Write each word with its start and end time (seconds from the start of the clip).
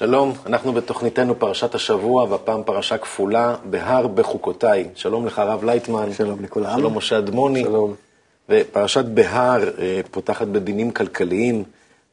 שלום, 0.00 0.32
אנחנו 0.46 0.72
בתוכניתנו 0.72 1.38
פרשת 1.38 1.74
השבוע, 1.74 2.24
והפעם 2.24 2.62
פרשה 2.62 2.98
כפולה, 2.98 3.56
בהר 3.64 4.06
בחוקותיי. 4.06 4.88
שלום 4.94 5.26
לך, 5.26 5.38
הרב 5.38 5.64
לייטמן. 5.64 6.12
שלום 6.12 6.42
לכולם. 6.42 6.78
שלום, 6.78 6.96
משה 6.96 7.18
אדמוני. 7.18 7.62
שלום. 7.62 7.94
ופרשת 8.48 9.04
בהר 9.04 9.68
אה, 9.78 10.00
פותחת 10.10 10.46
בדינים 10.46 10.90
כלכליים. 10.90 11.64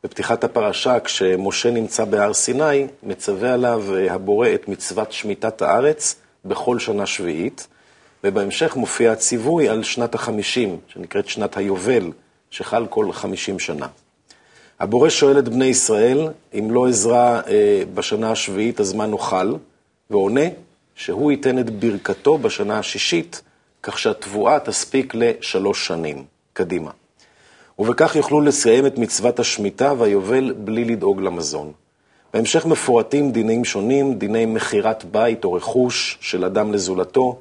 בפתיחת 0.04 0.44
הפרשה, 0.44 1.00
כשמשה 1.00 1.72
נמצא 1.72 2.06
בהר 2.06 2.34
סיני, 2.34 2.88
מצווה 3.04 3.54
עליו 3.54 3.84
אה, 3.96 4.14
הבורא 4.14 4.48
את 4.54 4.68
מצוות 4.68 5.12
שמיטת 5.12 5.62
הארץ 5.62 6.16
בכל 6.46 6.80
שנה 6.80 7.06
שביעית, 7.06 7.68
ובהמשך 8.24 8.76
מופיע 8.76 9.12
הציווי 9.12 9.70
על 9.70 9.84
שנת 9.84 10.16
החמישים, 10.16 10.78
שנקראת 10.88 11.28
שנת 11.28 11.58
היובל, 11.58 12.12
שחל 12.52 12.86
כל 12.90 13.12
חמישים 13.12 13.60
שנה. 13.60 13.88
הבורא 14.80 15.10
שואל 15.10 15.40
את 15.40 15.50
בני 15.50 15.66
ישראל, 15.66 16.28
אם 16.60 16.72
לא 16.72 16.88
עזרה 16.88 17.42
אה, 17.48 17.84
בשנה 17.94 18.32
השביעית, 18.32 18.80
אז 18.80 18.94
מה 18.94 19.06
נאכל? 19.06 19.54
ועונה 20.10 20.42
שהוא 20.96 21.32
ייתן 21.32 21.60
את 21.60 21.70
ברכתו 21.70 22.38
בשנה 22.38 22.80
השישית, 22.80 23.42
כך 23.84 24.00
שהתבואה 24.00 24.60
תספיק 24.60 25.16
לשלוש 25.16 25.88
שנים 25.88 26.24
קדימה. 26.54 26.92
ובכך 27.80 28.16
יוכלו 28.16 28.42
לסיים 28.42 28.86
את 28.86 28.98
מצוות 28.98 29.40
השמיטה 29.40 29.94
והיובל 29.98 30.54
בלי 30.58 30.86
לדאוג 30.86 31.22
למזון. 31.22 31.72
בהמשך 32.34 32.66
מפורטים 32.66 33.32
דינים 33.32 33.66
שונים, 33.66 34.14
דיני 34.14 34.46
מכירת 34.46 35.06
בית 35.06 35.46
או 35.46 35.54
רכוש 35.54 36.18
של 36.22 36.46
אדם 36.46 36.74
לזולתו, 36.74 37.40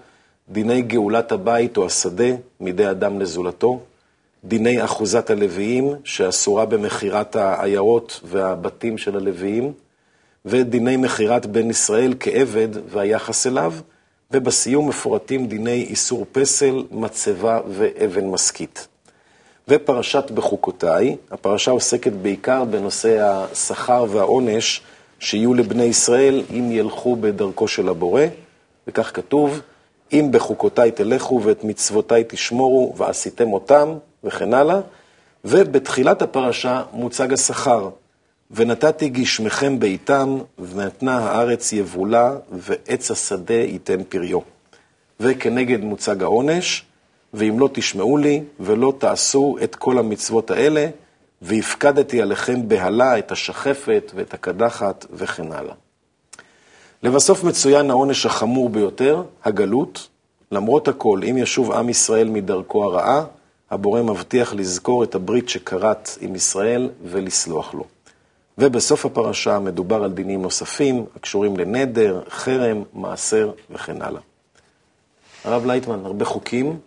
דיני 0.48 0.82
גאולת 0.82 1.32
הבית 1.32 1.76
או 1.76 1.86
השדה 1.86 2.30
מידי 2.60 2.90
אדם 2.90 3.20
לזולתו, 3.20 3.80
דיני 4.48 4.84
אחוזת 4.84 5.30
הלוויים, 5.30 5.94
שאסורה 6.04 6.66
במכירת 6.66 7.36
העיירות 7.36 8.20
והבתים 8.24 8.98
של 8.98 9.16
הלוויים, 9.16 9.72
ודיני 10.44 10.96
מכירת 10.96 11.46
בן 11.46 11.70
ישראל 11.70 12.14
כעבד 12.20 12.68
והיחס 12.88 13.46
אליו, 13.46 13.72
ובסיום 14.30 14.88
מפורטים 14.88 15.46
דיני 15.46 15.86
איסור 15.90 16.26
פסל, 16.32 16.84
מצבה 16.90 17.60
ואבן 17.68 18.26
משכית. 18.26 18.88
ופרשת 19.68 20.30
בחוקותיי, 20.30 21.16
הפרשה 21.30 21.70
עוסקת 21.70 22.12
בעיקר 22.12 22.64
בנושא 22.64 23.18
השכר 23.20 24.04
והעונש 24.08 24.80
שיהיו 25.18 25.54
לבני 25.54 25.84
ישראל 25.84 26.42
אם 26.50 26.72
ילכו 26.72 27.16
בדרכו 27.16 27.68
של 27.68 27.88
הבורא, 27.88 28.22
וכך 28.86 29.10
כתוב, 29.14 29.60
אם 30.12 30.28
בחוקותיי 30.30 30.90
תלכו 30.90 31.40
ואת 31.42 31.64
מצוותיי 31.64 32.24
תשמורו 32.28 32.94
ועשיתם 32.96 33.52
אותם, 33.52 33.94
וכן 34.26 34.54
הלאה. 34.54 34.80
ובתחילת 35.44 36.22
הפרשה 36.22 36.82
מוצג 36.92 37.32
השכר, 37.32 37.88
ונתתי 38.50 39.08
גשמכם 39.08 39.78
בעיתם, 39.78 40.38
ונתנה 40.58 41.18
הארץ 41.18 41.72
יבולה, 41.72 42.36
ועץ 42.52 43.10
השדה 43.10 43.54
ייתן 43.54 44.04
פריו. 44.04 44.38
וכנגד 45.20 45.80
מוצג 45.80 46.22
העונש, 46.22 46.84
ואם 47.34 47.58
לא 47.58 47.68
תשמעו 47.72 48.16
לי, 48.16 48.42
ולא 48.60 48.92
תעשו 48.98 49.56
את 49.64 49.74
כל 49.74 49.98
המצוות 49.98 50.50
האלה, 50.50 50.86
והפקדתי 51.42 52.22
עליכם 52.22 52.68
בהלה 52.68 53.18
את 53.18 53.32
השחפת 53.32 54.12
ואת 54.14 54.34
הקדחת 54.34 55.06
וכן 55.12 55.52
הלאה. 55.52 55.74
לבסוף 57.02 57.44
מצוין 57.44 57.90
העונש 57.90 58.26
החמור 58.26 58.68
ביותר, 58.68 59.22
הגלות. 59.44 60.08
למרות 60.52 60.88
הכל, 60.88 61.20
אם 61.30 61.38
ישוב 61.38 61.72
עם 61.72 61.88
ישראל 61.88 62.28
מדרכו 62.28 62.84
הרעה, 62.84 63.24
הבורא 63.70 64.02
מבטיח 64.02 64.54
לזכור 64.54 65.04
את 65.04 65.14
הברית 65.14 65.48
שכרת 65.48 66.10
עם 66.20 66.34
ישראל 66.34 66.90
ולסלוח 67.02 67.74
לו. 67.74 67.84
ובסוף 68.58 69.06
הפרשה 69.06 69.58
מדובר 69.58 70.04
על 70.04 70.12
דינים 70.12 70.42
נוספים 70.42 71.04
הקשורים 71.16 71.56
לנדר, 71.56 72.22
חרם, 72.28 72.82
מעשר 72.92 73.52
וכן 73.70 74.02
הלאה. 74.02 74.20
הרב 75.44 75.66
לייטמן, 75.66 76.04
הרבה 76.04 76.24
חוקים, 76.24 76.78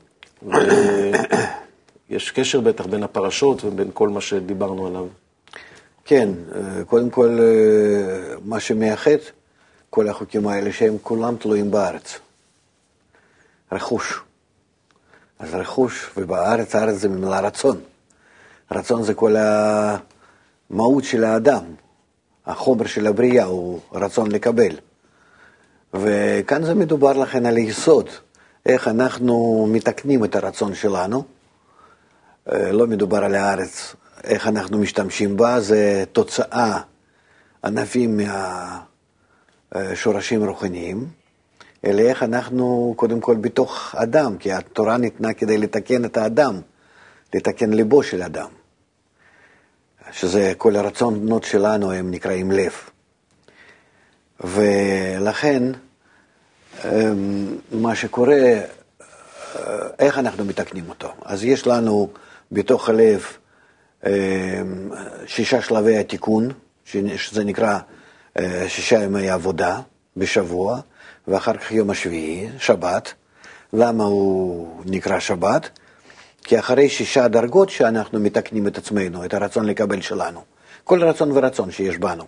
ויש 2.10 2.32
קשר 2.32 2.60
בטח 2.62 2.86
בין 2.86 3.04
הפרשות 3.04 3.64
ובין 3.64 3.90
כל 3.94 4.10
מה 4.10 4.22
שדיברנו 4.22 4.88
עליו. 4.88 5.08
כן, 6.06 6.30
קודם 6.88 7.10
כל, 7.10 7.40
מה 8.46 8.60
שמייחד 8.60 9.18
כל 9.90 10.10
החוקים 10.10 10.48
האלה, 10.48 10.74
שהם 10.74 10.98
כולם 11.04 11.36
תלויים 11.36 11.72
בארץ. 11.72 12.20
רכוש. 13.72 14.20
אז 15.40 15.54
רכוש, 15.54 16.10
ובארץ, 16.18 16.76
הארץ 16.76 16.96
זה 16.96 17.10
ממילה 17.10 17.40
רצון. 17.40 17.82
רצון 18.72 19.04
זה 19.04 19.14
כל 19.14 19.36
המהות 20.70 21.04
של 21.04 21.24
האדם. 21.24 21.64
החומר 22.46 22.86
של 22.86 23.08
הבריאה 23.08 23.46
הוא 23.46 23.80
רצון 23.92 24.32
לקבל. 24.32 24.76
וכאן 25.94 26.64
זה 26.64 26.76
מדובר 26.76 27.14
לכן 27.14 27.46
על 27.46 27.58
יסוד, 27.58 28.10
איך 28.66 28.88
אנחנו 28.88 29.68
מתקנים 29.72 30.26
את 30.26 30.36
הרצון 30.36 30.76
שלנו. 30.76 31.24
לא 32.48 32.88
מדובר 32.88 33.24
על 33.24 33.36
הארץ, 33.36 33.96
איך 34.24 34.48
אנחנו 34.48 34.80
משתמשים 34.80 35.38
בה, 35.38 35.60
זה 35.60 36.04
תוצאה 36.12 36.80
ענפים 37.64 38.20
מהשורשים 39.72 40.44
רוחניים. 40.44 41.19
אלא 41.86 42.02
איך 42.02 42.24
אנחנו 42.24 42.94
קודם 42.98 43.20
כל 43.20 43.36
בתוך 43.36 43.96
אדם, 43.98 44.38
כי 44.38 44.52
התורה 44.54 44.98
ניתנה 44.98 45.34
כדי 45.34 45.58
לתקן 45.58 46.06
את 46.06 46.18
האדם, 46.18 46.62
לתקן 47.34 47.74
ליבו 47.74 48.04
של 48.04 48.24
אדם. 48.24 48.50
שזה 50.12 50.54
כל 50.58 50.76
הרצונות 50.76 51.44
שלנו 51.44 51.92
הם 51.92 52.12
נקראים 52.12 52.52
לב. 52.52 52.74
ולכן, 54.40 55.64
אמ, 56.86 57.56
מה 57.72 57.96
שקורה, 57.96 58.62
איך 60.00 60.18
אנחנו 60.18 60.46
מתקנים 60.46 60.90
אותו? 60.90 61.14
אז 61.26 61.44
יש 61.44 61.68
לנו 61.68 62.10
בתוך 62.52 62.90
הלב 62.90 63.26
אמ, 64.06 64.12
שישה 65.26 65.62
שלבי 65.62 65.98
התיקון, 65.98 66.50
שזה 66.86 67.44
נקרא 67.44 67.80
אה, 68.40 68.66
שישה 68.68 69.04
ימי 69.04 69.30
עבודה 69.30 69.80
בשבוע, 70.18 70.80
ואחר 71.30 71.54
כך 71.54 71.72
יום 71.72 71.90
השביעי, 71.90 72.50
שבת. 72.60 73.14
למה 73.74 74.04
הוא 74.04 74.68
נקרא 74.86 75.20
שבת? 75.20 75.70
כי 76.44 76.60
אחרי 76.60 76.90
שישה 76.90 77.28
דרגות 77.28 77.70
שאנחנו 77.70 78.20
מתקנים 78.20 78.68
את 78.68 78.78
עצמנו, 78.78 79.26
את 79.26 79.34
הרצון 79.34 79.66
לקבל 79.66 80.02
שלנו, 80.02 80.42
כל 80.84 81.04
רצון 81.04 81.32
ורצון 81.32 81.72
שיש 81.72 81.98
בנו, 81.98 82.24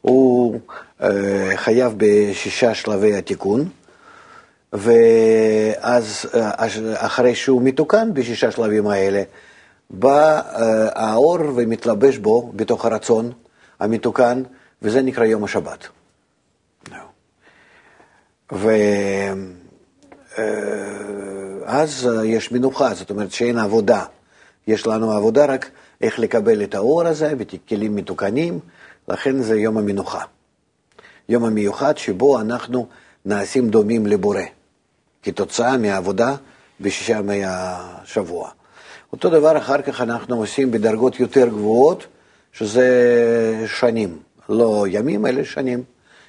הוא 0.00 0.60
אה, 1.02 1.52
חייב 1.56 1.94
בשישה 1.96 2.74
שלבי 2.74 3.16
התיקון, 3.16 3.68
ואז 4.72 6.26
אה, 6.34 6.50
אחרי 6.94 7.34
שהוא 7.34 7.62
מתוקן 7.62 8.14
בשישה 8.14 8.50
שלבים 8.50 8.86
האלה, 8.86 9.22
בא 9.90 10.40
אה, 10.40 10.88
האור 10.94 11.38
ומתלבש 11.54 12.18
בו 12.18 12.52
בתוך 12.56 12.84
הרצון 12.84 13.32
המתוקן, 13.80 14.42
וזה 14.82 15.02
נקרא 15.02 15.24
יום 15.24 15.44
השבת. 15.44 15.88
ואז 21.66 22.08
יש 22.24 22.52
מנוחה, 22.52 22.94
זאת 22.94 23.10
אומרת 23.10 23.32
שאין 23.32 23.58
עבודה. 23.58 24.04
יש 24.66 24.86
לנו 24.86 25.12
עבודה 25.12 25.44
רק 25.44 25.70
איך 26.00 26.18
לקבל 26.18 26.62
את 26.62 26.74
האור 26.74 27.06
הזה 27.06 27.32
בכלים 27.36 27.96
מתוקנים, 27.96 28.58
לכן 29.08 29.42
זה 29.42 29.58
יום 29.58 29.78
המנוחה. 29.78 30.24
יום 31.28 31.44
המיוחד 31.44 31.98
שבו 31.98 32.40
אנחנו 32.40 32.86
נעשים 33.24 33.68
דומים 33.68 34.06
לבורא, 34.06 34.42
כתוצאה 35.22 35.76
מהעבודה 35.76 36.34
בשישה 36.80 37.12
ימי 37.12 37.42
השבוע. 37.44 38.50
אותו 39.12 39.30
דבר 39.30 39.58
אחר 39.58 39.82
כך 39.82 40.00
אנחנו 40.00 40.36
עושים 40.36 40.70
בדרגות 40.70 41.20
יותר 41.20 41.48
גבוהות, 41.48 42.06
שזה 42.52 43.64
שנים, 43.66 44.18
לא 44.48 44.86
ימים, 44.88 45.26
אלא 45.26 45.44
שנים, 45.44 45.82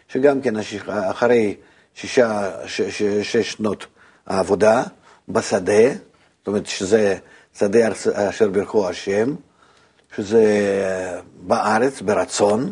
שגם 0.08 0.42
כן 0.42 0.54
אחרי 0.88 1.56
שישה, 1.96 2.52
ש, 2.66 2.82
ש, 2.82 3.04
שש 3.04 3.52
שנות 3.52 3.86
העבודה 4.28 4.84
בשדה, 5.30 5.90
זאת 5.90 6.48
אומרת 6.48 6.66
שזה 6.66 7.18
שדה 7.58 7.80
אשר 8.14 8.50
ברכו 8.50 8.90
השם, 8.90 9.36
שזה 10.16 10.44
בארץ, 11.42 12.02
ברצון. 12.02 12.72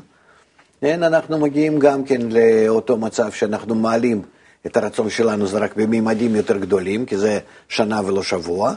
כן, 0.81 1.03
אנחנו 1.03 1.37
מגיעים 1.37 1.79
גם 1.79 2.03
כן 2.03 2.21
לאותו 2.21 2.97
מצב 2.97 3.31
שאנחנו 3.31 3.75
מעלים 3.75 4.21
את 4.65 4.77
הרצון 4.77 5.09
שלנו, 5.09 5.47
זה 5.47 5.57
רק 5.57 5.75
בממדים 5.75 6.35
יותר 6.35 6.57
גדולים, 6.57 7.05
כי 7.05 7.17
זה 7.17 7.39
שנה 7.67 8.01
ולא 8.05 8.23
שבוע. 8.23 8.73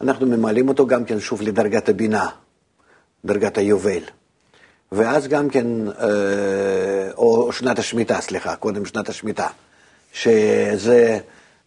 אנחנו 0.00 0.26
ממלאים 0.26 0.68
אותו 0.68 0.86
גם 0.86 1.04
כן 1.04 1.20
שוב 1.20 1.42
לדרגת 1.42 1.88
הבינה, 1.88 2.28
דרגת 3.24 3.58
היובל. 3.58 4.02
ואז 4.92 5.28
גם 5.28 5.48
כן, 5.48 5.66
אה, 5.88 7.12
או 7.16 7.52
שנת 7.52 7.78
השמיטה, 7.78 8.20
סליחה, 8.20 8.56
קודם 8.56 8.86
שנת 8.86 9.08
השמיטה, 9.08 9.46
שזה 10.12 11.18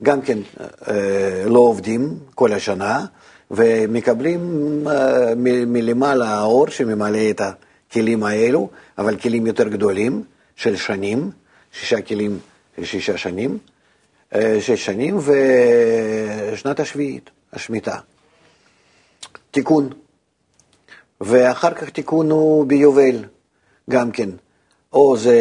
גם 0.03 0.21
כן 0.21 0.37
אה, 0.61 1.43
לא 1.45 1.59
עובדים 1.59 2.19
כל 2.35 2.53
השנה, 2.53 3.05
ומקבלים 3.51 4.41
אה, 4.87 5.33
מלמעלה 5.65 6.29
האור 6.29 6.67
שממלא 6.67 7.29
את 7.29 7.41
הכלים 7.41 8.23
האלו, 8.23 8.69
אבל 8.97 9.17
כלים 9.17 9.47
יותר 9.47 9.67
גדולים, 9.67 10.23
של 10.55 10.75
שנים, 10.75 11.31
שישה 11.71 12.01
כלים, 12.01 12.39
שישה 12.83 13.17
שנים, 13.17 13.57
שש 14.59 14.85
שנים, 14.85 15.17
ושנת 15.17 16.79
השביעית, 16.79 17.29
השמיטה. 17.53 17.97
תיקון. 19.51 19.89
ואחר 21.21 21.73
כך 21.73 21.89
תיקון 21.89 22.31
הוא 22.31 22.65
ביובל, 22.65 23.23
גם 23.89 24.11
כן. 24.11 24.29
או 24.93 25.17
זה, 25.17 25.37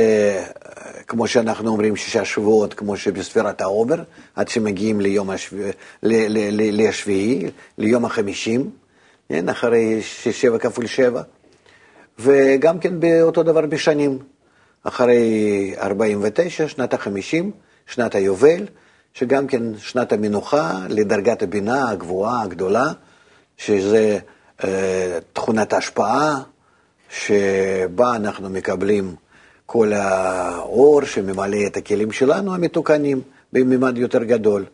כמו 1.06 1.26
שאנחנו 1.26 1.70
אומרים, 1.70 1.96
שישה 1.96 2.24
שבועות, 2.24 2.74
כמו 2.74 2.96
שבספירת 2.96 3.60
העובר, 3.60 4.02
עד 4.34 4.48
שמגיעים 4.48 5.00
ליום 5.00 5.30
השביעי, 5.30 5.72
לשביעי, 6.72 7.50
ליום 7.78 8.04
החמישים, 8.04 8.70
כן, 9.28 9.48
אחרי 9.48 10.02
שבע 10.30 10.58
כפול 10.58 10.86
שבע. 10.86 11.22
וגם 12.18 12.78
כן 12.78 13.00
באותו 13.00 13.42
דבר 13.42 13.66
בשנים, 13.66 14.18
אחרי 14.82 15.74
49, 15.78 16.68
שנת 16.68 16.94
החמישים, 16.94 17.50
שנת 17.86 18.14
היובל, 18.14 18.66
שגם 19.14 19.46
כן 19.46 19.62
שנת 19.78 20.12
המנוחה 20.12 20.72
לדרגת 20.88 21.42
הבינה 21.42 21.90
הגבוהה, 21.90 22.42
הגדולה, 22.42 22.92
שזה 23.56 23.98
אה, 23.98 24.18
תכונת 25.32 25.72
ההשפעה, 25.72 26.42
שבה 27.10 28.16
אנחנו 28.16 28.50
מקבלים 28.50 29.14
כל 29.66 29.92
האור 29.92 31.04
שממלא 31.04 31.66
את 31.66 31.76
הכלים 31.76 32.12
שלנו, 32.12 32.54
המתוקנים, 32.54 33.20
בממד 33.52 33.98
יותר 33.98 34.24
גדול. 34.24 34.64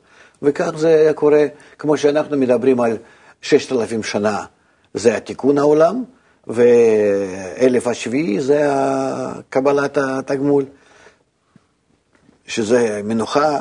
וכך 0.43 0.71
זה 0.77 1.11
קורה, 1.15 1.47
כמו 1.79 1.97
שאנחנו 1.97 2.37
מדברים 2.37 2.81
על 2.81 2.97
ששת 3.43 3.73
אלפים 3.73 4.03
שנה, 4.03 4.44
זה 4.94 5.17
התיקון 5.17 5.59
העולם, 5.59 6.05
ואלף 6.47 7.87
השביעי 7.87 8.41
זה 8.41 8.71
קבלת 9.50 9.99
התגמול, 9.99 10.65
שזה 12.47 13.00
מנוחה, 13.05 13.61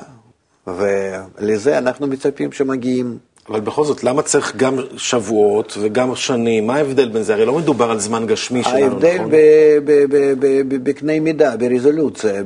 ולזה 0.68 1.78
אנחנו 1.78 2.08
מצפים 2.08 2.52
שמגיעים. 2.52 3.18
אבל 3.50 3.60
בכל 3.60 3.86
זאת, 3.86 4.04
למה 4.04 4.22
צריך 4.22 4.56
גם 4.56 4.80
שבועות 4.98 5.78
וגם 5.82 6.16
שנים? 6.16 6.68
מה 6.68 6.76
ההבדל 6.76 7.10
בין 7.10 7.24
זה? 7.24 7.34
הרי 7.34 7.46
לא 7.46 7.54
מדובר 7.54 7.92
על 7.92 8.00
זמן 8.00 8.26
גשמי 8.26 8.64
שלנו, 8.64 8.86
נכון? 8.86 9.06
ההבדל 9.06 10.36
בקנה 10.84 11.20
מידה, 11.20 11.58
ברזולוציה, 11.58 12.44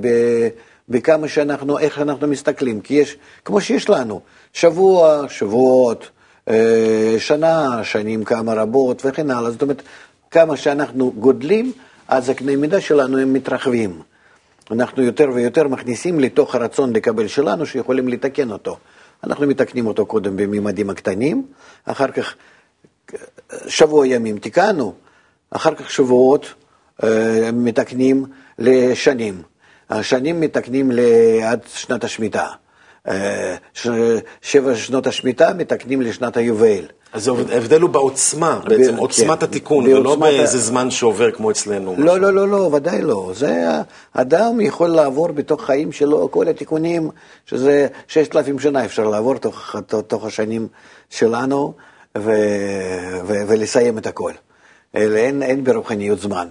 בכמה 0.89 1.27
שאנחנו, 1.27 1.79
איך 1.79 1.99
אנחנו 1.99 2.27
מסתכלים. 2.27 2.81
כי 2.81 2.93
יש, 2.93 3.17
כמו 3.45 3.61
שיש 3.61 3.89
לנו, 3.89 4.21
שבוע, 4.53 5.25
שבועות, 5.29 6.09
אה, 6.49 7.15
שנה, 7.17 7.83
שנים 7.83 8.23
כמה 8.23 8.53
רבות 8.53 9.01
וכן 9.05 9.31
הלאה. 9.31 9.51
זאת 9.51 9.61
אומרת, 9.61 9.81
כמה 10.31 10.57
שאנחנו 10.57 11.11
גודלים, 11.11 11.71
אז 12.07 12.29
הקנה 12.29 12.55
מידה 12.55 12.81
שלנו 12.81 13.17
הם 13.17 13.33
מתרחבים. 13.33 14.01
אנחנו 14.71 15.03
יותר 15.03 15.29
ויותר 15.33 15.67
מכניסים 15.67 16.19
לתוך 16.19 16.55
הרצון 16.55 16.93
לקבל 16.95 17.27
שלנו, 17.27 17.65
שיכולים 17.65 18.07
לתקן 18.07 18.51
אותו. 18.51 18.77
אנחנו 19.23 19.47
מתקנים 19.47 19.87
אותו 19.87 20.05
קודם 20.05 20.37
בממדים 20.37 20.89
הקטנים, 20.89 21.47
אחר 21.85 22.11
כך 22.11 22.35
שבוע 23.67 24.07
ימים 24.07 24.37
תיקנו, 24.39 24.93
אחר 25.51 25.75
כך 25.75 25.91
שבועות 25.91 26.53
אה, 27.03 27.49
מתקנים 27.53 28.25
לשנים, 28.59 29.41
השנים 29.89 30.39
מתקנים 30.39 30.91
עד 31.43 31.59
שנת 31.67 32.03
השמיטה, 32.03 32.47
אה, 33.07 33.55
שבע 34.41 34.75
שנות 34.75 35.07
השמיטה 35.07 35.53
מתקנים 35.53 36.01
לשנת 36.01 36.37
היובל. 36.37 36.85
אז 37.13 37.27
ההבדל 37.27 37.81
הוא 37.81 37.89
בעוצמה, 37.89 38.59
בעצם, 38.67 38.95
עוצמת 38.95 39.39
כן, 39.39 39.45
התיקון, 39.45 39.87
ולא 39.87 40.15
באיזה 40.15 40.57
זמן 40.57 40.91
שעובר 40.91 41.31
כמו 41.31 41.51
אצלנו. 41.51 41.95
לא, 41.97 42.19
לא, 42.19 42.33
לא, 42.33 42.47
לא, 42.47 42.69
ודאי 42.73 43.01
לא. 43.01 43.31
זה, 43.35 43.65
אדם 44.13 44.61
יכול 44.61 44.89
לעבור 44.89 45.31
בתוך 45.31 45.65
חיים 45.65 45.91
שלו 45.91 46.31
כל 46.31 46.47
התיקונים, 46.47 47.09
שזה 47.45 47.87
ששת 48.07 48.35
אלפים 48.35 48.59
שנה 48.59 48.85
אפשר 48.85 49.07
לעבור 49.07 49.35
תוך, 49.35 49.75
תוך 50.07 50.25
השנים 50.25 50.67
שלנו, 51.09 51.73
ו, 52.17 52.31
ו, 53.25 53.33
ולסיים 53.47 53.97
את 53.97 54.07
הכל. 54.07 54.31
אלה, 54.95 55.19
אין, 55.19 55.43
אין 55.43 55.63
ברוחניות 55.63 56.19
זמן. 56.19 56.47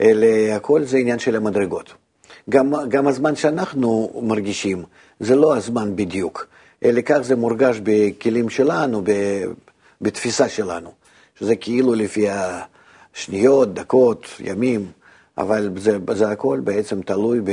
אלה, 0.00 0.56
הכל 0.56 0.84
זה 0.84 0.98
עניין 0.98 1.18
של 1.18 1.36
המדרגות. 1.36 1.94
גם, 2.50 2.72
גם 2.88 3.06
הזמן 3.06 3.36
שאנחנו 3.36 4.20
מרגישים, 4.22 4.82
זה 5.20 5.36
לא 5.36 5.56
הזמן 5.56 5.96
בדיוק, 5.96 6.46
אלא 6.84 7.00
כך 7.00 7.18
זה 7.22 7.36
מורגש 7.36 7.80
בכלים 7.82 8.50
שלנו, 8.50 9.02
בתפיסה 10.00 10.48
שלנו, 10.48 10.92
שזה 11.38 11.56
כאילו 11.56 11.94
לפי 11.94 12.26
השניות, 12.30 13.74
דקות, 13.74 14.26
ימים, 14.40 14.90
אבל 15.38 15.70
זה, 15.76 15.98
זה 16.12 16.30
הכל 16.30 16.60
בעצם 16.64 17.02
תלוי 17.02 17.40
ב, 17.44 17.50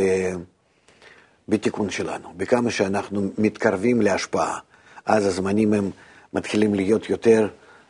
בתיקון 1.48 1.90
שלנו, 1.90 2.30
בכמה 2.38 2.72
שאנחנו 2.72 3.30
מתקרבים 3.38 4.01
להשפעה, 4.01 4.60
אז 5.06 5.25
הזמנים 5.25 5.74
הם 5.74 5.92
מתחילים 6.34 6.75
להיות 6.75 7.10
יותר 7.10 7.48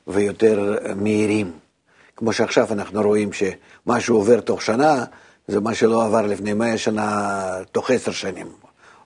ויותר 0.07 0.77
מהירים. 0.95 1.51
כמו 2.15 2.33
שעכשיו 2.33 2.67
אנחנו 2.71 3.01
רואים 3.01 3.29
שמשהו 3.33 4.15
עובר 4.15 4.39
תוך 4.39 4.61
שנה, 4.61 5.03
זה 5.47 5.59
מה 5.59 5.75
שלא 5.75 6.05
עבר 6.05 6.21
לפני 6.21 6.53
מאה 6.53 6.77
שנה, 6.77 7.41
תוך 7.71 7.91
עשר 7.91 8.11
שנים, 8.11 8.47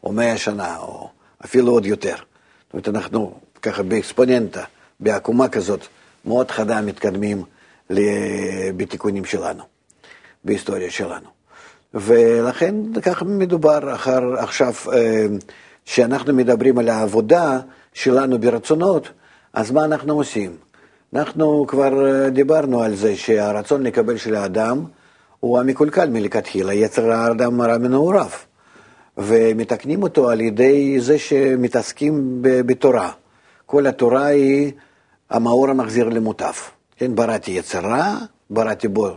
או 0.04 0.12
מאה 0.12 0.38
שנה, 0.38 0.78
או 0.78 1.10
אפילו 1.46 1.72
עוד 1.72 1.86
יותר. 1.86 2.16
זאת 2.16 2.74
אומרת, 2.74 2.88
אנחנו 2.88 3.40
ככה 3.62 3.84
באקספוננטה. 3.84 4.64
בעקומה 5.00 5.50
כזאת 5.50 5.88
מאוד 6.26 6.52
חדה 6.52 6.82
מתקדמים 6.82 7.44
בתיקונים 8.78 9.26
שלנו, 9.26 9.64
בהיסטוריה 10.44 10.92
שלנו. 10.92 11.38
ולכן 11.94 12.76
ככה 13.02 13.26
מדובר 13.26 13.94
אחר, 13.96 14.34
עכשיו, 14.38 14.74
אה, 14.94 15.26
שאנחנו 15.86 16.34
מדברים 16.34 16.78
על 16.78 16.90
העבודה 16.90 17.60
שלנו 17.94 18.40
ברצונות, 18.40 19.10
אז 19.54 19.72
מה 19.72 19.86
אנחנו 19.86 20.14
עושים? 20.14 20.58
אנחנו 21.14 21.66
כבר 21.68 22.06
אה, 22.06 22.30
דיברנו 22.30 22.84
על 22.84 22.96
זה 22.96 23.16
שהרצון 23.16 23.84
לקבל 23.84 24.18
של 24.18 24.36
האדם 24.36 24.84
הוא 25.40 25.60
המקולקל 25.60 26.10
מלכתחילה, 26.10 26.74
יצר 26.74 27.12
האדם 27.12 27.62
הרע 27.62 27.78
מנעוריו, 27.78 28.30
ומתקנים 29.18 30.04
אותו 30.04 30.30
על 30.30 30.42
ידי 30.42 31.00
זה 31.00 31.20
שמתעסקים 31.20 32.38
בתורה. 32.42 33.12
כל 33.66 33.88
התורה 33.88 34.26
היא 34.26 34.72
המאור 35.30 35.70
המחזיר 35.70 36.10
למוטף. 36.10 36.72
כן, 36.98 37.16
בראתי 37.16 37.52
יצרה, 37.52 38.18
בראתי 38.50 38.88
בו 38.88 39.10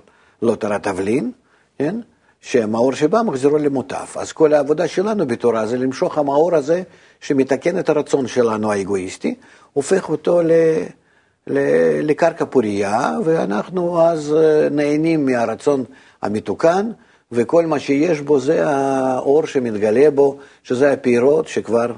לא 0.42 0.54
תרת 0.54 0.82
תבלין, 0.82 1.30
כן, 1.78 1.96
שהמאור 2.40 2.92
שבא 2.92 3.22
מחזירו 3.22 3.58
למוטף. 3.58 4.16
אז 4.20 4.32
כל 4.32 4.54
העבודה 4.54 4.88
שלנו 4.88 5.26
בתורה 5.26 5.66
זה 5.66 5.78
למשוך 5.78 6.18
המאור 6.18 6.54
הזה 6.54 6.82
שמתקן 7.20 7.78
את 7.78 7.88
הרצון 7.88 8.26
שלנו 8.26 8.72
האגואיסטי, 8.72 9.34
הופך 9.72 10.08
אותו 10.08 10.42
ל... 10.42 10.52
לקרקע 12.02 12.44
פורייה, 12.44 13.12
ואנחנו 13.24 14.02
אז 14.02 14.34
אה, 14.38 14.68
נהנים 14.70 15.26
מהרצון 15.26 15.84
המתוקן, 16.22 16.90
וכל 17.32 17.66
מה 17.66 17.78
שיש 17.78 18.20
בו 18.20 18.40
זה 18.40 18.68
האור 18.68 19.46
שמתגלה 19.46 20.10
בו, 20.10 20.38
שזה 20.62 20.92
הפירות 20.92 21.48
שכבר 21.48 21.92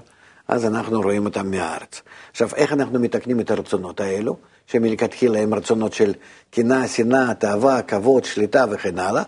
אז 0.49 0.66
אנחנו 0.66 1.00
רואים 1.00 1.25
אותם 1.25 1.50
מהארץ. 1.50 2.02
עכשיו, 2.30 2.49
איך 2.56 2.72
אנחנו 2.72 3.00
מתקנים 3.00 3.40
את 3.40 3.50
הרצונות 3.50 4.00
האלו, 4.00 4.37
שמלכתחילה 4.66 5.38
הם 5.38 5.54
רצונות 5.54 5.92
של 5.92 6.14
קנאה, 6.50 6.88
שנאה, 6.88 7.34
תאווה, 7.34 7.82
כבוד, 7.82 8.25
שליטה 8.25 8.64
וכן 8.70 8.99
הלאה, 8.99 9.22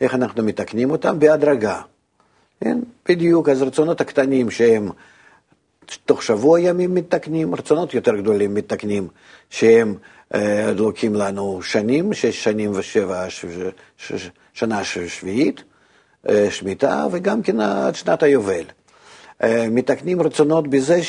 איך 0.00 0.14
אנחנו 0.14 0.42
מתקנים 0.42 0.90
אותם? 0.90 1.18
בהדרגה. 1.18 1.80
כן? 2.60 2.78
בדיוק, 3.08 3.48
אז 3.48 3.62
רצונות 3.62 4.00
הקטנים 4.00 4.50
שהם 4.50 4.88
תוך 6.04 6.22
שבוע 6.22 6.60
ימים 6.60 6.94
מתקנים, 6.94 7.54
רצונות 7.54 7.94
יותר 7.94 8.16
גדולים 8.16 8.54
מתקנים, 8.54 9.08
שהם 9.50 9.94
אה, 10.34 10.72
לוקחים 10.72 11.14
לנו 11.14 11.62
שנים, 11.62 12.12
שש 12.12 12.44
שנים 12.44 12.70
ושבע, 12.74 13.30
ש, 13.30 13.44
ש, 13.96 14.12
ש, 14.12 14.30
שנה 14.52 14.84
שביעית, 14.84 15.62
אה, 16.28 16.50
שמיטה, 16.50 17.06
וגם 17.12 17.42
כן 17.42 17.60
עד 17.60 17.94
שנת 17.94 18.22
היובל. 18.22 18.64
אה, 19.42 19.66
מתקנים 19.70 20.22
רצונות 20.22 20.68
בזה 20.68 21.00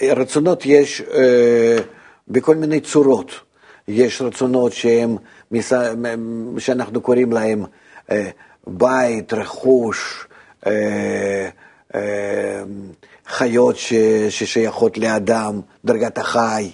שרצונות 0.00 0.66
אה, 0.66 0.70
יש 0.70 1.00
אה, 1.00 1.76
בכל 2.28 2.56
מיני 2.56 2.80
צורות. 2.80 3.30
יש 3.88 4.22
רצונות 4.22 4.72
שהם, 4.72 5.16
שאנחנו 6.58 7.00
קוראים 7.00 7.32
להם 7.32 7.64
בית, 8.66 9.32
רכוש, 9.32 10.26
חיות 13.26 13.76
ששייכות 14.28 14.98
לאדם, 14.98 15.60
דרגת 15.84 16.18
החי, 16.18 16.70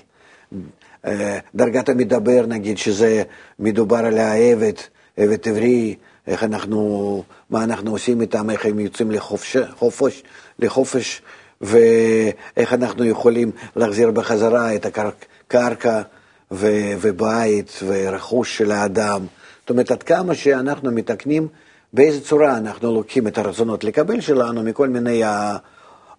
דרגת 1.54 1.88
המדבר 1.88 2.46
נגיד, 2.46 2.78
שזה 2.78 3.22
מדובר 3.58 3.96
על 3.96 4.18
העבד, 4.18 4.72
עבד 5.16 5.48
עברי, 5.48 5.94
איך 6.28 6.44
אנחנו, 6.44 7.22
מה 7.50 7.64
אנחנו 7.64 7.90
עושים 7.90 8.20
איתם, 8.20 8.50
איך 8.50 8.66
הם 8.66 8.78
יוצאים 8.78 9.10
לחופש, 9.10 9.56
חופש, 9.78 10.22
לחופש, 10.58 11.22
ואיך 11.60 12.72
אנחנו 12.72 13.04
יכולים 13.04 13.50
להחזיר 13.76 14.10
בחזרה 14.10 14.74
את 14.74 14.86
הקרקע 14.86 16.02
ו, 16.50 16.66
ובית 17.00 17.80
ורכוש 17.86 18.58
של 18.58 18.72
האדם. 18.72 19.26
זאת 19.60 19.70
אומרת, 19.70 19.90
עד 19.90 20.02
כמה 20.02 20.34
שאנחנו 20.34 20.90
מתקנים 20.90 21.48
באיזה 21.92 22.20
צורה 22.20 22.56
אנחנו 22.56 22.94
לוקחים 22.94 23.26
את 23.26 23.38
הרצונות 23.38 23.84
לקבל 23.84 24.20
שלנו 24.20 24.62
מכל 24.62 24.88
מיני 24.88 25.22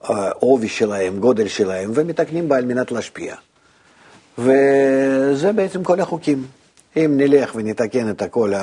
העובי 0.01 0.67
שלהם, 0.67 1.19
גודל 1.19 1.47
שלהם, 1.47 1.91
ומתקנים 1.93 2.49
בה 2.49 2.57
על 2.57 2.65
מנת 2.65 2.91
להשפיע. 2.91 3.35
וזה 4.37 5.51
בעצם 5.55 5.83
כל 5.83 5.99
החוקים. 5.99 6.45
אם 6.97 7.13
נלך 7.17 7.55
ונתקן 7.55 8.09
את 8.09 8.23
כל 8.31 8.53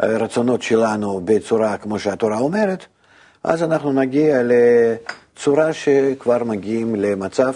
הרצונות 0.00 0.62
שלנו 0.62 1.20
בצורה 1.24 1.76
כמו 1.76 1.98
שהתורה 1.98 2.38
אומרת, 2.38 2.86
אז 3.44 3.62
אנחנו 3.62 3.92
נגיע 3.92 4.42
לצורה 4.44 5.72
שכבר 5.72 6.44
מגיעים 6.44 6.94
למצב 6.94 7.52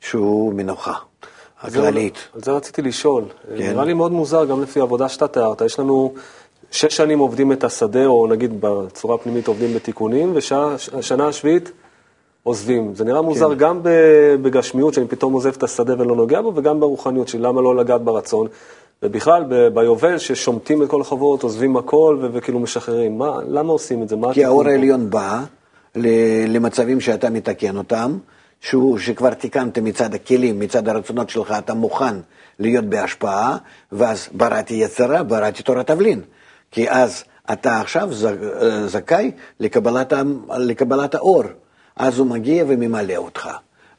שהוא 0.00 0.54
מנוחה 0.54 0.94
הכללית. 1.60 2.18
על 2.34 2.40
זה 2.44 2.52
רציתי 2.52 2.82
לשאול. 2.82 3.24
כן. 3.24 3.54
נראה 3.56 3.84
לי 3.84 3.94
מאוד 3.94 4.12
מוזר, 4.12 4.44
גם 4.44 4.62
לפי 4.62 4.80
העבודה 4.80 5.08
שאתה 5.08 5.28
תיארת. 5.28 5.60
יש 5.60 5.78
לנו 5.78 6.14
שש 6.70 6.96
שנים 6.96 7.18
עובדים 7.18 7.52
את 7.52 7.64
השדה, 7.64 8.06
או 8.06 8.26
נגיד 8.26 8.60
בצורה 8.60 9.14
הפנימית 9.14 9.48
עובדים 9.48 9.74
בתיקונים, 9.74 10.32
ושנה 10.34 11.26
השביעית 11.28 11.72
עוזבים. 12.42 12.94
זה 12.94 13.04
נראה 13.04 13.22
מוזר 13.22 13.48
כן. 13.50 13.58
גם 13.58 13.80
בגשמיות, 14.42 14.94
שאני 14.94 15.08
פתאום 15.08 15.32
עוזב 15.32 15.52
את 15.56 15.62
השדה 15.62 15.94
ולא 15.98 16.16
נוגע 16.16 16.40
בו, 16.40 16.52
וגם 16.56 16.80
ברוחניות, 16.80 17.34
למה 17.34 17.60
לא 17.60 17.76
לגעת 17.76 18.00
ברצון. 18.00 18.46
ובכלל, 19.02 19.44
ביובל, 19.74 20.18
ששומטים 20.18 20.82
את 20.82 20.88
כל 20.88 21.00
החברות, 21.00 21.42
עוזבים 21.42 21.76
הכל 21.76 22.28
וכאילו 22.32 22.58
משחררים. 22.58 23.18
מה, 23.18 23.38
למה 23.48 23.72
עושים 23.72 24.02
את 24.02 24.08
זה? 24.08 24.16
כי 24.32 24.44
האור 24.44 24.68
העליון 24.68 25.10
בא 25.10 25.44
למצבים 26.48 27.00
שאתה 27.00 27.30
מתקן 27.30 27.76
אותם, 27.76 28.18
שהוא, 28.60 28.98
שכבר 28.98 29.34
תיקנת 29.34 29.78
מצד 29.78 30.14
הכלים, 30.14 30.58
מצד 30.58 30.88
הרצונות 30.88 31.30
שלך, 31.30 31.54
אתה 31.58 31.74
מוכן 31.74 32.14
להיות 32.58 32.84
בהשפעה, 32.84 33.56
ואז 33.92 34.28
בראתי 34.32 34.74
יצרה, 34.74 35.22
בראתי 35.22 35.62
תורת 35.62 35.86
תבלין. 35.86 36.20
כי 36.70 36.90
אז 36.90 37.24
אתה 37.52 37.80
עכשיו 37.80 38.08
זכאי 38.86 39.30
לקבלת, 39.60 40.12
לקבלת 40.56 41.14
האור. 41.14 41.42
אז 41.96 42.18
הוא 42.18 42.26
מגיע 42.26 42.64
וממלא 42.68 43.16
אותך. 43.16 43.48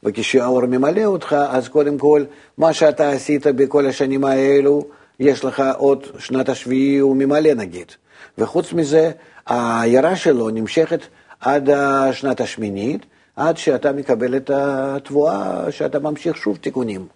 וכשהאור 0.02 0.66
ממלא 0.66 1.04
אותך, 1.04 1.36
אז 1.48 1.68
קודם 1.68 1.98
כל, 1.98 2.24
מה 2.58 2.72
שאתה 2.72 3.10
עשית 3.10 3.46
בכל 3.46 3.86
השנים 3.86 4.24
האלו, 4.24 4.86
יש 5.20 5.44
לך 5.44 5.62
עוד 5.76 6.06
שנת 6.18 6.48
השביעי, 6.48 6.98
הוא 6.98 7.16
ממלא 7.16 7.54
נגיד. 7.54 7.92
וחוץ 8.38 8.72
מזה, 8.72 9.10
העיירה 9.46 10.16
שלו 10.16 10.50
נמשכת 10.50 11.00
עד 11.40 11.70
השנת 11.70 12.40
השמינית, 12.40 13.06
עד 13.36 13.56
שאתה 13.56 13.92
מקבל 13.92 14.36
את 14.36 14.50
התבואה, 14.54 15.72
שאתה 15.72 15.98
ממשיך 15.98 16.36
שוב 16.36 16.56
תיקונים. 16.56 17.06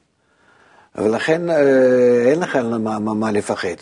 ולכן 0.95 1.51
אה, 1.51 2.23
אין 2.27 2.41
לך 2.41 2.57
מה, 2.57 2.99
מה, 2.99 3.15
מה 3.15 3.31
לפחד. 3.33 3.77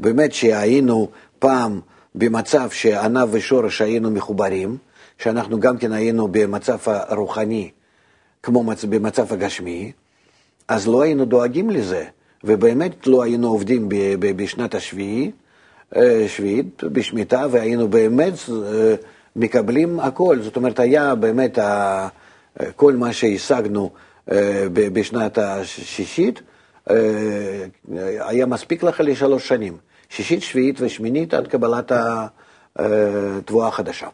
באמת 0.00 0.32
שהיינו 0.32 1.08
פעם 1.38 1.80
במצב 2.14 2.70
שענב 2.70 3.28
ושורש 3.30 3.80
היינו 3.80 4.10
מחוברים, 4.10 4.76
שאנחנו 5.18 5.60
גם 5.60 5.78
כן 5.78 5.92
היינו 5.92 6.28
במצב 6.30 6.78
הרוחני 6.86 7.70
כמו 8.42 8.64
במצב 8.88 9.32
הגשמי, 9.32 9.92
אז 10.68 10.88
לא 10.88 11.02
היינו 11.02 11.24
דואגים 11.24 11.70
לזה, 11.70 12.04
ובאמת 12.44 13.06
לא 13.06 13.22
היינו 13.22 13.48
עובדים 13.48 13.88
בשנת 14.20 14.74
השביעי, 14.74 15.30
אה, 15.96 16.24
שביעית, 16.28 16.84
בשמיטה, 16.84 17.46
והיינו 17.50 17.88
באמת 17.88 18.32
אה, 18.48 18.94
מקבלים 19.36 20.00
הכל. 20.00 20.38
זאת 20.42 20.56
אומרת, 20.56 20.80
היה 20.80 21.14
באמת 21.14 21.58
כל 22.76 22.96
מה 22.96 23.12
שהשגנו 23.12 23.90
אה, 24.32 24.66
בשנת 24.72 25.38
השישית, 25.38 26.42
היה 28.20 28.46
מספיק 28.46 28.82
לך 28.82 29.00
לשלוש 29.04 29.48
שנים. 29.48 29.76
שישית, 30.08 30.42
שביעית 30.42 30.76
ושמינית 30.80 31.34
עד 31.34 31.48
קבלת 31.48 31.92
התבואה 32.76 33.68
החדשה. 33.68 34.06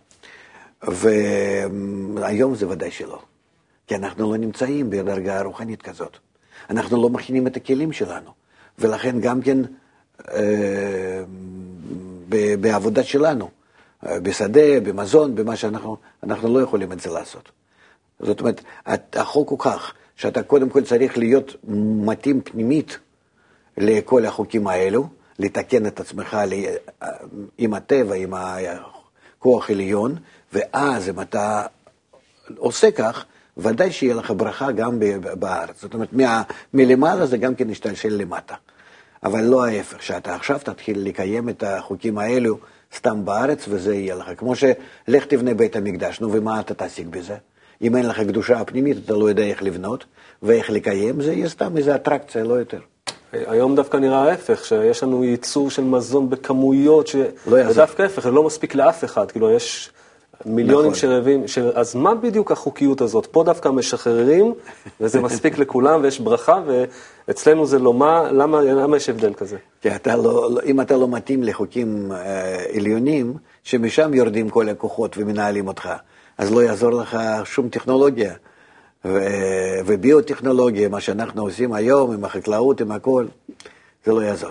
והיום 0.82 2.54
זה 2.54 2.68
ודאי 2.68 2.90
שלא, 2.90 3.22
כי 3.86 3.94
אנחנו 3.94 4.32
לא 4.32 4.36
נמצאים 4.36 4.90
בדרגה 4.90 5.42
רוחנית 5.42 5.82
כזאת. 5.82 6.16
אנחנו 6.70 7.02
לא 7.02 7.08
מכינים 7.08 7.46
את 7.46 7.56
הכלים 7.56 7.92
שלנו, 7.92 8.30
ולכן 8.78 9.20
גם 9.20 9.42
כן 9.42 9.58
אה, 10.28 11.22
בעבודה 12.60 13.02
שלנו, 13.02 13.50
אה, 14.06 14.20
בשדה, 14.20 14.80
במזון, 14.80 15.34
במה 15.34 15.56
שאנחנו, 15.56 15.96
אנחנו 16.22 16.54
לא 16.54 16.62
יכולים 16.62 16.92
את 16.92 17.00
זה 17.00 17.10
לעשות. 17.10 17.48
זאת 18.20 18.40
אומרת, 18.40 18.64
החוק 19.12 19.48
הוא 19.48 19.58
כך, 19.58 19.94
שאתה 20.16 20.42
קודם 20.42 20.68
כל 20.68 20.84
צריך 20.84 21.18
להיות 21.18 21.56
מתאים 22.04 22.40
פנימית 22.40 22.98
לכל 23.78 24.24
החוקים 24.24 24.66
האלו, 24.66 25.08
לתקן 25.38 25.86
את 25.86 26.00
עצמך 26.00 26.36
עם 27.58 27.74
הטבע, 27.74 28.14
עם 28.14 28.34
הכוח 28.34 29.70
עליון, 29.70 30.16
ואז 30.52 31.08
אם 31.08 31.20
אתה 31.20 31.66
עושה 32.56 32.90
כך, 32.90 33.24
ודאי 33.56 33.92
שיהיה 33.92 34.14
לך 34.14 34.32
ברכה 34.36 34.72
גם 34.72 34.98
בארץ. 35.38 35.82
זאת 35.82 35.94
אומרת, 35.94 36.12
מה, 36.12 36.42
מלמעלה 36.74 37.26
זה 37.26 37.38
גם 37.38 37.54
כן 37.54 37.70
ישתלשל 37.70 38.08
למטה. 38.12 38.54
אבל 39.24 39.44
לא 39.44 39.66
ההפך, 39.66 40.02
שאתה 40.02 40.34
עכשיו 40.34 40.58
תתחיל 40.64 40.98
לקיים 41.00 41.48
את 41.48 41.62
החוקים 41.62 42.18
האלו 42.18 42.58
סתם 42.96 43.24
בארץ, 43.24 43.64
וזה 43.68 43.94
יהיה 43.94 44.14
לך. 44.14 44.30
כמו 44.36 44.56
שלך 44.56 45.26
תבנה 45.28 45.54
בית 45.54 45.76
המקדש, 45.76 46.20
נו, 46.20 46.32
ומה 46.32 46.60
אתה 46.60 46.74
תשיג 46.86 47.08
בזה? 47.08 47.34
אם 47.82 47.96
אין 47.96 48.06
לך 48.06 48.20
קדושה 48.20 48.64
פנימית, 48.64 48.96
אתה 49.04 49.12
לא 49.12 49.28
יודע 49.28 49.42
איך 49.42 49.62
לבנות 49.62 50.04
ואיך 50.42 50.70
לקיים, 50.70 51.20
זה 51.20 51.32
יהיה 51.32 51.48
סתם 51.48 51.76
איזה 51.76 51.94
אטרקציה, 51.94 52.44
לא 52.44 52.54
יותר. 52.54 52.78
היום 53.32 53.76
דווקא 53.76 53.96
נראה 53.96 54.30
ההפך, 54.30 54.64
שיש 54.64 55.02
לנו 55.02 55.24
ייצור 55.24 55.70
של 55.70 55.84
מזון 55.84 56.30
בכמויות, 56.30 57.06
ש... 57.06 57.16
לא 57.46 57.56
יעזור. 57.56 57.74
דווקא 57.74 58.02
ההפך, 58.02 58.22
זה 58.22 58.30
לא 58.30 58.42
מספיק 58.42 58.74
לאף 58.74 59.04
אחד, 59.04 59.30
כאילו 59.30 59.50
יש 59.50 59.90
מיליונים 60.44 60.90
נכון. 60.90 60.94
שרבים, 60.94 61.48
ש... 61.48 61.58
אז 61.58 61.94
מה 61.94 62.14
בדיוק 62.14 62.52
החוקיות 62.52 63.00
הזאת? 63.00 63.26
פה 63.26 63.44
דווקא 63.44 63.68
משחררים, 63.68 64.54
וזה 65.00 65.20
מספיק 65.20 65.58
לכולם, 65.62 66.02
ויש 66.02 66.20
ברכה, 66.20 66.60
ואצלנו 67.28 67.66
זה 67.66 67.78
לא 67.78 67.94
מה, 67.94 68.32
למה, 68.32 68.60
למה 68.60 68.96
יש 68.96 69.08
הבדל 69.08 69.34
כזה? 69.34 69.56
כי 69.80 69.94
אתה 69.94 70.16
לא, 70.16 70.50
לא 70.50 70.60
אם 70.64 70.80
אתה 70.80 70.96
לא 70.96 71.08
מתאים 71.08 71.42
לחוקים 71.42 72.12
אה, 72.12 72.64
עליונים, 72.74 73.34
שמשם 73.62 74.14
יורדים 74.14 74.48
כל 74.48 74.68
הכוחות 74.68 75.18
ומנהלים 75.18 75.68
אותך, 75.68 75.88
אז 76.38 76.52
לא 76.52 76.62
יעזור 76.62 76.90
לך 76.90 77.18
שום 77.44 77.68
טכנולוגיה. 77.68 78.32
וביוטכנולוגיה, 79.86 80.88
מה 80.88 81.00
שאנחנו 81.00 81.42
עושים 81.42 81.72
היום 81.72 82.12
עם 82.12 82.24
החקלאות, 82.24 82.80
עם 82.80 82.92
הכל, 82.92 83.26
זה 84.04 84.12
לא 84.12 84.20
יעזור. 84.20 84.50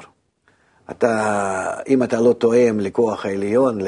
אתה, 0.92 1.74
אם 1.88 2.04
אתה 2.04 2.22
לא 2.22 2.34
תואם 2.34 2.80
לכוח 2.80 3.26
העליון, 3.26 3.80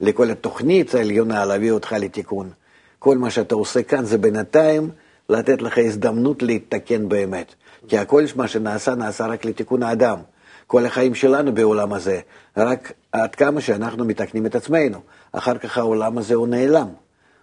לכל 0.00 0.30
התוכנית 0.30 0.94
העליונה 0.94 1.44
להביא 1.44 1.70
אותך 1.70 1.92
לתיקון, 1.92 2.50
כל 2.98 3.18
מה 3.18 3.30
שאתה 3.30 3.54
עושה 3.54 3.82
כאן 3.82 4.04
זה 4.04 4.18
בינתיים 4.18 4.90
לתת 5.28 5.62
לך 5.62 5.78
הזדמנות 5.78 6.42
להתתקן 6.42 7.08
באמת. 7.08 7.54
כי 7.88 7.98
הכל 7.98 8.24
מה 8.36 8.48
שנעשה, 8.48 8.94
נעשה 8.94 9.26
רק 9.26 9.44
לתיקון 9.44 9.82
האדם. 9.82 10.18
כל 10.66 10.86
החיים 10.86 11.14
שלנו 11.14 11.54
בעולם 11.54 11.92
הזה, 11.92 12.20
רק 12.56 12.92
עד 13.12 13.34
כמה 13.34 13.60
שאנחנו 13.60 14.04
מתקנים 14.04 14.46
את 14.46 14.54
עצמנו. 14.54 14.98
אחר 15.32 15.58
כך 15.58 15.78
העולם 15.78 16.18
הזה 16.18 16.34
הוא 16.34 16.48
נעלם. 16.48 16.88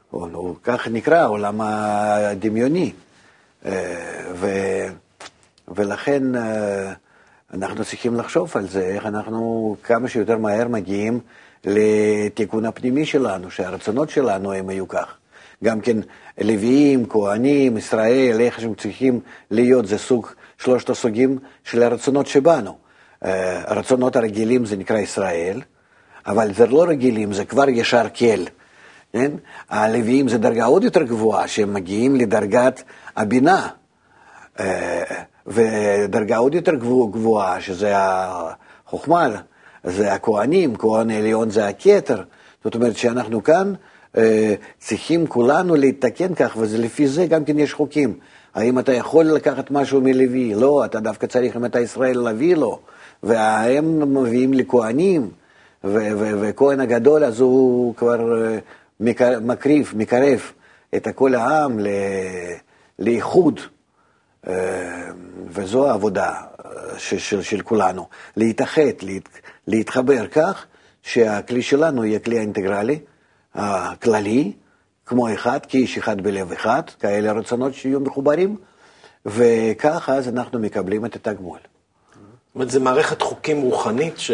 הוא, 0.09 0.27
הוא 0.33 0.55
כך 0.63 0.87
נקרא 0.87 1.17
העולם 1.17 1.61
הדמיוני. 1.61 2.91
אה, 3.65 3.71
ו, 4.33 4.47
ולכן 5.67 6.35
אה, 6.35 6.93
אנחנו 7.53 7.85
צריכים 7.85 8.15
לחשוב 8.15 8.51
על 8.55 8.67
זה, 8.67 8.85
איך 8.85 9.05
אנחנו 9.05 9.75
כמה 9.83 10.07
שיותר 10.07 10.37
מהר 10.37 10.67
מגיעים 10.67 11.19
לתיקון 11.65 12.65
הפנימי 12.65 13.05
שלנו, 13.05 13.51
שהרצונות 13.51 14.09
שלנו 14.09 14.53
הם 14.53 14.69
יהיו 14.69 14.87
כך. 14.87 15.15
גם 15.63 15.81
כן 15.81 15.97
לוויים, 16.41 17.05
כהנים, 17.09 17.77
ישראל, 17.77 18.41
איך 18.41 18.61
שהם 18.61 18.75
צריכים 18.75 19.19
להיות, 19.51 19.85
זה 19.85 19.97
סוג, 19.97 20.27
שלושת 20.57 20.89
הסוגים 20.89 21.39
של 21.63 21.83
הרצונות 21.83 22.27
שבנו. 22.27 22.77
אה, 23.25 23.61
הרצונות 23.71 24.15
הרגילים 24.15 24.65
זה 24.65 24.77
נקרא 24.77 24.97
ישראל, 24.97 25.61
אבל 26.27 26.53
זה 26.53 26.67
לא 26.67 26.83
רגילים, 26.83 27.33
זה 27.33 27.45
כבר 27.45 27.69
ישר 27.69 28.05
כל. 28.15 28.43
כן? 29.13 29.31
הלוויים 29.69 30.27
זה 30.27 30.37
דרגה 30.37 30.65
עוד 30.65 30.83
יותר 30.83 31.03
גבוהה, 31.03 31.47
שהם 31.47 31.73
מגיעים 31.73 32.15
לדרגת 32.15 32.83
הבינה, 33.15 33.67
אה, 34.59 35.03
ודרגה 35.47 36.37
עוד 36.37 36.55
יותר 36.55 36.75
גבוהה, 37.11 37.61
שזה 37.61 37.93
החוכמה, 37.95 39.29
זה 39.83 40.13
הכוהנים, 40.13 40.75
כהן 40.75 41.11
עליון 41.11 41.49
זה 41.49 41.67
הכתר. 41.67 42.23
זאת 42.63 42.75
אומרת 42.75 42.97
שאנחנו 42.97 43.43
כאן 43.43 43.73
אה, 44.17 44.53
צריכים 44.79 45.27
כולנו 45.27 45.75
להתקן 45.75 46.35
כך, 46.35 46.57
ולפי 46.59 47.07
זה 47.07 47.25
גם 47.25 47.45
כן 47.45 47.59
יש 47.59 47.73
חוקים. 47.73 48.13
האם 48.55 48.79
אתה 48.79 48.93
יכול 48.93 49.25
לקחת 49.25 49.71
משהו 49.71 50.01
מלוי? 50.01 50.55
לא, 50.55 50.85
אתה 50.85 50.99
דווקא 50.99 51.27
צריך, 51.27 51.55
אם 51.57 51.65
אתה 51.65 51.79
ישראל, 51.79 52.19
להביא 52.19 52.55
לו. 52.55 52.79
והם 53.23 54.13
מביאים 54.17 54.53
לכהנים, 54.53 55.29
וכהן 55.83 56.79
הגדול, 56.79 57.23
אז 57.23 57.39
הוא 57.39 57.95
כבר 57.95 58.45
אה, 58.45 58.59
מקריב, 59.41 59.93
מקרב 59.95 60.41
את 60.95 61.07
כל 61.15 61.35
העם 61.35 61.79
לאיחוד, 62.99 63.59
וזו 65.49 65.89
העבודה 65.89 66.33
של, 66.97 67.17
של, 67.17 67.41
של 67.41 67.61
כולנו, 67.61 68.07
להתאחד, 68.37 68.81
להת, 69.01 69.29
להתחבר 69.67 70.27
כך 70.27 70.65
שהכלי 71.03 71.61
שלנו 71.61 72.05
יהיה 72.05 72.19
כלי 72.19 72.37
האינטגרלי, 72.37 72.99
הכללי, 73.53 74.51
כמו 75.05 75.33
אחד, 75.33 75.59
כאיש 75.65 75.97
אחד 75.97 76.21
בלב 76.21 76.51
אחד, 76.51 76.81
כאלה 76.99 77.31
רצונות 77.31 77.73
שיהיו 77.73 77.99
מחוברים, 77.99 78.55
וככה 79.25 80.15
אז 80.15 80.27
אנחנו 80.27 80.59
מקבלים 80.59 81.05
את 81.05 81.15
התגמול. 81.15 81.59
זאת 81.59 82.55
אומרת, 82.55 82.69
זו 82.69 82.81
מערכת 82.81 83.21
חוקים 83.21 83.61
רוחנית 83.61 84.19
ש... 84.19 84.31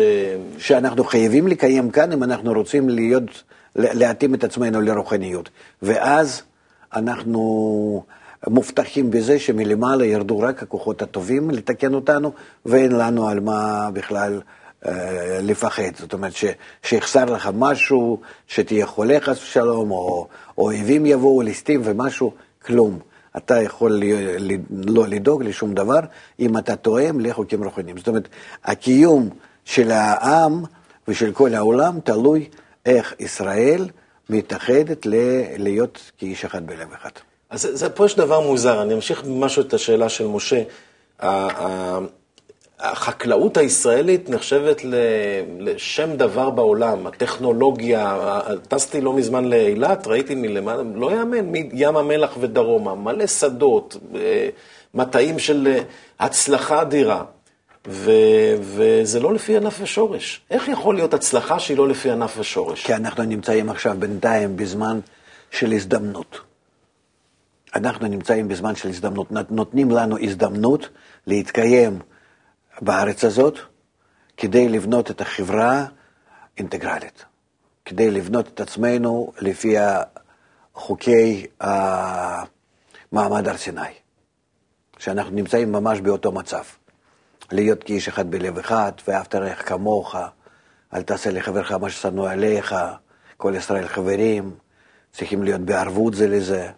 שאנחנו 0.58 1.04
חייבים 1.04 1.48
לקיים 1.48 1.92
כאן 1.92 2.12
אם 2.12 2.24
אנחנו 2.24 2.54
רוצים 2.54 2.90
להיות, 2.90 3.44
להתאים 3.76 4.36
את 4.36 4.44
עצמנו 4.44 4.82
לרוחניות. 4.82 5.50
ואז 5.82 6.42
אנחנו 6.94 8.04
מובטחים 8.48 9.12
בזה 9.12 9.40
שמלמעלה 9.40 10.06
ירדו 10.06 10.40
רק 10.40 10.64
הכוחות 10.64 11.02
הטובים 11.02 11.50
לתקן 11.50 11.94
אותנו, 11.94 12.32
ואין 12.66 12.92
לנו 12.92 13.28
על 13.28 13.40
מה 13.40 13.90
בכלל 13.94 14.42
אה, 14.86 15.40
לפחד. 15.42 15.96
זאת 15.98 16.14
אומרת, 16.14 16.34
ש, 16.34 16.46
שיחסר 16.84 17.26
לך 17.26 17.50
משהו, 17.54 18.20
שתהיה 18.48 18.86
חולה 18.86 19.18
חס 19.22 19.44
ושלום, 19.44 19.92
או 19.92 20.28
אויבים 20.58 21.06
יבואו 21.06 21.42
ליסטים 21.42 21.82
ומשהו, 21.84 22.34
כלום. 22.66 23.00
אתה 23.38 23.62
יכול 23.62 24.04
לא 24.86 25.08
לדאוג 25.08 25.44
לשום 25.44 25.74
דבר 25.74 26.00
אם 26.40 26.58
אתה 26.58 26.76
תואם 26.76 27.20
לחוקים 27.20 27.64
רוחניים. 27.64 27.98
זאת 27.98 28.08
אומרת, 28.08 28.28
הקיום 28.64 29.30
של 29.66 29.92
העם 29.92 30.64
ושל 31.08 31.32
כל 31.32 31.54
העולם 31.54 32.00
תלוי 32.00 32.50
איך 32.86 33.14
ישראל 33.20 33.90
מתאחדת 34.30 35.06
להיות 35.58 36.12
כאיש 36.18 36.46
אחד 36.46 36.68
בלב 36.68 36.94
אחד. 36.94 37.29
אז 37.50 37.68
זה, 37.74 37.90
פה 37.90 38.06
יש 38.06 38.16
דבר 38.16 38.40
מוזר, 38.40 38.82
אני 38.82 38.94
אמשיך 38.94 39.24
משהו 39.28 39.62
את 39.62 39.74
השאלה 39.74 40.10
של 40.10 40.28
משה. 40.28 40.64
החקלאות 42.80 43.58
הישראלית 43.58 44.30
נחשבת 44.30 44.82
לשם 45.60 46.16
דבר 46.16 46.50
בעולם, 46.50 47.08
הטכנולוגיה, 47.08 48.18
טסתי 48.68 49.02
לא 49.02 49.14
מזמן 49.14 49.46
לאילת, 49.46 50.08
ראיתי 50.08 50.36
מלמעלה, 50.36 50.84
לא 50.96 51.12
יאמן, 51.12 51.46
מים 51.46 51.98
המלח 51.98 52.38
ודרומה, 52.40 52.96
מלא 52.96 53.28
שדות, 53.28 53.98
אה, 54.16 54.50
מטעים 54.94 55.40
של 55.40 55.68
אה, 55.68 55.82
הצלחה 56.20 56.82
אדירה, 56.82 57.24
ו, 57.88 58.12
וזה 58.62 59.20
לא 59.20 59.34
לפי 59.34 59.58
ענף 59.58 59.78
ושורש. 59.82 60.42
איך 60.52 60.68
יכול 60.68 60.96
להיות 60.96 61.14
הצלחה 61.14 61.60
שהיא 61.60 61.78
לא 61.78 61.88
לפי 61.88 62.12
ענף 62.12 62.36
ושורש? 62.40 62.86
כי 62.86 62.94
אנחנו 62.94 63.24
נמצאים 63.24 63.70
עכשיו 63.70 63.96
בינתיים 64.00 64.58
בזמן 64.58 65.00
של 65.52 65.72
הזדמנות. 65.72 66.49
אנחנו 67.80 68.08
נמצאים 68.08 68.48
בזמן 68.48 68.76
של 68.76 68.90
הזדמנות, 68.90 69.52
נותנים 69.52 69.92
לנו 69.92 70.18
הזדמנות 70.22 70.90
להתקיים. 71.28 72.00
בארץ 72.82 73.24
הזאת 73.24 73.60
כדי 74.38 74.70
לבנות 74.70 75.12
את 75.12 75.22
החברה 75.22 75.86
אינטגרלית, 76.58 77.26
כדי 77.86 78.12
לבנות 78.12 78.48
את 78.48 78.60
עצמנו 78.60 79.34
לפי 79.42 79.76
חוקי 80.74 81.46
מעמד 83.12 83.48
הר 83.48 83.58
סיני, 83.58 83.82
שאנחנו 84.98 85.32
נמצאים 85.32 85.72
ממש 85.72 86.00
באותו 86.00 86.32
מצב. 86.32 86.64
להיות 87.52 87.84
כאיש 87.84 88.08
אחד 88.08 88.32
בלב 88.32 88.58
אחד, 88.58 88.92
ואהבת 89.08 89.36
רעך 89.36 89.70
כמוך, 89.70 90.16
אל 90.94 91.02
תעשה 91.02 91.32
לחברך 91.32 91.72
מה 91.72 91.90
ששנוא 91.90 92.30
עליך, 92.30 92.76
כל 93.38 93.54
ישראל 93.58 93.88
חברים, 93.88 94.56
צריכים 95.12 95.44
להיות 95.44 95.62
בערבות 95.62 96.14
זה 96.14 96.28
לזה. 96.28 96.72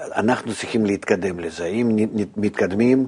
אנחנו 0.00 0.54
צריכים 0.54 0.86
להתקדם 0.86 1.40
לזה. 1.40 1.64
אם 1.64 1.96
מתקדמים, 2.36 3.06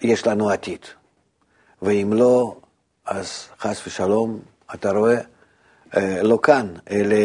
יש 0.00 0.26
לנו 0.26 0.50
עתיד. 0.50 0.80
ואם 1.82 2.12
לא, 2.12 2.56
אז 3.06 3.48
חס 3.60 3.86
ושלום, 3.86 4.40
אתה 4.74 4.90
רואה, 4.90 5.20
אה, 5.96 6.22
לא 6.22 6.38
כאן, 6.42 6.66
אלא 6.90 7.16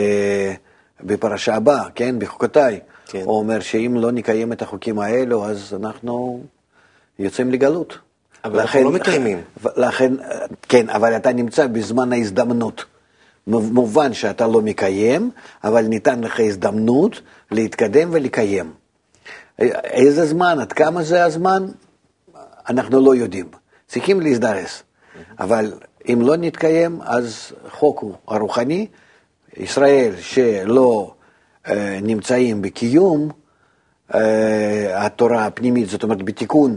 בפרשה 1.01 1.55
הבאה, 1.55 1.89
כן, 1.95 2.19
בחוקותיי. 2.19 2.79
כן. 3.05 3.21
הוא 3.25 3.39
אומר 3.39 3.59
שאם 3.59 3.95
לא 3.97 4.11
נקיים 4.11 4.53
את 4.53 4.61
החוקים 4.61 4.99
האלו, 4.99 5.45
אז 5.45 5.73
אנחנו 5.79 6.43
יוצאים 7.19 7.51
לגלות. 7.51 7.97
אבל 8.43 8.63
לכן, 8.63 8.79
אנחנו 8.79 8.91
לא 8.91 8.99
מקיימים. 8.99 9.41
לכן, 9.77 10.13
כן, 10.61 10.89
אבל 10.89 11.15
אתה 11.15 11.33
נמצא 11.33 11.67
בזמן 11.67 12.13
ההזדמנות. 12.13 12.85
מובן 13.47 14.13
שאתה 14.13 14.47
לא 14.47 14.61
מקיים, 14.61 15.31
אבל 15.63 15.81
ניתן 15.81 16.21
לך 16.21 16.39
הזדמנות 16.39 17.21
להתקדם 17.51 18.09
ולקיים. 18.11 18.73
איזה 19.83 20.25
זמן, 20.25 20.57
עד 20.61 20.73
כמה 20.73 21.03
זה 21.03 21.25
הזמן? 21.25 21.67
אנחנו 22.69 23.01
לא 23.01 23.15
יודעים. 23.15 23.45
צריכים 23.87 24.21
להזדרז. 24.21 24.83
אבל 25.39 25.73
אם 26.09 26.19
לא 26.21 26.35
נתקיים, 26.35 26.99
אז 27.01 27.51
חוק 27.69 27.99
הוא 27.99 28.13
הרוחני. 28.27 28.87
ישראל 29.57 30.13
שלא 30.19 31.13
אה, 31.67 31.99
נמצאים 32.01 32.61
בקיום 32.61 33.29
אה, 34.15 35.05
התורה 35.05 35.45
הפנימית, 35.45 35.89
זאת 35.89 36.03
אומרת 36.03 36.23
בתיקון 36.23 36.75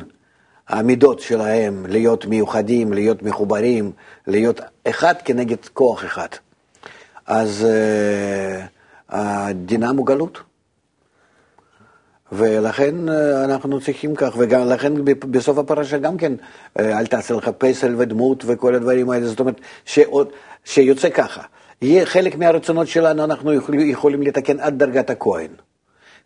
המידות 0.69 1.21
שלהם, 1.21 1.87
להיות 1.89 2.27
מיוחדים, 2.27 2.93
להיות 2.93 3.23
מחוברים, 3.23 3.93
להיות 4.27 4.61
אחד 4.89 5.15
כנגד 5.25 5.65
כוח 5.73 6.05
אחד. 6.05 6.29
אז 7.27 7.67
אה, 9.13 9.53
דינם 9.53 9.97
הוא 9.97 10.07
גלות. 10.07 10.39
ולכן 12.33 13.09
אה, 13.09 13.45
אנחנו 13.45 13.81
צריכים 13.81 14.15
כך, 14.15 14.35
וגם 14.39 14.69
לכן 14.69 14.93
בסוף 15.05 15.59
הפרשה 15.59 15.99
גם 15.99 16.17
כן, 16.17 16.33
אה, 16.79 16.99
אל 16.99 17.07
תעשה 17.07 17.35
לך 17.35 17.49
פסל 17.59 17.95
ודמות 17.99 18.45
וכל 18.47 18.75
הדברים 18.75 19.11
האלה, 19.11 19.27
זאת 19.27 19.41
אומרת, 19.41 19.61
שעוד, 19.85 20.29
שיוצא 20.65 21.11
ככה, 21.11 21.43
יהיה 21.83 22.07
חלק 22.07 22.37
מהרצונות 22.37 22.89
שלנו 22.89 23.25
אנחנו 23.25 23.53
יכולים 23.77 24.23
לתקן 24.23 24.61
עד 24.61 24.79
דרגת 24.79 25.11
הכהן, 25.11 25.51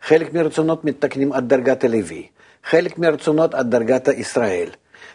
חלק 0.01 0.33
מהרצונות 0.33 0.85
מתקנים 0.85 1.33
עד 1.33 1.49
דרגת 1.49 1.83
הלוי, 1.83 2.27
חלק 2.63 2.97
מהרצונות 2.97 3.53
עד 3.53 3.71
דרגת 3.71 4.07
ישראל, 4.07 4.69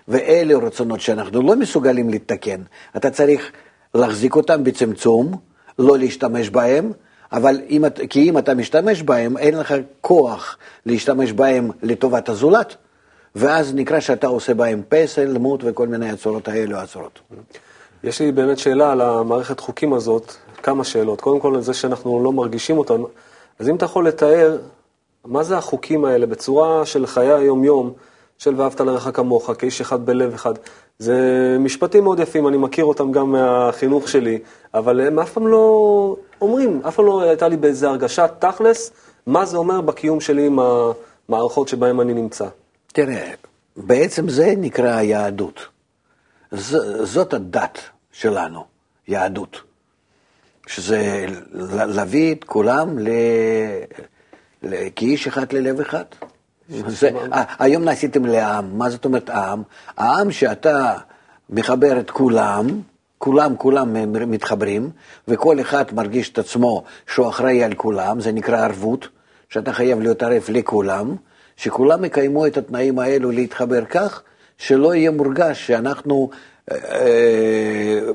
ואלה 0.08 0.54
רצונות 0.56 1.00
שאנחנו 1.00 1.42
לא 1.42 1.56
מסוגלים 1.56 2.10
לתקן, 2.10 2.60
אתה 2.96 3.10
צריך 3.10 3.52
להחזיק 3.94 4.36
אותם 4.36 4.64
בצמצום, 4.64 5.36
לא 5.78 5.98
להשתמש 5.98 6.50
בהם, 6.50 6.92
אבל 7.34 7.60
אם, 7.70 7.84
כי 8.10 8.28
אם 8.28 8.38
אתה 8.38 8.54
משתמש 8.54 9.02
בהם, 9.02 9.36
אין 9.36 9.58
לך 9.58 9.74
כוח 10.00 10.56
להשתמש 10.86 11.32
בהם 11.32 11.70
לטובת 11.82 12.28
הזולת, 12.28 12.74
ואז 13.34 13.74
נקרא 13.74 14.00
שאתה 14.00 14.26
עושה 14.26 14.54
בהם 14.54 14.82
פסל, 14.88 15.24
למות 15.24 15.60
וכל 15.64 15.88
מיני 15.88 16.10
הצורות 16.10 16.48
האלו 16.48 16.76
הצורות. 16.76 17.20
יש 18.04 18.20
לי 18.20 18.32
באמת 18.32 18.58
שאלה 18.58 18.92
על 18.92 19.00
המערכת 19.00 19.60
חוקים 19.60 19.92
הזאת, 19.92 20.32
כמה 20.62 20.84
שאלות. 20.84 21.20
קודם 21.20 21.40
כל, 21.40 21.54
על 21.54 21.60
זה 21.60 21.74
שאנחנו 21.74 22.24
לא 22.24 22.32
מרגישים 22.32 22.78
אותם. 22.78 23.02
אז 23.58 23.68
אם 23.68 23.76
אתה 23.76 23.84
יכול 23.84 24.08
לתאר, 24.08 24.58
מה 25.24 25.42
זה 25.42 25.58
החוקים 25.58 26.04
האלה 26.04 26.26
בצורה 26.26 26.86
של 26.86 27.06
חיי 27.06 27.32
היום-יום, 27.32 27.92
של 28.38 28.60
ואהבת 28.60 28.80
לרעך 28.80 29.08
כמוך, 29.14 29.50
כאיש 29.58 29.80
אחד 29.80 30.06
בלב 30.06 30.34
אחד. 30.34 30.54
זה 30.98 31.56
משפטים 31.60 32.04
מאוד 32.04 32.20
יפים, 32.20 32.48
אני 32.48 32.56
מכיר 32.56 32.84
אותם 32.84 33.12
גם 33.12 33.32
מהחינוך 33.32 34.08
שלי, 34.08 34.38
אבל 34.74 35.00
הם 35.00 35.18
אף 35.18 35.32
פעם 35.32 35.46
לא 35.46 36.16
אומרים, 36.40 36.80
אף 36.88 36.94
פעם 36.96 37.06
לא 37.06 37.22
הייתה 37.22 37.48
לי 37.48 37.56
באיזה 37.56 37.88
הרגשה 37.88 38.28
תכלס, 38.28 38.90
מה 39.26 39.44
זה 39.44 39.56
אומר 39.56 39.80
בקיום 39.80 40.20
שלי 40.20 40.46
עם 40.46 40.58
המערכות 41.28 41.68
שבהן 41.68 42.00
אני 42.00 42.14
נמצא. 42.14 42.46
תראה, 42.86 43.30
בעצם 43.76 44.28
זה 44.28 44.54
נקרא 44.56 45.00
יהדות. 45.00 45.60
ז, 46.50 46.76
זאת 47.02 47.34
הדת 47.34 47.78
שלנו, 48.12 48.64
יהדות. 49.08 49.60
שזה 50.66 51.26
להביא 51.86 52.34
את 52.34 52.44
כולם 52.44 52.98
ל... 52.98 53.08
כאיש 54.96 55.26
אחד 55.26 55.52
ללב 55.52 55.80
אחד. 55.80 56.04
זה, 56.68 57.10
היום 57.58 57.84
נעשיתם 57.84 58.24
לעם, 58.24 58.78
מה 58.78 58.90
זאת 58.90 59.04
אומרת 59.04 59.30
עם? 59.30 59.62
העם 59.96 60.30
שאתה 60.30 60.96
מחבר 61.50 62.00
את 62.00 62.10
כולם, 62.10 62.66
כולם, 63.18 63.56
כולם 63.56 63.96
מתחברים, 64.30 64.90
וכל 65.28 65.60
אחד 65.60 65.84
מרגיש 65.92 66.30
את 66.30 66.38
עצמו 66.38 66.84
שהוא 67.06 67.28
אחראי 67.28 67.64
על 67.64 67.74
כולם, 67.74 68.20
זה 68.20 68.32
נקרא 68.32 68.64
ערבות, 68.64 69.08
שאתה 69.48 69.72
חייב 69.72 70.00
להיות 70.00 70.22
ערב 70.22 70.42
לכולם, 70.48 71.16
שכולם 71.56 72.04
יקיימו 72.04 72.46
את 72.46 72.56
התנאים 72.56 72.98
האלו 72.98 73.30
להתחבר 73.30 73.84
כך, 73.84 74.22
שלא 74.58 74.94
יהיה 74.94 75.10
מורגש 75.10 75.66
שאנחנו 75.66 76.30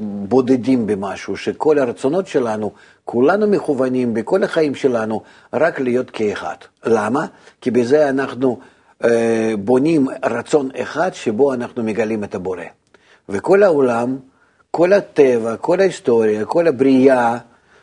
בודדים 0.02 0.88
במשהו, 0.88 1.38
שכל 1.38 1.80
הרצונות 1.80 2.28
שלנו, 2.28 2.72
כולנו 3.06 3.48
מכוונים 3.48 4.14
בכל 4.14 4.44
החיים 4.44 4.76
שלנו 4.76 5.22
רק 5.54 5.80
להיות 5.80 6.12
כאחד. 6.12 6.56
למה? 6.86 7.26
כי 7.62 7.72
בזה 7.72 8.10
אנחנו 8.10 8.60
אה, 9.04 9.54
בונים 9.60 10.08
רצון 10.26 10.70
אחד 10.76 11.14
שבו 11.14 11.54
אנחנו 11.54 11.84
מגלים 11.84 12.24
את 12.24 12.36
הבורא. 12.36 12.64
וכל 13.30 13.64
העולם, 13.64 14.18
כל 14.72 14.94
הטבע, 14.94 15.58
כל 15.58 15.80
ההיסטוריה, 15.80 16.46
כל 16.46 16.68
הבריאה, 16.68 17.38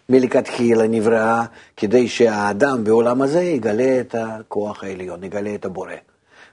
מלכתחילה 0.08 0.88
נבראה 0.88 1.44
כדי 1.76 2.08
שהאדם 2.08 2.84
בעולם 2.84 3.22
הזה 3.22 3.42
יגלה 3.42 4.00
את 4.00 4.14
הכוח 4.18 4.84
העליון, 4.84 5.24
יגלה 5.24 5.54
את 5.54 5.64
הבורא. 5.64 5.92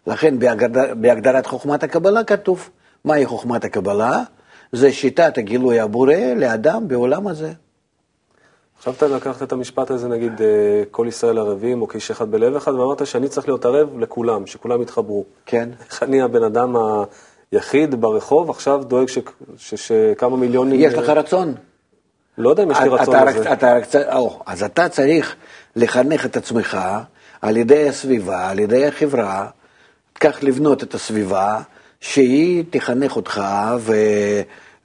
לכן 0.08 0.40
בהגדר, 0.40 0.94
בהגדרת 0.96 1.46
חוכמת 1.46 1.84
הקבלה 1.84 2.24
כתוב 2.24 2.70
מהי 3.06 3.26
חוכמת 3.26 3.64
הקבלה? 3.66 4.24
זה 4.72 4.94
שיטת 4.94 5.38
הגילוי 5.38 5.80
הבורא 5.80 6.16
לאדם 6.36 6.88
בעולם 6.88 7.28
הזה. 7.28 7.52
עכשיו 8.78 8.94
אתה 8.94 9.08
לקחת 9.08 9.44
את 9.44 9.52
המשפט 9.52 9.92
הזה, 9.92 10.08
נגיד, 10.08 10.42
אה, 10.42 10.48
כל 10.92 11.06
ישראל 11.10 11.38
ערבים, 11.38 11.82
או 11.82 11.88
כאיש 11.88 12.12
אחד 12.12 12.32
בלב 12.32 12.56
אחד, 12.56 12.72
ואמרת 12.72 13.08
שאני 13.08 13.30
צריך 13.30 13.48
להיות 13.48 13.66
ערב 13.66 14.00
לכולם, 14.00 14.48
שכולם 14.48 14.82
יתחברו. 14.82 15.26
כן. 15.46 15.70
איך 15.90 16.04
אני 16.04 16.22
הבן 16.22 16.44
אדם 16.44 16.76
היחיד 17.52 18.02
ברחוב, 18.02 18.50
עכשיו 18.50 18.84
דואג 18.84 19.08
ש- 19.08 19.18
ש- 19.58 19.76
שכמה 19.88 20.38
מיליונים... 20.38 20.80
יש 20.80 20.94
לך 20.94 21.10
רצון? 21.10 21.56
לא 22.38 22.50
יודע 22.50 22.64
אם 22.64 22.72
יש 22.72 22.80
לי 22.80 22.90
רצון 22.90 23.28
לזה. 23.28 23.54
אתה 23.54 23.76
רק 23.78 23.86
צ- 23.86 23.96
או, 23.96 24.40
אז 24.46 24.64
אתה 24.64 24.90
צריך 24.90 25.36
לחנך 25.76 26.26
את 26.26 26.38
עצמך 26.38 26.78
על 27.42 27.58
ידי 27.58 27.90
הסביבה, 27.90 28.50
על 28.50 28.60
ידי 28.60 28.88
החברה, 28.88 29.48
כך 30.20 30.38
לבנות 30.42 30.84
את 30.84 30.94
הסביבה, 30.94 31.62
שהיא 32.04 32.64
תחנך 32.70 33.16
אותך 33.16 33.42
ו... 33.80 33.94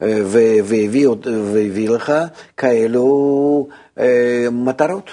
ו- 0.00 0.59
והביא, 0.64 1.09
והביא 1.52 1.90
לך 1.90 2.12
כאלו 2.57 3.68
אה, 3.98 4.46
מטרות, 4.52 5.11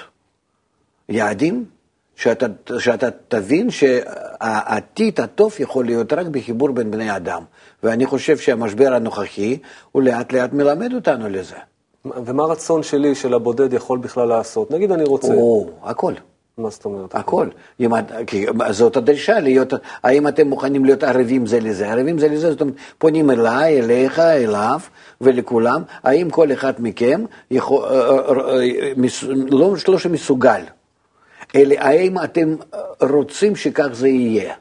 יעדים, 1.08 1.64
שאתה, 2.16 2.46
שאתה 2.78 3.08
תבין 3.28 3.70
שהעתיד 3.70 5.20
הטוב 5.20 5.54
יכול 5.58 5.84
להיות 5.84 6.12
רק 6.12 6.26
בחיבור 6.26 6.70
בין 6.70 6.90
בני 6.90 7.16
אדם. 7.16 7.42
ואני 7.82 8.06
חושב 8.06 8.38
שהמשבר 8.38 8.94
הנוכחי 8.94 9.58
הוא 9.92 10.02
לאט 10.02 10.32
לאט 10.32 10.52
מלמד 10.52 10.94
אותנו 10.94 11.28
לזה. 11.28 11.56
ומה 12.04 12.42
הרצון 12.42 12.82
שלי, 12.82 13.14
של 13.14 13.34
הבודד, 13.34 13.72
יכול 13.72 13.98
בכלל 13.98 14.28
לעשות? 14.28 14.70
נגיד 14.70 14.92
אני 14.92 15.04
רוצה. 15.04 15.34
או, 15.34 15.70
הכל. 15.82 16.12
מה 16.58 16.70
זאת 16.70 16.84
אומרת? 16.84 17.14
הכל. 17.14 17.48
אם, 17.80 17.90
כי 18.26 18.46
זאת 18.70 18.96
הדרישה 18.96 19.40
להיות, 19.40 19.72
האם 20.02 20.28
אתם 20.28 20.48
מוכנים 20.48 20.84
להיות 20.84 21.02
ערבים 21.04 21.46
זה 21.46 21.60
לזה? 21.60 21.92
ערבים 21.92 22.18
זה 22.18 22.28
לזה, 22.28 22.50
זאת 22.50 22.60
אומרת, 22.60 22.74
פונים 22.98 23.30
אליי, 23.30 23.80
אליך, 23.80 24.18
אליו 24.18 24.80
ולכולם, 25.20 25.82
האם 26.02 26.30
כל 26.30 26.52
אחד 26.52 26.72
מכם 26.78 27.24
יכול, 27.50 27.84
אה, 27.88 28.10
אה, 28.10 28.62
אה, 28.62 28.92
מס- 28.96 29.24
לא, 29.50 29.74
לא 29.88 29.98
שמסוגל, 29.98 30.60
אלא 31.54 31.74
האם 31.78 32.18
אתם 32.24 32.56
רוצים 33.00 33.56
שכך 33.56 33.88
זה 33.92 34.08
יהיה? 34.08 34.54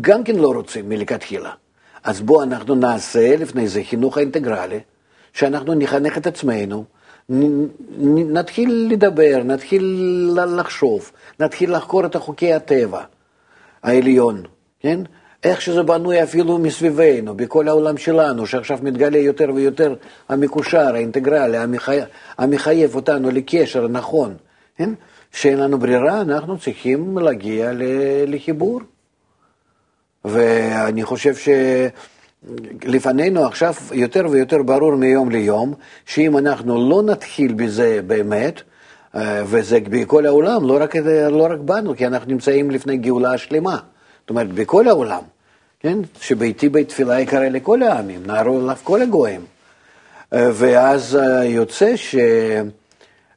גם 0.00 0.24
כן 0.24 0.36
לא 0.36 0.52
רוצים 0.54 0.88
מלכתחילה. 0.88 1.50
אז 2.04 2.20
בואו 2.20 2.42
אנחנו 2.42 2.74
נעשה 2.74 3.36
לפני 3.36 3.68
זה 3.68 3.80
חינוך 3.84 4.16
האינטגרלי, 4.16 4.80
שאנחנו 5.32 5.74
נחנך 5.74 6.18
את 6.18 6.26
עצמנו, 6.26 6.84
נתחיל 8.08 8.88
לדבר, 8.90 9.42
נתחיל 9.44 9.84
לחשוב, 10.56 11.10
נתחיל 11.40 11.76
לחקור 11.76 12.06
את 12.06 12.16
חוקי 12.16 12.52
הטבע 12.52 13.02
העליון, 13.82 14.42
כן? 14.80 15.00
איך 15.44 15.60
שזה 15.60 15.82
בנוי 15.82 16.22
אפילו 16.22 16.58
מסביבנו, 16.58 17.34
בכל 17.34 17.68
העולם 17.68 17.96
שלנו, 17.96 18.46
שעכשיו 18.46 18.78
מתגלה 18.82 19.18
יותר 19.18 19.50
ויותר 19.54 19.94
המקושר, 20.28 20.94
האינטגרלי, 20.94 21.58
המחי... 21.58 21.98
המחייב 22.38 22.94
אותנו 22.94 23.30
לקשר 23.30 23.88
נכון, 23.88 24.34
כן? 24.76 24.90
שאין 25.32 25.58
לנו 25.58 25.78
ברירה, 25.78 26.20
אנחנו 26.20 26.58
צריכים 26.58 27.18
להגיע. 27.18 27.70
לחיבור. 28.26 28.80
ואני 30.24 31.04
חושב 31.04 31.34
שלפנינו 32.84 33.44
עכשיו 33.44 33.74
יותר 33.92 34.26
ויותר 34.30 34.62
ברור 34.62 34.94
מיום 34.94 35.30
ליום, 35.30 35.74
שאם 36.06 36.38
אנחנו 36.38 36.90
לא 36.90 37.02
נתחיל 37.02 37.52
בזה 37.52 38.00
באמת, 38.06 38.62
אה, 39.14 39.42
וזה 39.46 39.78
בכל 39.90 40.26
העולם, 40.26 40.66
לא 40.66 40.78
רק, 40.80 40.96
לא 41.30 41.48
רק 41.50 41.58
בנו, 41.58 41.96
כי 41.96 42.06
אנחנו 42.06 42.32
נמצאים 42.32 42.70
לפני 42.70 42.96
גאולה 42.96 43.38
שלמה. 43.38 43.76
זאת 44.20 44.30
אומרת, 44.30 44.52
בכל 44.52 44.88
העולם, 44.88 45.22
כן? 45.80 45.98
שביתי 46.20 46.68
בית 46.68 46.88
תפילה 46.88 47.20
יקרא 47.20 47.48
לכל 47.48 47.82
העמים, 47.82 48.26
נערו 48.26 48.60
אליו 48.60 48.76
כל 48.84 49.02
הגויים. 49.02 49.40
אה, 50.32 50.50
ואז 50.52 51.16
אה, 51.16 51.44
יוצא 51.44 51.94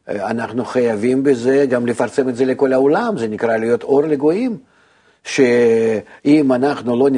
שאנחנו 0.07 0.65
חייבים 0.65 1.23
בזה 1.23 1.65
גם 1.69 1.85
לפרסם 1.85 2.29
את 2.29 2.35
זה 2.35 2.45
לכל 2.45 2.73
העולם, 2.73 3.17
זה 3.17 3.27
נקרא 3.27 3.57
להיות 3.57 3.83
אור 3.83 4.03
לגויים. 4.03 4.57
שאם 5.25 6.51
אנחנו 6.51 6.95
לא. 6.97 7.09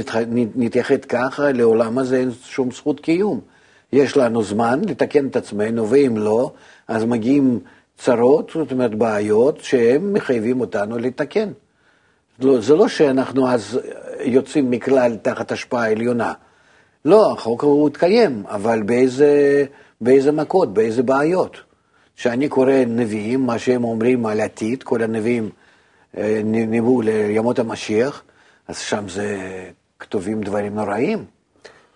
נתייחד 0.55 1.05
ככה, 1.05 1.51
לעולם 1.51 1.97
הזה 1.97 2.17
אין 2.17 2.31
שום 2.43 2.71
זכות 2.71 2.99
קיום. 2.99 3.39
יש 3.93 4.17
לנו 4.17 4.43
זמן 4.43 4.81
לתקן 4.87 5.27
את 5.27 5.35
עצמנו, 5.35 5.89
ואם 5.89 6.17
לא, 6.17 6.51
אז 6.87 7.05
מגיעים 7.05 7.59
צרות, 7.97 8.51
זאת 8.53 8.71
אומרת 8.71 8.95
בעיות, 8.95 9.59
שהם 9.61 10.13
מחייבים 10.13 10.61
אותנו 10.61 10.97
לתקן. 10.97 11.49
לא, 12.39 12.61
זה 12.61 12.75
לא 12.75 12.87
שאנחנו 12.87 13.49
אז 13.49 13.79
יוצאים 14.19 14.71
מכלל 14.71 15.15
תחת 15.21 15.51
השפעה 15.51 15.91
עליונה. 15.91 16.33
לא, 17.05 17.31
החוק 17.31 17.63
הוא 17.63 17.87
התקיים, 17.87 18.43
אבל 18.45 18.83
באיזה, 18.83 19.65
באיזה 20.01 20.31
מכות, 20.31 20.73
באיזה 20.73 21.03
בעיות. 21.03 21.57
כשאני 22.17 22.49
קורא 22.49 22.73
נביאים, 22.87 23.45
מה 23.45 23.59
שהם 23.59 23.83
אומרים 23.83 24.25
על 24.25 24.39
עתיד, 24.39 24.83
כל 24.83 25.03
הנביאים 25.03 25.49
ניבאו 26.43 27.01
לימות 27.01 27.59
המשיח, 27.59 28.23
אז 28.67 28.79
שם 28.79 29.09
זה 29.09 29.37
כתובים 29.99 30.41
דברים 30.41 30.75
נוראים. 30.75 31.25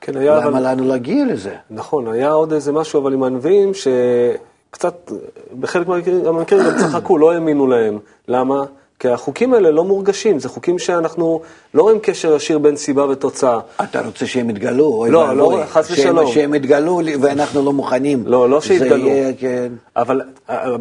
כן, 0.02 0.18
היה... 0.18 0.36
למה 0.36 0.48
אבל... 0.48 0.68
לנו 0.72 0.88
להגיע 0.88 1.26
לזה? 1.26 1.56
נכון, 1.70 2.08
היה 2.08 2.32
עוד 2.32 2.54
איזה 2.54 2.72
משהו, 2.72 3.02
אבל 3.02 3.14
עם 3.14 3.24
הנביאים, 3.24 3.72
שקצת, 3.74 5.12
בחלק 5.60 5.88
מהמקרים 5.88 6.24
מהמקרים 6.24 6.64
גם 6.64 6.78
צחקו, 6.78 7.18
לא 7.18 7.34
האמינו 7.34 7.68
להם. 7.68 8.00
למה? 8.28 8.64
כי 9.02 9.10
החוקים 9.10 9.54
האלה 9.54 9.72
לא 9.72 9.84
מורגשים, 9.84 10.40
זה 10.40 10.50
חוקים 10.50 10.80
שאנחנו 10.80 11.42
לא 11.74 11.82
רואים 11.82 12.00
קשר 12.02 12.36
ישיר 12.36 12.60
בין 12.60 12.76
סיבה 12.76 13.06
ותוצאה. 13.06 13.60
אתה 13.84 14.02
רוצה 14.02 14.28
שהם 14.28 14.50
יתגלו? 14.50 14.86
אוי 14.86 15.12
לא, 15.12 15.18
ואבוי. 15.18 15.60
לא, 15.60 15.66
חס 15.66 15.92
ושלום. 15.92 16.32
שהם 16.32 16.54
יתגלו 16.54 17.02
ואנחנו 17.22 17.66
לא 17.66 17.74
מוכנים. 17.74 18.24
לא, 18.26 18.50
לא 18.50 18.62
שיתגלו. 18.62 19.08
יהיה, 19.08 19.34
כן. 19.40 19.72
אבל 19.96 20.22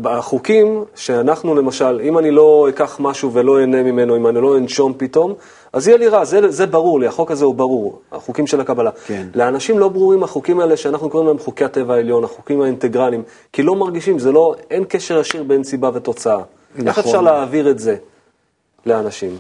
החוקים 0.05 0.85
שאנחנו 0.95 1.55
למשל, 1.55 2.01
אם 2.03 2.19
אני 2.19 2.31
לא 2.31 2.67
אקח 2.69 2.97
משהו 3.01 3.33
ולא 3.33 3.61
אהנה 3.61 3.83
ממנו, 3.83 4.17
אם 4.17 4.27
אני 4.27 4.43
לא 4.43 4.59
אנשום 4.59 4.93
פתאום, 4.97 5.35
אז 5.73 5.89
יהיה 5.89 5.99
לי 5.99 6.09
רע, 6.09 6.25
זה, 6.25 6.51
זה 6.51 6.67
ברור 6.67 7.01
לי, 7.01 7.07
החוק 7.07 7.31
הזה 7.31 7.45
הוא 7.45 7.55
ברור, 7.55 7.99
החוקים 8.13 8.47
של 8.47 8.61
הקבלה. 8.61 8.91
כן. 9.07 9.27
לאנשים 9.35 9.79
לא 9.79 9.89
ברורים 9.89 10.23
החוקים 10.23 10.61
האלה 10.61 10.77
שאנחנו 10.77 11.11
קוראים 11.11 11.29
להם 11.29 11.39
חוקי 11.39 11.65
הטבע 11.65 11.95
העליון, 11.95 12.25
החוקים 12.25 12.61
האינטגרליים, 12.61 13.23
כי 13.53 13.63
לא 13.63 13.77
מרגישים, 13.77 14.19
זה 14.19 14.33
לא, 14.33 14.55
אין 14.71 14.85
קשר 14.89 15.21
ישיר 15.21 15.43
בין 15.43 15.65
סיבה 15.65 15.91
ותוצאה. 15.95 16.39
איך 16.79 16.99
נכון. 16.99 17.05
אפשר 17.05 17.21
להעביר 17.21 17.71
את 17.71 17.79
זה 17.79 17.97
לאנשים? 18.87 19.39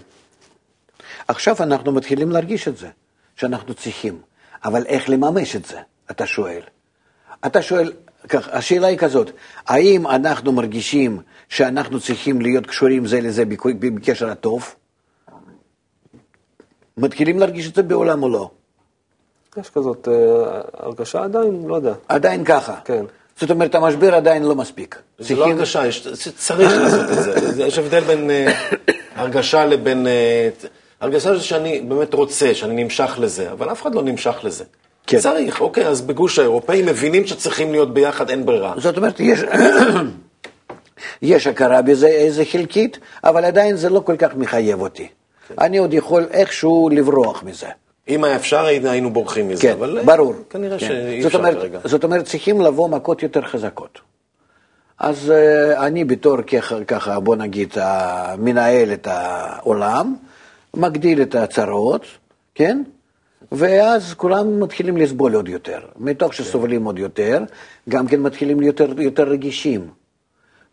עכשיו 1.29 1.57
אנחנו 1.61 1.92
מתחילים 1.92 2.31
להרגיש 2.31 2.68
את 2.68 2.76
זה, 2.76 2.88
שאנחנו 3.37 3.74
צריכים. 3.74 4.18
אבל 4.64 4.87
איך 4.87 5.11
לממש 5.11 5.57
את 5.57 5.64
זה, 5.64 5.79
אתה 6.11 6.26
שואל. 6.26 6.61
אתה 7.46 7.62
שואל, 7.62 7.92
כך, 8.29 8.48
השאלה 8.53 8.87
היא 8.87 8.98
כזאת, 8.98 9.31
האם 9.66 10.07
אנחנו 10.07 10.53
מרגישים 10.53 11.20
שאנחנו 11.48 12.00
צריכים 12.00 12.40
להיות 12.40 12.66
קשורים 12.66 13.07
זה 13.07 13.20
לזה 13.20 13.44
בקשר 13.81 14.31
הטוב? 14.31 14.74
מתחילים 16.96 17.38
להרגיש 17.38 17.68
את 17.68 17.74
זה 17.74 17.83
בעולם 17.83 18.22
או 18.22 18.29
לא? 18.29 18.50
יש 19.57 19.70
כזאת 19.70 20.09
אה, 20.09 20.14
הרגשה 20.72 21.22
עדיין, 21.24 21.64
לא 21.68 21.74
יודע. 21.74 21.94
עדיין 22.09 22.44
ככה. 22.44 22.81
כן. 22.85 23.05
זאת 23.40 23.50
אומרת, 23.50 23.74
המשבר 23.74 24.14
עדיין 24.14 24.42
לא 24.42 24.55
מספיק. 24.55 24.98
זה 25.18 25.35
לא 25.37 25.46
הרגשה, 25.46 25.87
יש- 25.87 26.09
צריך 26.37 26.72
לעשות 26.72 27.11
את 27.11 27.22
זה. 27.24 27.53
זה- 27.53 27.62
יש 27.62 27.79
הבדל 27.79 28.00
בין 28.00 28.31
אה, 28.31 28.61
הרגשה 29.14 29.64
לבין... 29.64 30.06
אה, 30.06 30.48
הרגשה 31.00 31.34
זה 31.34 31.42
שאני 31.42 31.80
באמת 31.80 32.14
רוצה, 32.14 32.54
שאני 32.54 32.84
נמשך 32.84 33.18
לזה, 33.18 33.52
אבל 33.52 33.72
אף 33.72 33.82
אחד 33.82 33.94
לא 33.94 34.02
נמשך 34.02 34.36
לזה. 34.42 34.64
כן. 35.06 35.18
צריך, 35.18 35.60
אוקיי, 35.60 35.86
אז 35.86 36.00
בגוש 36.00 36.38
האירופאים 36.38 36.86
מבינים 36.86 37.26
שצריכים 37.26 37.72
להיות 37.72 37.94
ביחד, 37.94 38.30
אין 38.30 38.46
ברירה. 38.46 38.74
זאת 38.76 38.96
אומרת, 38.96 39.20
יש, 39.20 39.40
יש 41.22 41.46
הכרה 41.46 41.82
בזה 41.82 42.06
איזה 42.06 42.44
חלקית, 42.44 42.98
אבל 43.24 43.44
עדיין 43.44 43.76
זה 43.76 43.88
לא 43.88 44.00
כל 44.00 44.16
כך 44.16 44.34
מחייב 44.34 44.80
אותי. 44.80 45.08
אני 45.58 45.78
עוד 45.78 45.94
יכול 45.94 46.26
איכשהו 46.30 46.88
לברוח 46.92 47.42
מזה. 47.42 47.66
אם 48.08 48.24
היה 48.24 48.36
אפשר, 48.36 48.64
היינו 48.64 49.12
בורחים 49.12 49.48
מזה, 49.48 49.62
כן, 49.62 49.72
אבל 49.72 49.98
אה, 49.98 50.04
ברור. 50.04 50.34
כנראה 50.50 50.78
כן. 50.78 50.86
שאי 50.86 51.26
אפשר 51.26 51.38
אומרת, 51.38 51.54
כרגע. 51.54 51.78
זאת 51.84 52.04
אומרת, 52.04 52.24
צריכים 52.24 52.60
לבוא 52.60 52.88
מכות 52.88 53.22
יותר 53.22 53.42
חזקות. 53.42 54.00
אז 55.00 55.30
אה, 55.30 55.86
אני 55.86 56.04
בתור 56.04 56.42
ככה, 56.42 56.84
ככה, 56.84 57.20
בוא 57.20 57.36
נגיד, 57.36 57.74
מנהל 58.38 58.92
את 58.92 59.06
העולם, 59.10 60.16
מגדיל 60.74 61.22
את 61.22 61.34
הצרות, 61.34 62.02
כן? 62.54 62.82
ואז 63.52 64.14
כולם 64.14 64.60
מתחילים 64.60 64.96
לסבול 64.96 65.34
עוד 65.34 65.48
יותר. 65.48 65.78
מתוך 65.96 66.34
שסובלים 66.34 66.84
עוד 66.84 66.98
יותר, 66.98 67.44
גם 67.88 68.06
כן 68.06 68.20
מתחילים 68.20 68.60
להיות 68.60 68.80
יותר, 68.80 69.00
יותר 69.00 69.22
רגישים. 69.28 69.88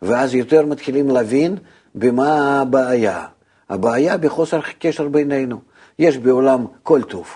ואז 0.02 0.34
יותר 0.34 0.66
מתחילים 0.66 1.08
להבין 1.08 1.56
במה 1.94 2.60
הבעיה. 2.60 3.24
הבעיה 3.68 4.16
בחוסר 4.16 4.60
קשר 4.78 5.08
בינינו. 5.08 5.60
יש 5.98 6.18
בעולם 6.18 6.66
כל 6.82 7.02
טוב, 7.02 7.26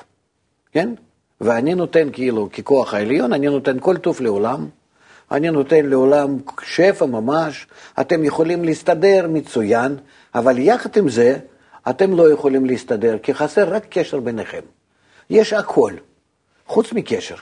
כן? 0.72 0.94
ואני 1.40 1.74
נותן 1.74 2.08
כאילו, 2.12 2.48
ככוח 2.52 2.94
העליון, 2.94 3.32
אני 3.32 3.46
נותן 3.46 3.76
כל 3.80 3.96
טוב 3.96 4.20
לעולם. 4.20 4.66
אני 5.32 5.50
נותן 5.50 5.86
לעולם 5.86 6.36
שפע 6.62 7.06
ממש, 7.06 7.66
אתם 8.00 8.24
יכולים 8.24 8.64
להסתדר 8.64 9.26
מצוין, 9.28 9.96
אבל 10.34 10.58
יחד 10.58 10.96
עם 10.96 11.08
זה, 11.08 11.38
אתם 11.90 12.16
לא 12.16 12.32
יכולים 12.32 12.64
להסתדר, 12.66 13.18
כי 13.18 13.34
חסר 13.34 13.74
רק 13.74 13.86
קשר 13.90 14.20
ביניכם. 14.20 14.60
יש 15.30 15.52
הכל, 15.52 15.92
חוץ 16.66 16.92
מקשר. 16.92 17.34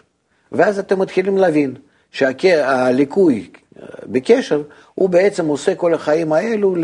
ואז 0.53 0.79
אתם 0.79 0.99
מתחילים 0.99 1.39
להבין 1.39 1.75
שהליקוי 2.11 3.51
בקשר, 4.07 4.63
הוא 4.95 5.09
בעצם 5.09 5.47
עושה 5.47 5.75
כל 5.75 5.95
החיים 5.95 6.33
האלו 6.33 6.75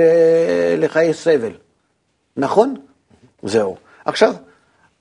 לחיי 0.79 1.15
סבל. 1.15 1.53
נכון? 2.37 2.75
זהו. 3.43 3.77
עכשיו, 4.05 4.35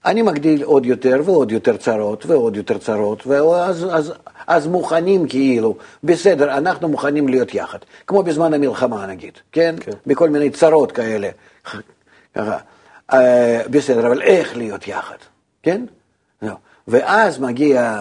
אני 0.06 0.22
מגדיל 0.22 0.64
עוד 0.64 0.86
יותר 0.86 1.22
ועוד 1.26 1.52
יותר 1.52 1.78
צרות 1.78 2.26
ועוד 2.26 2.56
יותר 2.56 2.78
צרות, 2.78 3.28
ואז 3.28 3.88
אז, 3.92 4.14
אז 4.48 4.68
מוכנים 4.68 5.28
כאילו, 5.28 5.76
בסדר, 6.04 6.58
אנחנו 6.58 6.88
מוכנים 6.88 7.28
להיות 7.28 7.54
יחד. 7.54 7.80
כמו 8.08 8.24
בזמן 8.24 8.54
המלחמה 8.54 9.06
נגיד, 9.06 9.34
כן? 9.52 9.76
כן. 9.80 9.92
בכל 10.08 10.30
מיני 10.30 10.50
צרות 10.50 10.92
כאלה. 10.92 11.30
ככה. 12.36 12.58
אה, 13.14 13.62
בסדר, 13.70 14.08
אבל 14.08 14.22
איך 14.22 14.58
להיות 14.58 14.88
יחד, 14.88 15.18
כן? 15.64 15.86
ואז 16.88 17.40
מגיע 17.40 18.00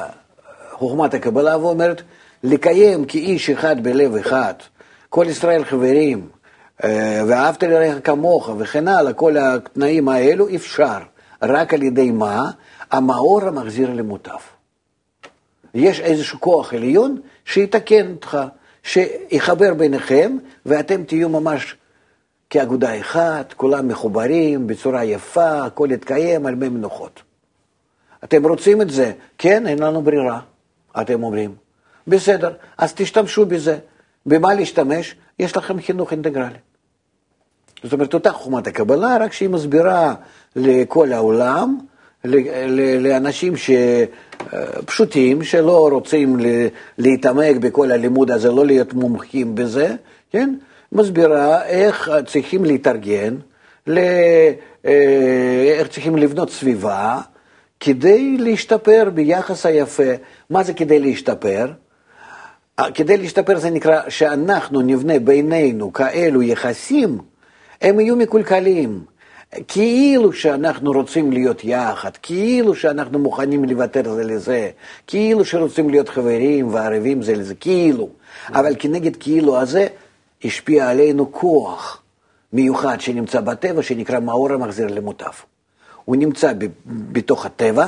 חוכמת 0.73 1.15
הקבלה 1.15 1.59
ואומרת, 1.59 2.03
לקיים 2.43 3.05
כאיש 3.05 3.51
אחד 3.51 3.83
בלב 3.83 4.17
אחד, 4.17 4.55
כל 5.09 5.27
ישראל 5.29 5.65
חברים, 5.65 6.29
אה, 6.85 7.23
ואהבת 7.29 7.63
לרעך 7.63 7.95
כמוך 8.05 8.51
וכן 8.59 8.89
הלאה, 8.89 9.13
כל 9.13 9.37
התנאים 9.37 10.09
האלו 10.09 10.55
אפשר, 10.55 10.99
רק 11.49 11.75
על 11.75 11.83
ידי 11.83 12.11
מה? 12.11 12.51
המאור 12.91 13.45
המחזיר 13.45 13.95
למוטב. 13.95 14.39
יש 15.75 16.01
איזשהו 16.01 16.41
כוח 16.41 16.75
עליון 16.75 17.21
שיתקן 17.45 18.13
אותך, 18.13 18.39
שיחבר 18.83 19.75
ביניכם, 19.75 20.37
ואתם 20.67 21.05
תהיו 21.05 21.29
ממש 21.29 21.77
כאגודה 22.51 23.01
אחת, 23.01 23.53
כולם 23.53 23.89
מחוברים 23.89 24.67
בצורה 24.67 25.05
יפה, 25.05 25.65
הכל 25.65 25.89
יתקיים 25.91 26.47
על 26.47 26.55
מי 26.55 26.69
מנוחות. 26.69 27.23
אתם 28.25 28.47
רוצים 28.47 28.83
את 28.83 28.91
זה? 28.91 29.13
כן, 29.39 29.67
אין 29.67 29.79
לנו 29.79 30.03
ברירה, 30.03 30.41
אתם 31.01 31.23
אומרים. 31.23 31.55
בסדר, 32.07 32.53
אז 32.79 32.95
תשתמשו 32.95 33.47
בזה. 33.47 33.79
במה 34.27 34.55
להשתמש? 34.55 35.15
יש 35.39 35.57
לכם 35.57 35.81
חינוך 35.81 36.13
אינטגרלי. 36.13 36.59
זאת 37.85 37.93
אומרת, 37.93 38.15
אותה 38.15 38.33
חוכמת 38.33 38.67
הקבלה, 38.67 39.17
רק 39.21 39.33
שהיא 39.33 39.49
מסבירה 39.49 40.15
לכל 40.57 41.13
העולם, 41.13 41.79
לאנשים 43.01 43.57
ש... 43.57 43.71
פשוטים, 44.87 45.45
שלא 45.45 45.89
רוצים 45.93 46.37
להתעמק 46.99 47.57
בכל 47.57 47.91
הלימוד 47.91 48.31
הזה, 48.31 48.51
לא 48.51 48.67
להיות 48.67 48.95
מומחים 48.95 49.55
בזה, 49.55 49.95
כן? 50.31 50.55
מסבירה 50.93 51.65
איך 51.65 52.11
צריכים 52.27 52.65
להתארגן, 52.65 53.35
אה, 53.89 54.53
איך 55.79 55.89
צריכים 55.89 56.17
לבנות 56.17 56.51
סביבה, 56.51 57.21
כדי 57.81 58.37
להשתפר 58.39 59.11
ביחס 59.15 59.67
היפה. 59.67 60.13
מה 60.51 60.63
זה 60.63 60.73
כדי 60.73 60.99
להשתפר? 60.99 61.67
אה, 62.79 62.91
כדי 62.91 63.17
להשתפר 63.17 63.59
זה 63.59 63.71
נקרא 63.71 64.01
שאנחנו 64.09 64.81
נבנה 64.81 65.19
בינינו 65.19 65.93
כאלו 65.93 66.43
יחסים, 66.43 67.19
הם 67.83 68.01
יהיו 68.01 68.17
מקולקלים. 68.17 69.05
כאילו 69.69 70.33
שאנחנו 70.33 70.93
רוצים 70.93 71.33
להיות 71.33 71.65
יחד, 71.65 72.11
כאילו 72.23 72.75
שאנחנו 72.75 73.19
מוכנים 73.19 73.65
לוותר 73.65 74.15
זה 74.15 74.25
לזה, 74.25 74.71
כאילו 75.07 75.45
שרוצים 75.45 75.91
להיות 75.91 76.09
חברים 76.09 76.75
וערבים 76.75 77.23
זה 77.23 77.35
לזה, 77.35 77.55
כאילו. 77.55 78.09
אבל 78.49 78.75
כנגד 78.79 79.17
כאילו 79.17 79.59
הזה 79.59 79.87
השפיע 80.45 80.89
עלינו 80.89 81.33
כוח 81.33 82.03
מיוחד 82.53 83.01
שנמצא 83.01 83.41
בטבע, 83.41 83.83
שנקרא 83.83 84.21
מאור 84.21 84.53
המחזיר 84.53 84.87
למוטב. 84.87 85.33
הוא 86.05 86.17
נמצא 86.17 86.53
בתוך 86.87 87.47
הטבע, 87.47 87.87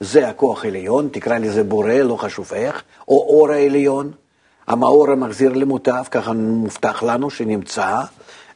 זה 0.00 0.28
הכוח 0.28 0.64
העליון, 0.64 1.08
תקרא 1.12 1.38
לזה 1.38 1.64
בורא, 1.64 1.92
לא 1.92 2.16
חשוב 2.16 2.52
איך, 2.54 2.82
או 3.08 3.14
אור 3.14 3.50
העליון, 3.50 4.10
המאור 4.66 5.10
המחזיר 5.10 5.52
למוטב, 5.52 6.04
ככה 6.10 6.32
מובטח 6.32 7.02
לנו 7.02 7.30
שנמצא, 7.30 8.00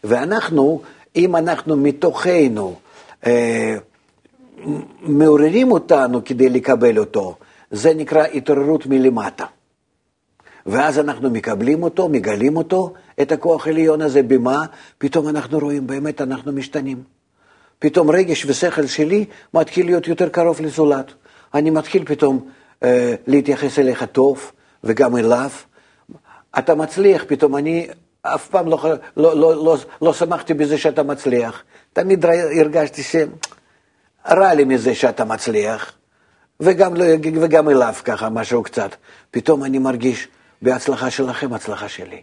ואנחנו, 0.05 0.81
אם 1.17 1.37
אנחנו 1.37 1.77
מתוכנו, 1.77 2.75
אה, 3.27 3.77
מעוררים 5.01 5.73
אותנו 5.73 6.25
כדי 6.25 6.49
לקבל 6.49 6.99
אותו, 6.99 7.37
זה 7.71 7.95
נקרא 7.95 8.25
התעוררות 8.35 8.87
מלמטה. 8.87 9.45
ואז 10.67 10.99
אנחנו 10.99 11.31
מקבלים 11.31 11.83
אותו, 11.83 12.09
מגלים 12.09 12.57
אותו, 12.57 12.93
את 13.21 13.33
הכוח 13.33 13.67
העליון 13.67 14.03
הזה, 14.03 14.23
במה? 14.23 14.65
פתאום 14.99 15.29
אנחנו 15.29 15.59
רואים, 15.59 15.87
באמת 15.87 16.21
אנחנו 16.21 16.53
משתנים. 16.53 17.03
פתאום 17.79 18.11
רגש 18.11 18.45
ושכל 18.45 18.87
שלי 18.87 19.25
מתחיל 19.55 19.87
להיות 19.87 20.09
יותר 20.09 20.29
קרוב 20.29 20.61
לזולת. 20.61 21.13
אני 21.55 21.71
מתחיל 21.71 22.05
פתאום 22.05 22.49
אה, 22.83 23.15
להתייחס 23.27 23.79
אליך 23.79 24.05
טוב, 24.05 24.53
וגם 24.85 25.17
אליו. 25.17 25.51
אתה 26.59 26.75
מצליח, 26.75 27.25
פתאום 27.29 27.57
אני 27.57 27.89
אף 28.35 28.49
פעם 28.49 28.67
לא, 28.67 28.79
לא, 29.17 29.37
לא, 29.37 29.65
לא, 29.65 29.77
לא 30.03 30.13
שמחתי 30.13 30.55
בזה 30.55 30.79
שאתה 30.79 31.03
מצליח. 31.03 31.63
תמיד 31.93 32.25
הרגשתי 32.61 33.03
שרע 33.03 34.55
לי 34.55 34.65
מזה 34.65 34.95
שאתה 34.95 35.25
מצליח, 35.25 35.93
וגם, 36.61 36.95
לא, 36.95 37.05
וגם 37.41 37.69
אליו 37.69 37.95
ככה, 38.05 38.29
משהו 38.29 38.63
קצת. 38.63 38.91
פתאום 39.31 39.65
אני 39.65 39.79
מרגיש, 39.79 40.29
בהצלחה 40.63 41.11
שלכם, 41.11 41.53
הצלחה 41.53 41.89
שלי. 41.89 42.23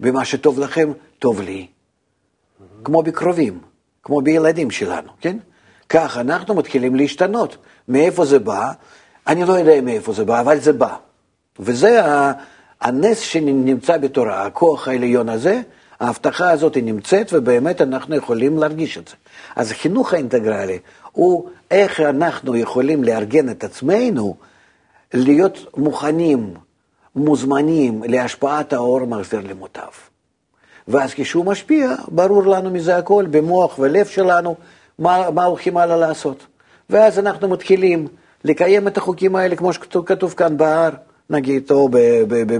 במה 0.00 0.24
שטוב 0.24 0.58
לכם, 0.58 0.92
טוב 1.18 1.40
לי. 1.40 1.66
כמו 2.84 3.02
בקרובים, 3.02 3.60
כמו 4.02 4.20
בילדים 4.20 4.70
שלנו, 4.70 5.08
כן? 5.20 5.36
כך 5.88 6.16
אנחנו 6.16 6.54
מתחילים 6.54 6.94
להשתנות. 6.94 7.56
מאיפה 7.88 8.24
זה 8.24 8.38
בא? 8.38 8.72
אני 9.26 9.44
לא 9.44 9.52
יודע 9.52 9.80
מאיפה 9.80 10.12
זה 10.12 10.24
בא, 10.24 10.40
אבל 10.40 10.60
זה 10.60 10.72
בא. 10.72 10.96
וזה 11.58 12.00
הנס 12.80 13.18
שנמצא 13.18 13.96
בתורה, 13.96 14.46
הכוח 14.46 14.88
העליון 14.88 15.28
הזה, 15.28 15.60
ההבטחה 16.00 16.50
הזאת 16.50 16.74
היא 16.74 16.84
נמצאת, 16.84 17.32
ובאמת 17.32 17.80
אנחנו 17.80 18.16
יכולים 18.16 18.58
להרגיש 18.58 18.98
את 18.98 19.08
זה. 19.08 19.14
אז 19.56 19.70
החינוך 19.70 20.12
האינטגרלי 20.12 20.78
הוא 21.12 21.48
איך 21.70 22.00
אנחנו 22.00 22.56
יכולים 22.56 23.04
לארגן 23.04 23.48
את 23.48 23.64
עצמנו, 23.64 24.36
להיות 25.14 25.58
מוכנים 25.76 26.54
מוזמנים 27.16 28.02
להשפעת 28.08 28.72
האור 28.72 29.04
מחזיר 29.06 29.40
למוטב. 29.40 29.90
ואז 30.88 31.14
כשהוא 31.14 31.44
משפיע, 31.44 31.94
ברור 32.08 32.46
לנו 32.46 32.70
מזה 32.70 32.96
הכל, 32.96 33.26
במוח 33.30 33.78
ולב 33.78 34.06
שלנו, 34.06 34.56
מה, 34.98 35.30
מה 35.30 35.44
הולכים 35.44 35.76
הלאה 35.76 35.96
לעשות. 35.96 36.46
ואז 36.90 37.18
אנחנו 37.18 37.48
מתחילים 37.48 38.08
לקיים 38.44 38.88
את 38.88 38.96
החוקים 38.96 39.36
האלה, 39.36 39.56
כמו 39.56 39.72
שכתוב 39.72 40.34
כאן 40.36 40.56
בהר, 40.56 40.90
נגיד, 41.30 41.70
או 41.70 41.88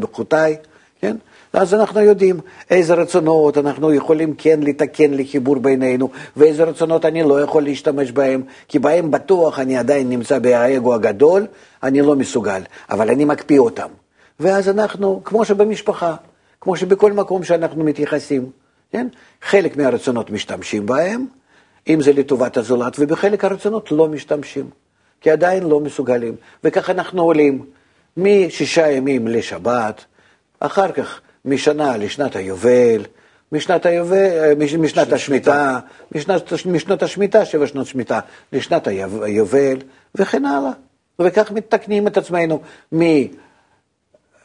בחוטאי, 0.00 0.57
כן? 1.00 1.16
אז 1.52 1.74
אנחנו 1.74 2.00
יודעים 2.00 2.40
איזה 2.70 2.94
רצונות 2.94 3.59
אנחנו 3.59 3.92
יכולים 3.92 4.35
כן 4.38 4.61
לתקן 4.62 5.11
לחיבור 5.11 5.57
בינינו, 5.57 6.09
ואיזה 6.37 6.64
רצונות 6.64 7.04
אני 7.04 7.22
לא 7.22 7.42
יכול 7.42 7.62
להשתמש 7.62 8.11
בהם, 8.11 8.42
כי 8.68 8.78
בהם 8.78 9.11
בטוח 9.11 9.59
אני 9.59 9.76
עדיין 9.76 10.09
נמצא 10.09 10.38
באגו 10.38 10.94
הגדול, 10.94 11.46
אני 11.83 12.02
לא 12.02 12.16
מסוגל, 12.16 12.62
אבל 12.90 13.11
אני 13.11 13.24
מקפיא 13.24 13.59
אותם. 13.59 13.88
ואז 14.40 14.68
אנחנו, 14.68 15.20
כמו 15.24 15.44
שבמשפחה, 15.44 16.14
כמו 16.61 16.76
שבכל 16.76 17.12
מקום 17.12 17.44
שאנחנו 17.44 17.85
מתייחסים, 17.85 18.50
כן? 18.92 19.09
חלק 19.42 19.76
מהרצונות 19.76 20.31
משתמשים 20.31 20.87
בהם, 20.87 21.26
אם 21.88 22.00
זה 22.00 22.12
לטובת 22.12 22.57
הזולת, 22.57 22.96
ובחלק 22.98 23.44
הרצונות 23.44 23.92
לא 23.92 24.09
משתמשים, 24.09 24.70
כי 25.20 25.31
עדיין 25.31 25.62
לא 25.62 25.81
מסוגלים. 25.81 26.35
וכך 26.64 26.90
אנחנו 26.90 27.22
עולים 27.22 27.64
משישה 28.18 28.90
ימים 28.90 29.28
לשבת, 29.28 30.04
אחר 30.61 30.92
כך 30.92 31.20
משנה 31.44 31.96
לשנת 31.96 32.37
היובל, 32.37 33.04
משנת, 33.52 33.87
היובל, 33.87 34.54
משנת 34.78 35.12
השמיטה, 35.12 35.78
משנת, 36.14 36.42
משנות 36.66 37.02
השמיטה, 37.02 37.44
שבע 37.44 37.66
שנות 37.66 37.87
שמיטה, 37.87 38.20
לשנת 38.52 38.87
היובל, 38.87 39.78
וכן 40.14 40.44
הלאה. 40.44 40.70
וכך 41.18 41.50
מתקנים 41.50 42.07
את 42.07 42.16
עצמנו 42.16 42.61
מ... 42.94 43.02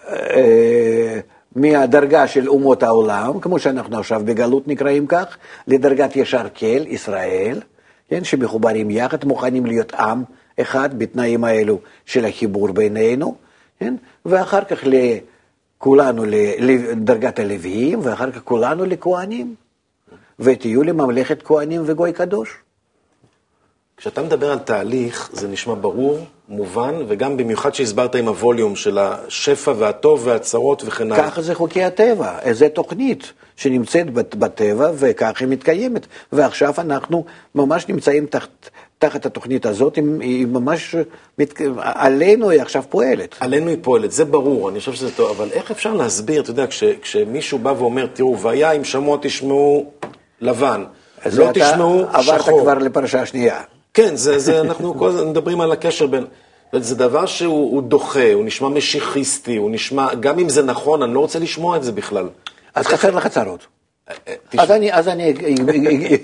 אה, 0.09 1.19
מהדרגה 1.55 2.27
של 2.27 2.49
אומות 2.49 2.83
העולם, 2.83 3.39
כמו 3.39 3.59
שאנחנו 3.59 3.99
עכשיו 3.99 4.21
בגלות 4.25 4.67
נקראים 4.67 5.07
כך, 5.07 5.37
לדרגת 5.67 6.15
ישר 6.15 6.47
כל, 6.55 6.87
ישראל, 6.87 7.61
כן, 8.09 8.23
שמחוברים 8.23 8.91
יחד, 8.91 9.25
מוכנים 9.25 9.65
להיות 9.65 9.93
עם 9.93 10.23
אחד 10.61 10.99
בתנאים 10.99 11.43
האלו 11.43 11.79
של 12.05 12.25
החיבור 12.25 12.71
בינינו, 12.71 13.35
כן, 13.83 13.95
ואחר 14.25 14.63
כך 14.63 14.83
לכולנו 14.83 16.23
לדרגת 16.59 17.39
הלוויים, 17.39 17.99
ואחר 18.03 18.31
כך 18.31 18.41
כולנו 18.43 18.85
לכהנים, 18.85 19.55
ותהיו 20.39 20.83
לממלכת 20.83 21.43
כהנים 21.43 21.81
וגוי 21.85 22.13
קדוש. 22.13 22.55
כשאתה 23.97 24.21
מדבר 24.21 24.51
על 24.51 24.59
תהליך, 24.59 25.29
זה 25.33 25.47
נשמע 25.47 25.73
ברור, 25.81 26.19
מובן, 26.49 26.93
וגם 27.07 27.37
במיוחד 27.37 27.73
שהסברת 27.73 28.15
עם 28.15 28.27
הווליום 28.27 28.75
של 28.75 28.97
השפע 28.97 29.73
והטוב 29.77 30.27
והצרות 30.27 30.83
וכן 30.85 31.11
הלאה. 31.11 31.29
ככה 31.29 31.41
זה 31.41 31.55
חוקי 31.55 31.83
הטבע, 31.83 32.53
זו 32.53 32.69
תוכנית 32.69 33.33
שנמצאת 33.55 34.13
בטבע 34.13 34.91
וכך 34.95 35.41
היא 35.41 35.47
מתקיימת. 35.47 36.07
ועכשיו 36.31 36.73
אנחנו 36.77 37.25
ממש 37.55 37.87
נמצאים 37.87 38.25
תחת, 38.25 38.69
תחת 39.03 39.25
התוכנית 39.25 39.65
הזאת, 39.65 39.95
היא, 39.95 40.47
ממש, 40.47 40.95
מת, 41.39 41.61
עלינו 41.77 42.49
היא 42.49 42.61
עכשיו 42.61 42.83
פועלת. 42.89 43.35
עלינו 43.39 43.69
היא 43.69 43.77
פועלת, 43.81 44.11
זה 44.11 44.25
ברור, 44.25 44.69
אני 44.69 44.79
חושב 44.79 44.93
שזה 44.93 45.11
טוב, 45.11 45.29
אבל 45.29 45.49
איך 45.51 45.71
אפשר 45.71 45.93
להסביר, 45.93 46.41
אתה 46.41 46.49
יודע, 46.49 46.67
כש, 46.67 46.83
כשמישהו 46.83 47.59
בא 47.59 47.73
ואומר, 47.77 48.07
תראו, 48.13 48.39
והיה 48.39 48.71
אם 48.71 48.83
שמוע 48.83 49.17
תשמעו 49.21 49.91
לבן, 50.41 50.83
לא 51.33 51.49
תשמעו 51.53 52.05
שחור. 52.21 52.33
עברת 52.33 52.61
כבר 52.61 52.73
לפרשה 52.73 53.25
שנייה. 53.25 53.61
כן, 53.93 54.15
זה, 54.15 54.39
זה, 54.39 54.61
אנחנו 54.61 54.97
כל 54.97 55.07
הזמן 55.07 55.29
מדברים 55.29 55.61
על 55.61 55.71
הקשר 55.71 56.07
בין... 56.07 56.25
זה 56.73 56.95
דבר 56.95 57.25
שהוא 57.25 57.81
דוחה, 57.83 58.33
הוא 58.33 58.45
נשמע 58.45 58.69
משיחיסטי, 58.69 59.55
הוא 59.55 59.71
נשמע, 59.71 60.13
גם 60.13 60.39
אם 60.39 60.49
זה 60.49 60.63
נכון, 60.63 61.01
אני 61.03 61.13
לא 61.13 61.19
רוצה 61.19 61.39
לשמוע 61.39 61.77
את 61.77 61.83
זה 61.83 61.91
בכלל. 61.91 62.29
אז 62.75 62.87
חסר 62.87 63.11
לך 63.11 63.27
צרות. 63.27 63.67
אז 64.57 64.71
אני, 64.71 64.93
אז 64.93 65.07
אני 65.07 65.33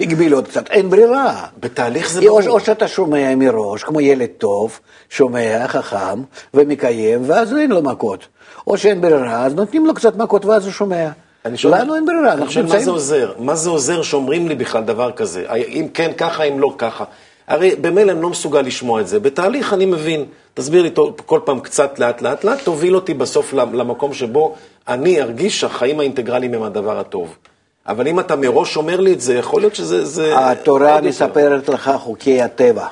אגביל 0.03 0.33
עוד 0.33 0.47
קצת, 0.47 0.69
אין 0.69 0.89
ברירה. 0.89 1.45
בתהליך 1.59 2.11
זה 2.11 2.21
ברור. 2.21 2.47
או 2.47 2.59
שאתה 2.59 2.87
שומע 2.87 3.35
מראש, 3.35 3.83
כמו 3.83 4.01
ילד 4.01 4.29
טוב, 4.37 4.79
שומע, 5.09 5.67
חכם, 5.67 6.21
ומקיים, 6.53 7.21
ואז 7.25 7.53
אין 7.53 7.71
לו 7.71 7.81
מכות. 7.81 8.27
או 8.67 8.77
שאין 8.77 9.01
ברירה, 9.01 9.45
אז 9.45 9.55
נותנים 9.55 9.85
לו 9.85 9.93
קצת 9.93 10.15
מכות 10.15 10.45
ואז 10.45 10.65
הוא 10.65 10.73
שומע. 10.73 11.09
לנו 11.63 11.95
אין 11.95 12.05
ברירה, 12.05 12.33
אני 12.33 12.45
חושב, 12.45 12.65
מה 12.65 12.79
זה 12.79 12.91
עוזר? 12.91 13.33
מה 13.39 13.55
זה 13.55 13.69
עוזר 13.69 14.01
שאומרים 14.01 14.47
לי 14.47 14.55
בכלל 14.55 14.83
דבר 14.83 15.11
כזה? 15.11 15.45
אם 15.67 15.87
כן 15.93 16.11
ככה, 16.17 16.43
אם 16.43 16.59
לא 16.59 16.73
ככה. 16.77 17.03
הרי 17.47 17.75
במילא 17.75 18.11
אני 18.11 18.21
לא 18.21 18.29
מסוגל 18.29 18.61
לשמוע 18.61 19.01
את 19.01 19.07
זה. 19.07 19.19
בתהליך 19.19 19.73
אני 19.73 19.85
מבין, 19.85 20.25
תסביר 20.53 20.81
לי 20.83 20.89
כל 21.25 21.39
פעם 21.45 21.59
קצת 21.59 21.99
לאט 21.99 22.21
לאט 22.21 22.43
לאט, 22.43 22.59
תוביל 22.63 22.95
אותי 22.95 23.13
בסוף 23.13 23.53
למקום 23.53 24.13
שבו 24.13 24.55
אני 24.87 25.21
ארגיש 25.21 25.59
שהחיים 25.59 25.99
האינטגרליים 25.99 26.53
הם 26.53 26.63
הדבר 26.63 26.99
הטוב. 26.99 27.37
אבל 27.87 28.07
אם 28.07 28.19
אתה 28.19 28.35
מראש 28.35 28.77
אומר 28.77 28.99
לי 28.99 29.13
את 29.13 29.21
זה, 29.21 29.33
יכול 29.33 29.61
להיות 29.61 29.75
שזה... 29.75 30.05
זה 30.05 30.49
התורה 30.49 31.01
מספרת 31.01 31.69
לך 31.69 31.91
חוקי 31.97 32.41
הטבע. 32.41 32.87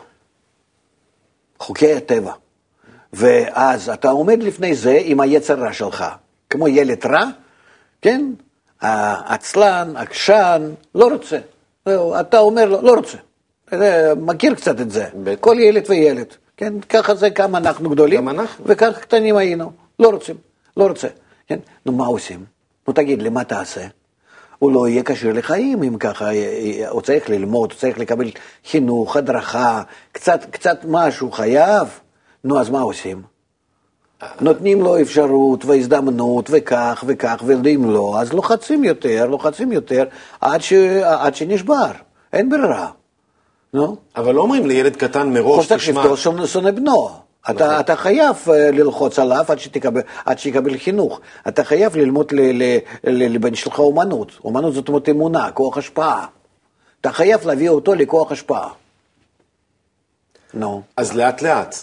חוקי 1.60 1.94
הטבע. 1.94 2.32
ואז 3.14 3.90
אתה 3.90 4.10
עומד 4.10 4.44
לפני 4.44 4.76
זה 4.76 5.00
עם 5.04 5.20
היצר 5.20 5.60
רע 5.60 5.74
שלך, 5.74 6.06
כמו 6.50 6.68
ילד 6.68 7.06
רע, 7.06 7.24
כן? 8.02 8.26
העצלן, 8.82 9.94
עקשן, 9.96 10.72
לא 10.96 11.08
רוצה. 11.08 11.38
אתה 12.20 12.40
אומר 12.40 12.66
לו, 12.66 12.82
לא 12.82 12.94
רוצה. 12.94 13.18
מכיר 14.18 14.56
קצת 14.56 14.82
את 14.82 14.92
זה. 14.92 15.06
בטח. 15.24 15.40
כל 15.40 15.56
ילד 15.60 15.84
וילד. 15.90 16.26
כן, 16.58 16.80
ככה 16.80 17.16
זה 17.16 17.30
כמה 17.30 17.58
אנחנו 17.58 17.90
גדולים. 17.90 18.18
גם 18.18 18.30
אנחנו. 18.30 18.66
וככה 18.68 19.00
קטנים 19.00 19.38
היינו. 19.38 19.72
לא 20.00 20.10
רוצים, 20.10 20.36
לא 20.78 20.88
רוצה. 20.88 21.08
כן? 21.48 21.60
נו, 21.86 21.92
מה 21.92 22.06
עושים? 22.06 22.46
נו, 22.88 22.94
תגיד 22.94 23.22
לי, 23.22 23.30
מה 23.30 23.44
תעשה? 23.44 23.82
הוא 24.60 24.72
לא 24.72 24.88
יהיה 24.88 25.04
כשיר 25.04 25.34
לחיים 25.34 25.84
אם 25.84 25.98
ככה, 25.98 26.30
הוא 26.90 27.02
צריך 27.02 27.30
ללמוד, 27.30 27.72
הוא 27.72 27.80
צריך 27.80 28.00
לקבל 28.00 28.32
חינוך, 28.70 29.18
הדרכה, 29.18 29.82
קצת, 30.12 30.46
קצת 30.52 30.80
משהו 30.88 31.32
חייב. 31.32 31.88
נו, 32.44 32.60
אז 32.60 32.70
מה 32.70 32.82
עושים? 32.82 33.22
נותנים 34.42 34.82
לו 34.82 35.02
אפשרות 35.02 35.66
והזדמנות 35.66 36.50
וכך 36.54 37.04
וכך, 37.08 37.44
ואם 37.46 37.90
לא, 37.90 38.16
אז 38.20 38.34
לוחצים 38.34 38.84
יותר, 38.84 39.28
לוחצים 39.28 39.72
יותר, 39.72 40.04
עד, 40.42 40.62
ש... 40.62 40.74
עד 41.04 41.36
שנשבר, 41.36 41.92
אין 42.34 42.50
ברירה. 42.50 42.90
נו. 43.74 43.96
אבל 44.16 44.36
לא 44.36 44.42
אומרים 44.42 44.68
לילד 44.68 44.96
קטן 44.96 45.34
מראש, 45.34 45.66
תשמע... 45.66 45.78
חושב 45.78 45.94
שפתו 45.94 46.48
שונא 46.48 46.72
בנו. 46.72 47.27
אתה, 47.50 47.66
נכון. 47.66 47.80
אתה 47.80 47.96
חייב 47.96 48.36
אה, 48.50 48.72
ללחוץ 48.72 49.20
עליו 49.20 49.46
עד, 49.48 49.60
שתקבל, 49.60 50.02
עד 50.26 50.40
שיקבל 50.40 50.78
חינוך. 50.78 51.22
אתה 51.48 51.64
חייב 51.64 51.98
ללמוד 51.98 52.34
לבן 53.04 53.56
שלך 53.56 53.80
אומנות. 53.80 54.32
אומנות 54.44 54.74
זאת 54.74 54.88
אומרת 54.88 55.10
אמונה, 55.10 55.52
כוח 55.52 55.78
השפעה. 55.78 56.26
אתה 57.02 57.12
חייב 57.12 57.48
להביא 57.48 57.70
אותו 57.70 57.96
לכוח 57.96 58.32
השפעה. 58.32 58.70
נו. 60.54 60.82
אז 60.98 61.16
לאט 61.16 61.42
לאט. 61.42 61.76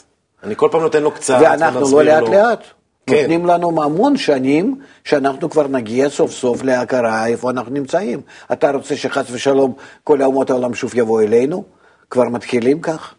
אני 0.43 0.57
כל 0.57 0.69
פעם 0.73 0.81
נותן 0.81 1.03
לו 1.03 1.11
קצת, 1.11 1.39
ואנחנו 1.43 1.81
לא 1.81 2.05
לאט 2.05 2.23
לו. 2.23 2.33
לאט. 2.33 2.65
כן. 3.07 3.17
נותנים 3.17 3.47
לנו 3.47 3.83
המון 3.83 4.17
שנים 4.17 4.81
שאנחנו 5.05 5.51
כבר 5.51 5.67
נגיע 5.67 6.09
סוף 6.09 6.31
סוף 6.31 6.63
להכרה 6.63 7.27
איפה 7.27 7.51
אנחנו 7.51 7.73
נמצאים. 7.73 8.21
אתה 8.53 8.71
רוצה 8.71 8.97
שחס 8.97 9.25
ושלום 9.31 9.75
כל 10.05 10.23
אומות 10.23 10.51
העולם 10.51 10.75
שוב 10.75 10.95
יבואו 10.95 11.21
אלינו? 11.21 11.65
כבר 12.11 12.25
מתחילים 12.25 12.81
כך? 12.81 13.15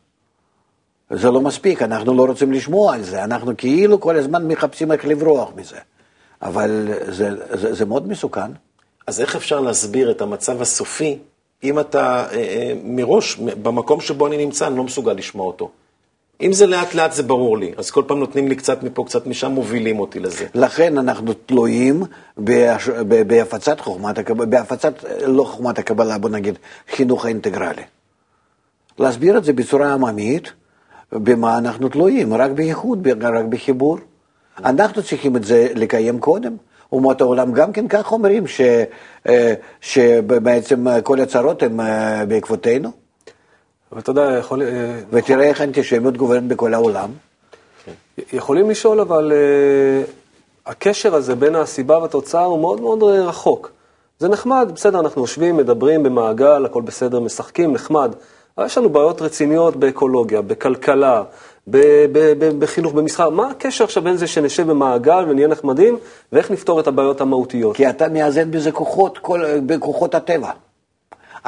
זה 1.10 1.32
לא 1.32 1.42
מספיק, 1.42 1.82
אנחנו 1.82 2.14
לא 2.14 2.26
רוצים 2.26 2.52
לשמוע 2.52 2.94
על 2.94 3.04
זה, 3.04 3.24
אנחנו 3.24 3.54
כאילו 3.58 4.00
כל 4.00 4.18
הזמן 4.18 4.48
מחפשים 4.48 4.92
איך 4.92 5.06
לברוח 5.06 5.50
מזה. 5.56 5.78
אבל 6.42 6.88
זה, 7.08 7.30
זה, 7.58 7.74
זה 7.74 7.86
מאוד 7.86 8.08
מסוכן. 8.08 8.52
אז 9.08 9.22
איך 9.22 9.36
אפשר 9.36 9.60
להסביר 9.60 10.12
את 10.12 10.22
המצב 10.22 10.62
הסופי, 10.62 11.20
אם 11.64 11.80
אתה 11.80 12.28
אה, 12.32 12.36
אה, 12.36 12.74
מראש, 12.84 13.36
במקום 13.36 14.02
שבו 14.02 14.28
אני 14.28 14.38
נמצא, 14.46 14.68
אני 14.68 14.78
לא 14.78 14.84
מסוגל 14.84 15.14
לשמוע 15.14 15.48
אותו? 15.48 15.70
אם 16.42 16.54
זה 16.54 16.66
לאט 16.66 16.94
לאט 16.94 17.12
זה 17.12 17.24
ברור 17.24 17.58
לי, 17.58 17.74
אז 17.78 17.92
כל 17.92 18.04
פעם 18.08 18.20
נותנים 18.20 18.48
לי 18.48 18.56
קצת 18.56 18.84
מפה, 18.84 19.06
קצת 19.06 19.28
משם, 19.28 19.52
מובילים 19.52 20.00
אותי 20.00 20.20
לזה. 20.20 20.46
לכן 20.56 20.98
אנחנו 20.98 21.34
תלויים 21.34 22.04
בהש... 22.38 22.90
בהפצת 23.28 23.80
חוכמת 23.80 24.18
הקבלה, 24.18 24.46
בהפצת, 24.46 24.94
לא 25.28 25.44
חוכמת 25.44 25.80
הקבלה, 25.80 26.18
בוא 26.18 26.30
נגיד, 26.30 26.60
חינוך 26.92 27.26
האינטגרלי. 27.26 27.82
להסביר 29.00 29.38
את 29.38 29.44
זה 29.44 29.54
בצורה 29.54 29.94
עממית, 29.94 30.52
במה 31.14 31.58
אנחנו 31.58 31.90
תלויים, 31.90 32.34
רק 32.34 32.52
בייחוד, 32.52 33.08
רק 33.22 33.46
בחיבור. 33.46 33.98
אנחנו 34.66 35.04
צריכים 35.04 35.36
את 35.36 35.44
זה 35.44 35.68
לקיים 35.76 36.20
קודם. 36.20 36.56
אומות 36.92 37.22
העולם 37.22 37.52
גם 37.52 37.72
כן 37.72 37.88
כך 37.88 38.12
אומרים, 38.12 38.48
ש, 38.48 38.62
אה, 39.28 39.54
שבעצם 39.82 41.02
כל 41.04 41.22
הצרות 41.22 41.64
הן 41.64 41.80
אה, 41.80 42.26
בעקבותינו. 42.26 42.92
ואתה 43.92 44.10
יודע, 44.10 44.36
יכול... 44.40 44.62
אה, 44.62 45.00
ותראה 45.10 45.46
איך 45.46 45.62
האנטישמיות 45.62 46.18
גוברת 46.18 46.44
בכל 46.44 46.74
העולם. 46.74 47.10
יכולים 48.34 48.70
לשאול, 48.70 49.00
אבל 49.00 49.32
הקשר 50.66 51.16
הזה 51.16 51.36
בין 51.36 51.56
הסיבה 51.56 52.00
והתוצאה 52.00 52.44
הוא 52.44 52.60
מאוד 52.60 52.82
מאוד 52.82 53.04
רחוק. 53.04 53.72
זה 54.20 54.28
נחמד, 54.28 54.72
בסדר, 54.76 55.00
אנחנו 55.00 55.22
יושבים, 55.22 55.58
מדברים 55.58 56.04
במעגל, 56.04 56.66
הכל 56.66 56.82
בסדר, 56.82 57.20
משחקים, 57.20 57.74
נחמד. 57.74 58.16
יש 58.64 58.78
לנו 58.78 58.90
בעיות 58.90 59.22
רציניות 59.22 59.76
באקולוגיה, 59.76 60.42
בכלכלה, 60.42 61.24
בחינוך, 62.60 62.94
במסחר. 62.94 63.30
מה 63.30 63.50
הקשר 63.50 63.84
עכשיו 63.84 64.04
בין 64.04 64.18
זה 64.18 64.28
שנשב 64.28 64.68
במעגל 64.68 65.26
ונהיה 65.30 65.48
נחמדים, 65.48 65.98
ואיך 66.32 66.52
נפתור 66.52 66.80
את 66.80 66.88
הבעיות 66.88 67.22
המהותיות? 67.22 67.76
כי 67.76 67.90
אתה 67.90 68.10
מאזן 68.10 68.52
בזה 68.52 68.72
כוחות, 68.72 69.18
כל, 69.18 69.60
בכוחות 69.66 70.16
הטבע. 70.16 70.52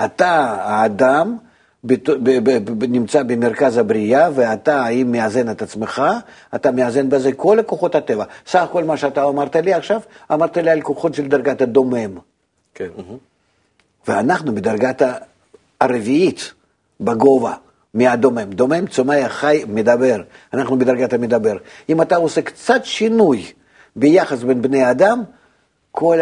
אתה, 0.06 0.56
האדם, 0.60 1.38
נמצא 2.88 3.24
במרכז 3.24 3.78
הבריאה, 3.78 4.30
ואתה, 4.36 4.88
אם 4.88 5.12
מאזן 5.12 5.50
את 5.52 5.62
עצמך, 5.62 6.02
אתה 6.56 6.72
מאזן 6.72 7.10
בזה 7.10 7.34
כל 7.34 7.58
כוחות 7.66 7.96
הטבע. 7.96 8.24
סך 8.48 8.60
הכל 8.60 8.84
מה 8.84 8.98
שאתה 8.98 9.24
אמרת 9.24 9.56
לי 9.56 9.74
עכשיו, 9.74 10.02
אמרת 10.34 10.58
לי 10.58 10.70
על 10.70 10.82
כוחות 10.82 11.14
של 11.14 11.28
דרגת 11.28 11.62
הדומם. 11.62 12.18
כן. 12.74 12.88
ואנחנו 14.08 14.56
בדרגת 14.56 15.02
הרביעית. 15.82 16.54
בגובה, 17.02 17.54
מהדומם. 17.94 18.52
דומם, 18.52 18.88
צומח, 18.88 19.32
חי, 19.32 19.64
מדבר. 19.68 20.22
אנחנו 20.54 20.80
בדרגת 20.80 21.14
המדבר. 21.14 21.58
אם 21.90 22.02
אתה 22.02 22.16
עושה 22.16 22.42
קצת 22.42 22.86
שינוי 22.86 23.46
ביחס 23.96 24.44
בין 24.44 24.62
בני 24.62 24.92
אדם, 24.92 25.24
כל 25.92 26.20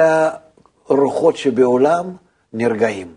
הרוחות 0.90 1.38
שבעולם 1.38 2.06
נרגעים. 2.54 3.08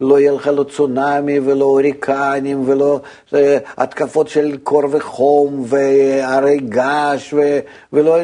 לא 0.00 0.20
יהיה 0.20 0.32
לך 0.32 0.46
לא 0.46 0.64
צונאמי 0.64 1.40
ולא 1.40 1.64
הוריקנים 1.64 2.68
ולא 2.68 3.00
אה, 3.34 3.58
התקפות 3.76 4.28
של 4.28 4.56
קור 4.62 4.82
וחום 4.90 5.64
והרי 5.66 6.58
געש 6.58 7.34
ו, 7.34 7.58
ולא 7.92 8.16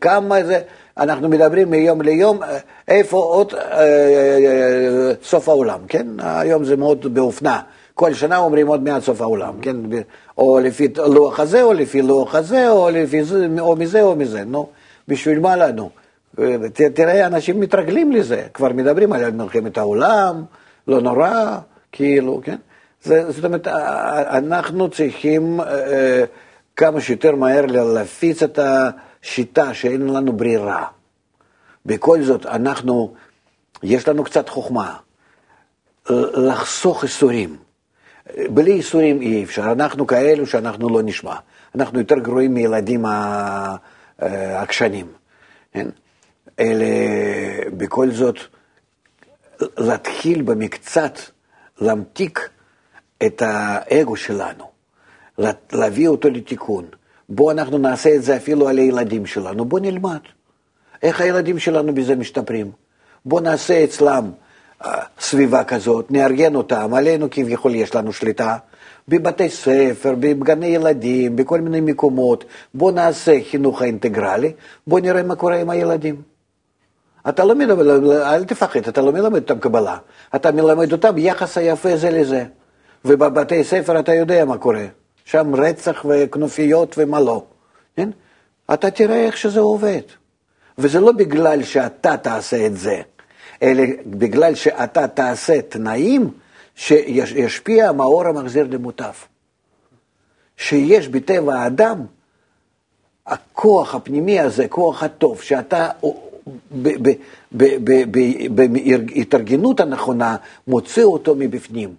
כמה 0.00 0.44
זה, 0.44 0.60
אנחנו 0.98 1.28
מדברים 1.28 1.70
מיום 1.70 2.02
ליום, 2.02 2.42
אה, 2.42 2.58
איפה 2.88 3.16
עוד 3.16 3.54
אה, 3.54 3.80
אה, 3.80 5.12
סוף 5.22 5.48
העולם, 5.48 5.78
כן? 5.88 6.06
היום 6.18 6.64
זה 6.64 6.76
מאוד 6.76 7.14
באופנה. 7.14 7.60
כל 7.94 8.14
שנה 8.14 8.36
אומרים 8.38 8.66
עוד 8.66 8.82
מעט 8.82 9.02
סוף 9.02 9.20
העולם, 9.20 9.60
כן? 9.60 9.76
או 10.38 10.60
לפי 10.60 10.88
לוח 10.96 11.40
הזה, 11.40 11.62
או 11.62 11.72
לפי 11.72 12.02
לוח 12.02 12.34
הזה, 12.34 12.70
או 12.70 12.90
לפי 12.90 13.24
זה, 13.24 13.46
או 13.60 13.76
מזה, 13.76 14.02
או 14.02 14.16
מזה, 14.16 14.44
נו, 14.44 14.68
בשביל 15.08 15.40
מה 15.40 15.56
לנו? 15.56 15.90
תראה, 16.94 17.26
אנשים 17.26 17.60
מתרגלים 17.60 18.12
לזה, 18.12 18.46
כבר 18.54 18.72
מדברים 18.72 19.12
על 19.12 19.30
מלחמת 19.30 19.78
העולם, 19.78 20.44
לא 20.88 21.00
נורא, 21.00 21.58
כאילו, 21.92 22.40
כן? 22.44 22.56
זה, 23.02 23.32
זאת 23.32 23.44
אומרת, 23.44 23.66
אנחנו 24.28 24.90
צריכים 24.90 25.60
אה, 25.60 26.24
כמה 26.76 27.00
שיותר 27.00 27.36
מהר 27.36 27.66
להפיץ 27.66 28.42
את 28.42 28.58
השיטה 28.58 29.74
שאין 29.74 30.06
לנו 30.06 30.32
ברירה. 30.32 30.84
בכל 31.86 32.22
זאת, 32.22 32.46
אנחנו, 32.46 33.14
יש 33.82 34.08
לנו 34.08 34.24
קצת 34.24 34.48
חוכמה, 34.48 34.96
לחסוך 36.34 37.02
איסורים. 37.02 37.56
בלי 38.36 38.70
ייסורים 38.70 39.20
אי 39.20 39.44
אפשר, 39.44 39.72
אנחנו 39.72 40.06
כאלו 40.06 40.46
שאנחנו 40.46 40.88
לא 40.88 41.02
נשמע. 41.02 41.34
אנחנו 41.74 41.98
יותר 41.98 42.18
גרועים 42.18 42.54
מילדים 42.54 43.04
העקשנים. 44.18 45.06
כן? 45.72 45.88
אלה, 46.60 46.86
בכל 47.76 48.10
זאת, 48.10 48.38
להתחיל 49.60 50.42
במקצת, 50.42 51.18
להמתיק 51.80 52.48
את 53.26 53.42
האגו 53.46 54.16
שלנו, 54.16 54.64
להביא 55.72 56.08
אותו 56.08 56.30
לתיקון. 56.30 56.84
בואו 57.28 57.50
אנחנו 57.50 57.78
נעשה 57.78 58.14
את 58.14 58.22
זה 58.22 58.36
אפילו 58.36 58.68
על 58.68 58.78
הילדים 58.78 59.26
שלנו, 59.26 59.64
בואו 59.64 59.82
נלמד. 59.82 60.20
איך 61.02 61.20
הילדים 61.20 61.58
שלנו 61.58 61.94
בזה 61.94 62.16
משתפרים? 62.16 62.72
בואו 63.24 63.42
נעשה 63.42 63.84
אצלם 63.84 64.24
אה, 64.24 64.41
סביבה 65.20 65.64
כזאת, 65.64 66.10
נארגן 66.10 66.54
אותם, 66.54 66.94
עלינו 66.94 67.28
כביכול 67.30 67.74
יש 67.74 67.94
לנו 67.94 68.12
שליטה, 68.12 68.56
בבתי 69.08 69.48
ספר, 69.48 70.14
בגני 70.20 70.66
ילדים, 70.66 71.36
בכל 71.36 71.60
מיני 71.60 71.80
מקומות. 71.80 72.44
בואו 72.74 72.90
נעשה 72.90 73.38
חינוך 73.50 73.82
האינטגרלי, 73.82 74.52
בואו 74.86 75.02
נראה 75.02 75.22
מה 75.22 75.34
קורה 75.34 75.56
עם 75.56 75.70
הילדים. 75.70 76.22
אתה 77.28 77.44
לא 77.44 77.54
מלמד, 77.54 77.86
אל 78.10 78.44
תפחד, 78.44 78.80
אתה 78.88 79.00
לא 79.00 79.12
מלמד 79.12 79.42
אותם 79.42 79.58
קבלה, 79.58 79.96
אתה 80.34 80.50
מלמד 80.50 80.92
אותם 80.92 81.18
יחס 81.18 81.58
היפה 81.58 81.96
זה 81.96 82.10
לזה. 82.10 82.44
ובבתי 83.04 83.64
ספר 83.64 83.98
אתה 83.98 84.14
יודע 84.14 84.44
מה 84.44 84.58
קורה, 84.58 84.86
שם 85.24 85.54
רצח 85.54 86.04
וכנופיות 86.08 86.94
ומה 86.98 87.20
לא, 87.20 87.44
כן? 87.96 88.10
אתה 88.72 88.90
תראה 88.90 89.26
איך 89.26 89.36
שזה 89.36 89.60
עובד. 89.60 90.00
וזה 90.78 91.00
לא 91.00 91.12
בגלל 91.12 91.62
שאתה 91.62 92.16
תעשה 92.16 92.66
את 92.66 92.76
זה, 92.76 93.00
אלא 93.62 93.84
בגלל 94.06 94.54
שאתה 94.54 95.08
תעשה 95.08 95.62
תנאים 95.62 96.30
שישפיע 96.74 97.92
מאור 97.92 98.26
המחזיר 98.26 98.66
למוטב. 98.70 99.12
שיש 100.56 101.08
בטבע 101.08 101.54
האדם 101.54 102.04
הכוח 103.26 103.94
הפנימי 103.94 104.40
הזה, 104.40 104.68
כוח 104.68 105.02
הטוב, 105.02 105.42
שאתה 105.42 105.90
בהתארגנות 108.70 109.80
הנכונה 109.80 110.36
מוצא 110.66 111.02
אותו 111.02 111.34
מבפנים, 111.34 111.94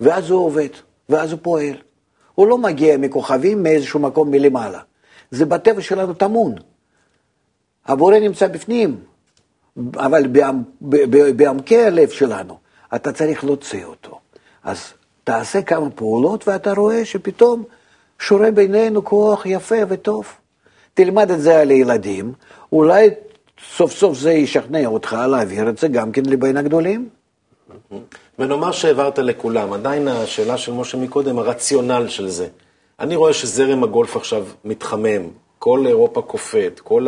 ואז 0.00 0.30
הוא 0.30 0.44
עובד, 0.44 0.68
ואז 1.08 1.32
הוא 1.32 1.40
פועל. 1.42 1.76
הוא 2.34 2.46
לא 2.46 2.58
מגיע 2.58 2.96
מכוכבים 2.96 3.62
מאיזשהו 3.62 4.00
מקום 4.00 4.30
מלמעלה. 4.30 4.80
זה 5.30 5.46
בטבע 5.46 5.80
שלנו 5.80 6.14
טמון. 6.14 6.54
הבורא 7.86 8.18
נמצא 8.18 8.46
בפנים, 8.46 9.00
אבל 9.96 10.26
בעמקי 11.36 11.82
הלב 11.82 12.08
שלנו, 12.08 12.58
אתה 12.94 13.12
צריך 13.12 13.44
להוציא 13.44 13.84
אותו. 13.84 14.18
אז 14.64 14.92
תעשה 15.24 15.62
כמה 15.62 15.90
פעולות 15.90 16.48
ואתה 16.48 16.72
רואה 16.72 17.04
שפתאום 17.04 17.62
שורה 18.18 18.50
בינינו 18.50 19.04
כוח 19.04 19.46
יפה 19.46 19.76
וטוב. 19.88 20.26
תלמד 20.94 21.30
את 21.30 21.40
זה 21.40 21.60
על 21.60 21.70
הילדים, 21.70 22.32
אולי 22.72 23.10
סוף 23.76 23.92
סוף 23.92 24.18
זה 24.18 24.32
ישכנע 24.32 24.86
אותך 24.86 25.16
להעביר 25.30 25.68
את 25.68 25.78
זה 25.78 25.88
גם 25.88 26.12
כן 26.12 26.22
לבין 26.26 26.56
הגדולים. 26.56 27.08
ונאמר 28.38 28.72
שהעברת 28.72 29.18
לכולם, 29.18 29.72
עדיין 29.72 30.08
השאלה 30.08 30.58
של 30.58 30.72
משה 30.72 30.98
מקודם, 30.98 31.38
הרציונל 31.38 32.08
של 32.08 32.28
זה. 32.28 32.48
אני 33.00 33.16
רואה 33.16 33.32
שזרם 33.32 33.84
הגולף 33.84 34.16
עכשיו 34.16 34.46
מתחמם, 34.64 35.22
כל 35.58 35.84
אירופה 35.86 36.22
קופאת, 36.22 36.80
כל 36.80 37.06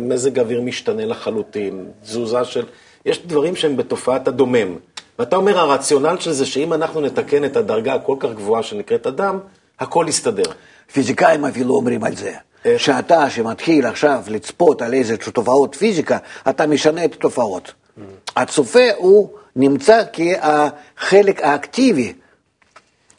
מזג 0.00 0.38
האוויר 0.38 0.60
משתנה 0.60 1.04
לחלוטין, 1.04 1.86
תזוזה 2.02 2.44
של... 2.44 2.64
יש 3.04 3.26
דברים 3.26 3.56
שהם 3.56 3.76
בתופעת 3.76 4.28
הדומם. 4.28 4.76
ואתה 5.18 5.36
אומר, 5.36 5.58
הרציונל 5.58 6.16
של 6.20 6.32
זה, 6.32 6.46
שאם 6.46 6.72
אנחנו 6.72 7.00
נתקן 7.00 7.44
את 7.44 7.56
הדרגה 7.56 7.94
הכל 7.94 8.16
כך 8.20 8.30
גבוהה 8.30 8.62
שנקראת 8.62 9.06
אדם, 9.06 9.38
הכל 9.80 10.06
יסתדר. 10.08 10.50
פיזיקאים 10.92 11.44
אפילו 11.44 11.74
אומרים 11.74 12.04
על 12.04 12.16
זה. 12.16 12.32
איך? 12.64 12.80
שאתה 12.80 13.30
שמתחיל 13.30 13.86
עכשיו 13.86 14.22
לצפות 14.28 14.82
על 14.82 14.94
איזה 14.94 15.16
תופעות 15.16 15.74
פיזיקה, 15.74 16.18
אתה 16.48 16.66
משנה 16.66 17.04
את 17.04 17.14
התופעות. 17.14 17.68
Mm. 17.68 18.00
הצופה 18.36 18.84
הוא 18.96 19.28
נמצא 19.56 20.02
כחלק 20.12 21.42
האקטיבי 21.42 22.12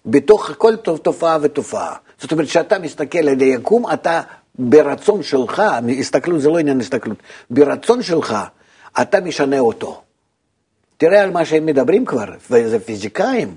בתוך 0.05 0.51
כל 0.57 0.75
תופעה 0.75 1.37
ותופעה. 1.41 1.95
זאת 2.21 2.31
אומרת, 2.31 2.47
כשאתה 2.47 2.79
מסתכל 2.79 3.29
על 3.29 3.39
היקום, 3.39 3.93
אתה 3.93 4.21
ברצון 4.59 5.23
שלך, 5.23 5.63
הסתכלות 5.99 6.41
זה 6.41 6.49
לא 6.49 6.59
עניין 6.59 6.79
הסתכלות, 6.79 7.17
ברצון 7.49 8.03
שלך, 8.03 8.37
אתה 9.01 9.21
משנה 9.21 9.59
אותו. 9.59 10.01
תראה 10.97 11.23
על 11.23 11.31
מה 11.31 11.45
שהם 11.45 11.65
מדברים 11.65 12.05
כבר, 12.05 12.25
וזה 12.51 12.79
פיזיקאים, 12.79 13.55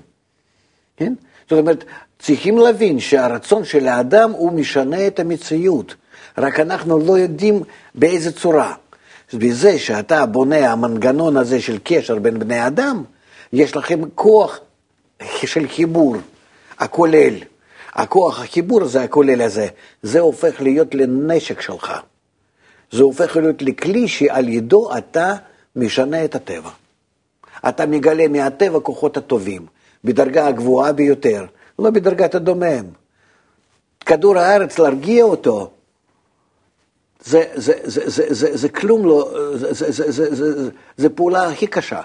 כן? 0.97 1.13
זאת 1.49 1.59
אומרת, 1.59 1.83
צריכים 2.19 2.57
להבין 2.57 2.99
שהרצון 2.99 3.65
של 3.65 3.87
האדם 3.87 4.31
הוא 4.31 4.51
משנה 4.51 5.07
את 5.07 5.19
המציאות, 5.19 5.95
רק 6.37 6.59
אנחנו 6.59 6.99
לא 6.99 7.17
יודעים 7.17 7.63
באיזה 7.95 8.31
צורה. 8.31 8.73
בזה 9.33 9.79
שאתה 9.79 10.25
בונה 10.25 10.71
המנגנון 10.71 11.37
הזה 11.37 11.61
של 11.61 11.77
קשר 11.83 12.19
בין 12.19 12.39
בני 12.39 12.67
אדם, 12.67 13.03
יש 13.53 13.75
לכם 13.75 14.01
כוח 14.15 14.59
של 15.45 15.67
חיבור, 15.67 16.15
הכולל. 16.79 17.33
הכוח 17.95 18.39
החיבור 18.39 18.81
הזה, 18.81 19.03
הכולל 19.03 19.41
הזה, 19.41 19.67
זה 20.01 20.19
הופך 20.19 20.61
להיות 20.61 20.95
לנשק 20.95 21.61
שלך. 21.61 21.93
זה 22.91 23.03
הופך 23.03 23.37
להיות 23.37 23.61
לכלי 23.61 24.07
שעל 24.07 24.49
ידו 24.49 24.97
אתה 24.97 25.33
משנה 25.75 26.25
את 26.25 26.35
הטבע. 26.35 26.69
אתה 27.69 27.85
מגלה 27.85 28.27
מהטבע 28.27 28.79
כוחות 28.79 29.17
הטובים, 29.17 29.65
בדרגה 30.03 30.47
הגבוהה 30.47 30.93
ביותר, 30.93 31.45
לא 31.79 31.89
בדרגת 31.89 32.35
הדומם. 32.35 32.85
כדור 34.05 34.37
הארץ, 34.37 34.79
להרגיע 34.79 35.23
אותו, 35.23 35.71
זה, 37.23 37.43
זה, 37.55 37.73
זה, 37.83 38.09
זה, 38.09 38.33
זה, 38.33 38.57
זה 38.57 38.69
כלום 38.69 39.05
לא, 39.05 39.31
זה, 39.53 39.73
זה, 39.73 39.91
זה, 39.91 40.11
זה, 40.11 40.35
זה, 40.35 40.69
זה 40.97 41.09
פעולה 41.09 41.47
הכי 41.47 41.67
קשה, 41.67 42.01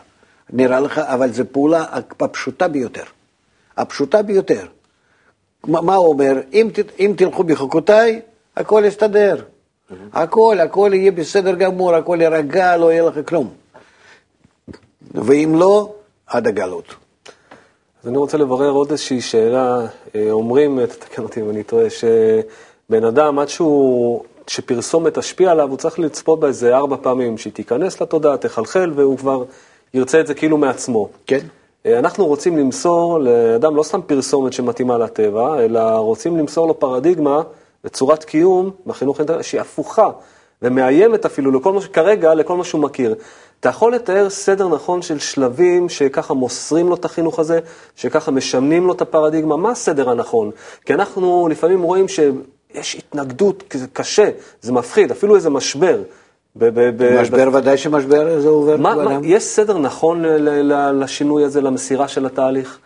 נראה 0.50 0.80
לך, 0.80 0.98
אבל 0.98 1.32
זו 1.32 1.44
פעולה 1.52 1.84
הפשוטה 2.20 2.68
ביותר. 2.68 3.04
הפשוטה 3.76 4.22
ביותר. 4.22 4.66
מה, 5.66 5.80
מה 5.80 5.94
הוא 5.94 6.08
אומר? 6.08 6.40
אם, 6.52 6.68
אם 6.98 7.14
תלכו 7.16 7.44
בחוקותיי, 7.44 8.20
הכל 8.56 8.82
יסתדר. 8.86 9.36
Mm-hmm. 9.36 9.94
הכל, 10.12 10.58
הכל 10.60 10.90
יהיה 10.94 11.12
בסדר 11.12 11.54
גמור, 11.54 11.94
הכל 11.94 12.18
יירגע, 12.20 12.76
לא 12.76 12.92
יהיה 12.92 13.02
לך 13.02 13.28
כלום. 13.28 13.50
ואם 15.14 15.54
לא, 15.58 15.92
עד 16.26 16.46
הגלות. 16.46 16.94
אז 18.02 18.08
אני 18.08 18.18
רוצה 18.18 18.38
לברר 18.38 18.70
עוד 18.70 18.90
איזושהי 18.90 19.20
שאלה. 19.20 19.86
אה, 20.14 20.30
אומרים, 20.30 20.86
תתקן 20.86 21.22
אותי 21.22 21.40
אם 21.40 21.50
אני 21.50 21.62
טועה, 21.62 21.86
שבן 21.90 23.04
אדם, 23.04 23.38
עד 23.38 23.48
שהוא, 23.48 24.24
שפרסומת 24.46 25.18
תשפיע 25.18 25.50
עליו, 25.50 25.68
הוא 25.68 25.76
צריך 25.76 25.98
לצפות 25.98 26.40
בה 26.40 26.48
איזה 26.48 26.76
ארבע 26.76 26.96
פעמים, 27.02 27.38
שהיא 27.38 27.52
תיכנס 27.52 28.00
לתודעה, 28.00 28.36
תחלחל, 28.36 28.92
והוא 28.94 29.18
כבר 29.18 29.44
ירצה 29.94 30.20
את 30.20 30.26
זה 30.26 30.34
כאילו 30.34 30.56
מעצמו. 30.56 31.08
כן. 31.26 31.46
אה, 31.86 31.98
אנחנו 31.98 32.26
רוצים 32.26 32.56
למסור 32.56 33.18
לאדם 33.18 33.76
לא 33.76 33.82
סתם 33.82 34.02
פרסומת 34.02 34.52
שמתאימה 34.52 34.98
לטבע, 34.98 35.64
אלא 35.64 35.80
רוצים 35.98 36.36
למסור 36.36 36.68
לו 36.68 36.78
פרדיגמה 36.78 37.42
וצורת 37.84 38.24
קיום 38.24 38.70
בחינוך 38.86 39.20
שהיא 39.42 39.60
הפוכה 39.60 40.10
ומאיימת 40.62 41.24
אפילו 41.24 41.50
לכל 41.50 41.72
מה 41.72 41.80
שכרגע, 41.80 42.34
לכל 42.34 42.56
מה 42.56 42.64
שהוא 42.64 42.80
מכיר. 42.80 43.14
אתה 43.60 43.68
יכול 43.68 43.94
לתאר 43.94 44.30
סדר 44.30 44.68
נכון 44.68 45.02
של 45.02 45.18
שלבים 45.18 45.88
שככה 45.88 46.34
מוסרים 46.34 46.88
לו 46.88 46.94
את 46.94 47.04
החינוך 47.04 47.38
הזה, 47.38 47.60
שככה 47.96 48.30
משמנים 48.30 48.86
לו 48.86 48.92
את 48.92 49.00
הפרדיגמה? 49.00 49.56
מה 49.56 49.70
הסדר 49.70 50.10
הנכון? 50.10 50.50
כי 50.84 50.94
אנחנו 50.94 51.48
לפעמים 51.50 51.82
רואים 51.82 52.08
שיש 52.08 52.94
התנגדות, 52.94 53.64
זה 53.72 53.86
קשה, 53.92 54.30
זה 54.60 54.72
מפחיד, 54.72 55.10
אפילו 55.10 55.36
איזה 55.36 55.50
משבר. 55.50 56.02
משבר 57.20 57.48
ודאי 57.54 57.78
שמשבר 57.78 58.40
זה 58.40 58.48
עובר. 58.48 58.76
מה, 58.76 58.94
מה, 58.94 59.18
יש 59.22 59.42
סדר 59.42 59.78
נכון 59.78 60.22
לשינוי 61.00 61.44
הזה, 61.44 61.60
למסירה 61.60 62.08
של 62.08 62.26
התהליך? 62.26 62.78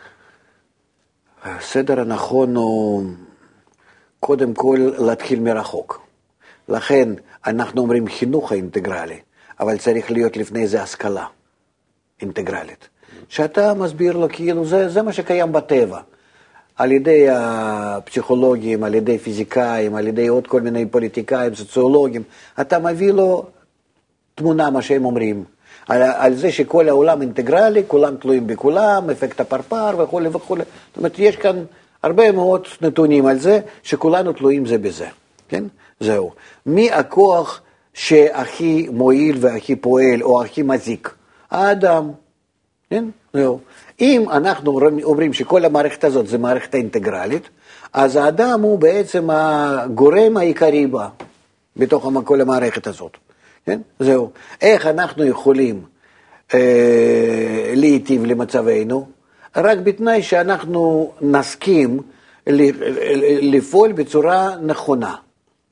הסדר 1.45 2.01
הנכון 2.01 2.57
הוא 2.57 3.03
קודם 4.21 4.55
כל 4.55 4.79
להתחיל 4.99 5.41
מרחוק. 5.41 6.01
לכן 6.69 7.09
אנחנו 7.47 7.83
אומרים 7.83 8.09
חינוך 8.09 8.53
האינטגרלי. 8.53 9.19
אבל 9.63 9.79
צריך 9.79 10.11
להיות 10.11 10.37
לפני 10.37 10.67
זה 10.67 10.83
השכלה 10.83 11.27
אינטגרלית. 12.21 12.89
שאתה 13.29 13.75
מסביר 13.75 14.17
לו 14.17 14.29
כאילו 14.33 14.65
זה, 14.65 14.89
זה 14.89 15.03
מה 15.03 15.13
שקיים 15.13 15.53
בטבע. 15.53 16.01
על 16.77 16.93
ידי 16.93 17.27
הפסיכולוגים, 17.31 18.85
על 18.85 18.95
ידי 18.95 19.19
פיזיקאים, 19.19 19.95
על 19.95 20.09
ידי 20.09 20.29
עוד 20.29 20.47
כל 20.47 20.61
מיני 20.61 20.87
פוליטיקאים, 20.87 21.55
סוציולוגים, 21.55 22.23
אתה 22.61 22.79
מביא 22.79 23.13
לו 23.13 23.47
תמונה, 24.35 24.71
מה 24.71 24.83
שהם 24.83 25.05
אומרים. 25.05 25.45
על, 25.89 26.03
על 26.03 26.35
זה 26.35 26.53
שכל 26.53 26.89
העולם 26.89 27.23
אינטגרלי, 27.23 27.83
כולם 27.87 28.17
תלויים 28.17 28.47
בכולם, 28.47 29.11
אפקט 29.11 29.41
הפרפר 29.41 29.97
וכולי 29.99 30.29
וכולי. 30.29 30.63
זאת 30.89 30.97
אומרת, 30.97 31.19
יש 31.19 31.37
כאן 31.37 31.65
הרבה 32.03 32.33
מאוד 32.33 32.67
נתונים 32.81 33.27
על 33.27 33.39
זה, 33.39 33.61
שכולנו 33.83 34.33
תלויים 34.33 34.67
זה 34.67 34.79
בזה, 34.79 35.07
כן? 35.49 35.65
זהו. 36.01 36.33
מי 36.67 36.93
הכוח 36.93 37.61
שהכי 37.95 38.89
מועיל 38.93 39.37
והכי 39.41 39.77
פועל 39.77 40.23
או 40.23 40.43
הכי 40.43 40.63
מזיק? 40.63 41.15
האדם, 41.51 42.11
כן? 42.91 43.05
זהו. 43.33 43.61
אם 44.01 44.25
אנחנו 44.31 44.81
אומרים 45.03 45.33
שכל 45.33 45.65
המערכת 45.65 46.05
הזאת 46.05 46.27
זה 46.27 46.39
מערכת 46.39 46.75
אינטגרלית, 46.75 47.49
אז 47.93 48.17
האדם 48.17 48.61
הוא 48.63 48.79
בעצם 48.79 49.31
הגורם 49.31 50.37
העיקרי 50.37 50.87
בה, 50.87 51.09
בתוך 51.77 52.11
כל 52.25 52.41
המערכת 52.41 52.87
הזאת. 52.87 53.17
כן? 53.67 53.81
זהו. 54.01 54.31
איך 54.61 54.87
אנחנו 54.87 55.25
יכולים 55.25 55.83
אה, 56.55 57.73
להיטיב 57.77 58.25
למצבנו? 58.25 59.09
רק 59.57 59.79
בתנאי 59.79 60.23
שאנחנו 60.23 61.13
נסכים 61.21 62.01
לפעול 63.43 63.93
בצורה 63.93 64.57
נכונה, 64.63 65.15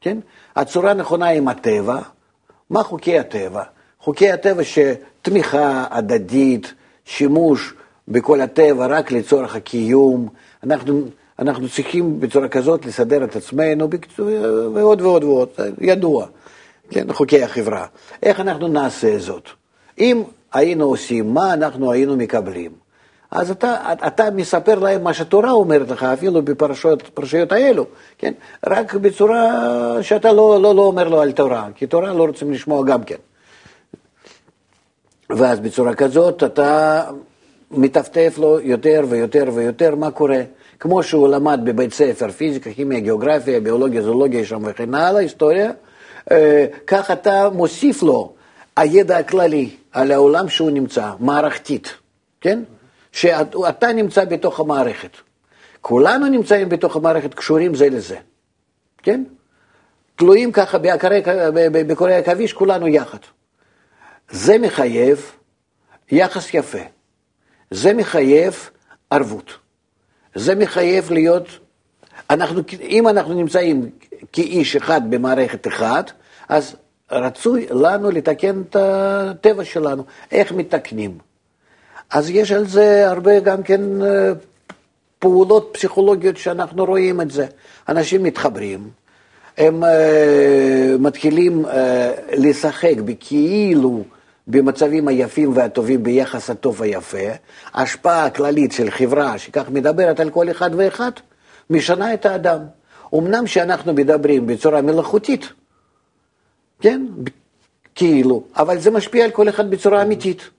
כן? 0.00 0.18
הצורה 0.56 0.90
הנכונה 0.90 1.28
עם 1.28 1.48
הטבע, 1.48 1.98
מה 2.70 2.82
חוקי 2.82 3.18
הטבע? 3.18 3.62
חוקי 4.00 4.30
הטבע 4.30 4.62
שתמיכה 4.64 5.84
הדדית, 5.90 6.74
שימוש 7.04 7.74
בכל 8.08 8.40
הטבע 8.40 8.86
רק 8.86 9.12
לצורך 9.12 9.56
הקיום, 9.56 10.28
אנחנו, 10.64 11.02
אנחנו 11.38 11.68
צריכים 11.68 12.20
בצורה 12.20 12.48
כזאת 12.48 12.86
לסדר 12.86 13.24
את 13.24 13.36
עצמנו 13.36 13.88
ועוד 14.74 15.00
ועוד 15.00 15.24
ועוד, 15.24 15.48
ידוע, 15.80 16.26
כן, 16.90 17.12
חוקי 17.12 17.42
החברה. 17.42 17.86
איך 18.22 18.40
אנחנו 18.40 18.68
נעשה 18.68 19.18
זאת? 19.18 19.48
אם 19.98 20.22
היינו 20.52 20.84
עושים, 20.84 21.34
מה 21.34 21.52
אנחנו 21.52 21.92
היינו 21.92 22.16
מקבלים? 22.16 22.70
אז 23.30 23.50
אתה, 23.50 23.92
אתה 24.06 24.30
מספר 24.30 24.78
להם 24.78 25.04
מה 25.04 25.14
שהתורה 25.14 25.50
אומרת 25.50 25.90
לך, 25.90 26.02
אפילו 26.02 26.42
בפרשיות 26.42 27.52
האלו, 27.52 27.86
כן? 28.18 28.32
רק 28.66 28.94
בצורה 28.94 29.52
שאתה 30.02 30.32
לא, 30.32 30.58
לא, 30.62 30.74
לא 30.74 30.82
אומר 30.82 31.08
לו 31.08 31.20
על 31.20 31.32
תורה, 31.32 31.68
כי 31.74 31.86
תורה 31.86 32.12
לא 32.12 32.24
רוצים 32.24 32.52
לשמוע 32.52 32.84
גם 32.84 33.02
כן. 33.02 33.16
ואז 35.36 35.60
בצורה 35.60 35.94
כזאת 35.94 36.44
אתה 36.44 37.02
מטפטף 37.70 38.34
לו 38.38 38.60
יותר 38.60 39.04
ויותר 39.08 39.44
ויותר 39.54 39.94
מה 39.94 40.10
קורה. 40.10 40.42
כמו 40.80 41.02
שהוא 41.02 41.28
למד 41.28 41.60
בבית 41.64 41.92
ספר 41.92 42.30
פיזיקה, 42.30 42.72
כימיה, 42.72 43.00
גיאוגרפיה, 43.00 43.60
ביולוגיה, 43.60 44.02
זולוגיה 44.02 44.44
שם 44.44 44.62
וכן 44.64 44.94
הלאה, 44.94 45.20
היסטוריה, 45.20 45.70
אה, 46.30 46.66
כך 46.86 47.10
אתה 47.10 47.48
מוסיף 47.50 48.02
לו 48.02 48.32
הידע 48.76 49.18
הכללי 49.18 49.70
על 49.92 50.12
העולם 50.12 50.48
שהוא 50.48 50.70
נמצא, 50.70 51.10
מערכתית, 51.18 51.94
כן? 52.40 52.62
שאתה 53.12 53.92
נמצא 53.92 54.24
בתוך 54.24 54.60
המערכת. 54.60 55.10
כולנו 55.80 56.26
נמצאים 56.26 56.68
בתוך 56.68 56.96
המערכת, 56.96 57.34
קשורים 57.34 57.74
זה 57.74 57.88
לזה, 57.88 58.16
כן? 59.02 59.24
תלויים 60.16 60.52
ככה 60.52 60.78
בקורי 61.72 62.14
עכביש, 62.14 62.52
כולנו 62.52 62.88
יחד. 62.88 63.18
זה 64.30 64.58
מחייב 64.58 65.32
יחס 66.10 66.54
יפה, 66.54 66.78
זה 67.70 67.94
מחייב 67.94 68.70
ערבות, 69.10 69.52
זה 70.34 70.54
מחייב 70.54 71.12
להיות, 71.12 71.46
אנחנו, 72.30 72.62
אם 72.82 73.08
אנחנו 73.08 73.34
נמצאים 73.34 73.90
כאיש 74.32 74.76
אחד 74.76 75.10
במערכת 75.10 75.66
אחת, 75.66 76.12
אז 76.48 76.76
רצוי 77.10 77.66
לנו 77.70 78.10
לתקן 78.10 78.60
את 78.60 78.76
הטבע 78.76 79.64
שלנו. 79.64 80.04
איך 80.32 80.52
מתקנים? 80.52 81.18
אז 82.10 82.30
יש 82.30 82.52
על 82.52 82.66
זה 82.66 83.08
הרבה 83.08 83.40
גם 83.40 83.62
כן 83.62 84.02
אה, 84.02 84.32
פעולות 85.18 85.70
פסיכולוגיות 85.72 86.36
שאנחנו 86.36 86.84
רואים 86.84 87.20
את 87.20 87.30
זה. 87.30 87.46
אנשים 87.88 88.22
מתחברים, 88.22 88.90
הם 89.58 89.84
uh, 89.84 89.86
מתחילים 90.98 91.64
uh, 91.66 91.68
לשחק 92.36 92.94
בכאילו 93.04 94.04
במצבים 94.50 95.08
היפים 95.08 95.56
והטובים 95.56 96.02
ביחס 96.02 96.50
הטוב 96.50 96.82
היפה, 96.82 97.18
השפעה 97.74 98.24
הכללית 98.24 98.72
של 98.72 98.90
חברה 98.90 99.38
שכך 99.38 99.68
מדברת 99.68 100.20
על 100.20 100.30
כל 100.30 100.50
אחד 100.50 100.70
ואחד, 100.76 101.10
משנה 101.70 102.14
את 102.14 102.26
האדם. 102.26 102.60
אמנם 103.14 103.46
שאנחנו 103.46 103.94
מדברים 103.94 104.46
בצורה 104.46 104.82
מלאכותית, 104.82 105.52
כן, 106.80 107.06
כאילו, 107.94 108.42
אבל 108.56 108.78
זה 108.78 108.90
משפיע 108.90 109.24
על 109.24 109.30
כל 109.30 109.48
אחד 109.48 109.70
בצורה 109.70 110.02
אמיתית. 110.02 110.50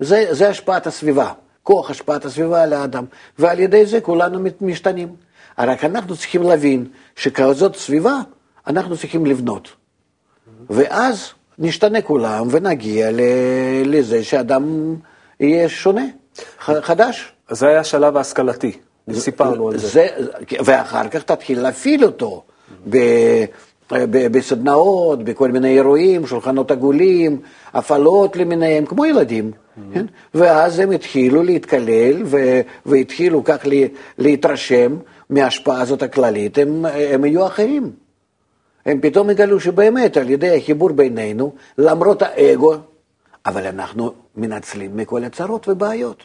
זה, 0.00 0.26
זה 0.30 0.48
השפעת 0.48 0.86
הסביבה, 0.86 1.32
כוח 1.62 1.90
השפעת 1.90 2.24
הסביבה 2.24 2.62
על 2.62 2.72
האדם, 2.72 3.04
ועל 3.38 3.58
ידי 3.58 3.86
זה 3.86 4.00
כולנו 4.00 4.48
משתנים. 4.60 5.08
רק 5.58 5.84
אנחנו 5.84 6.16
צריכים 6.16 6.42
להבין 6.42 6.86
שכזאת 7.16 7.76
סביבה 7.76 8.16
אנחנו 8.66 8.96
צריכים 8.96 9.26
לבנות. 9.26 9.68
ואז 10.70 11.32
נשתנה 11.58 12.02
כולם 12.02 12.48
ונגיע 12.50 13.08
לזה 13.84 14.24
שאדם 14.24 14.94
יהיה 15.40 15.68
שונה, 15.68 16.04
חדש. 16.58 17.32
זה 17.50 17.68
היה 17.68 17.80
השלב 17.80 18.16
ההשכלתי, 18.16 18.72
סיפרנו 19.12 19.68
על 19.68 19.78
זה. 19.78 19.88
זה. 19.88 20.06
ואחר 20.64 21.08
כך 21.08 21.22
תתחיל 21.22 21.60
להפעיל 21.60 22.04
אותו. 22.04 22.42
בסדנאות, 24.32 25.24
בכל 25.24 25.50
מיני 25.52 25.74
אירועים, 25.74 26.26
שולחנות 26.26 26.70
עגולים, 26.70 27.40
הפעלות 27.74 28.36
למיניהם, 28.36 28.86
כמו 28.86 29.06
ילדים. 29.06 29.50
Mm-hmm. 29.50 29.94
כן? 29.94 30.06
ואז 30.34 30.78
הם 30.78 30.90
התחילו 30.90 31.42
להתקלל 31.42 32.22
והתחילו 32.86 33.44
כך 33.44 33.66
להתרשם 34.18 34.96
מההשפעה 35.30 35.80
הזאת 35.80 36.02
הכללית, 36.02 36.58
הם, 36.58 36.84
הם 37.12 37.24
יהיו 37.24 37.46
אחרים. 37.46 37.90
הם 38.86 39.00
פתאום 39.00 39.30
יגלו 39.30 39.60
שבאמת 39.60 40.16
על 40.16 40.30
ידי 40.30 40.56
החיבור 40.56 40.92
בינינו, 40.92 41.52
למרות 41.78 42.22
האגו, 42.22 42.74
אבל 43.46 43.66
אנחנו 43.66 44.12
מנצלים 44.36 44.96
מכל 44.96 45.24
הצרות 45.24 45.68
ובעיות. 45.68 46.22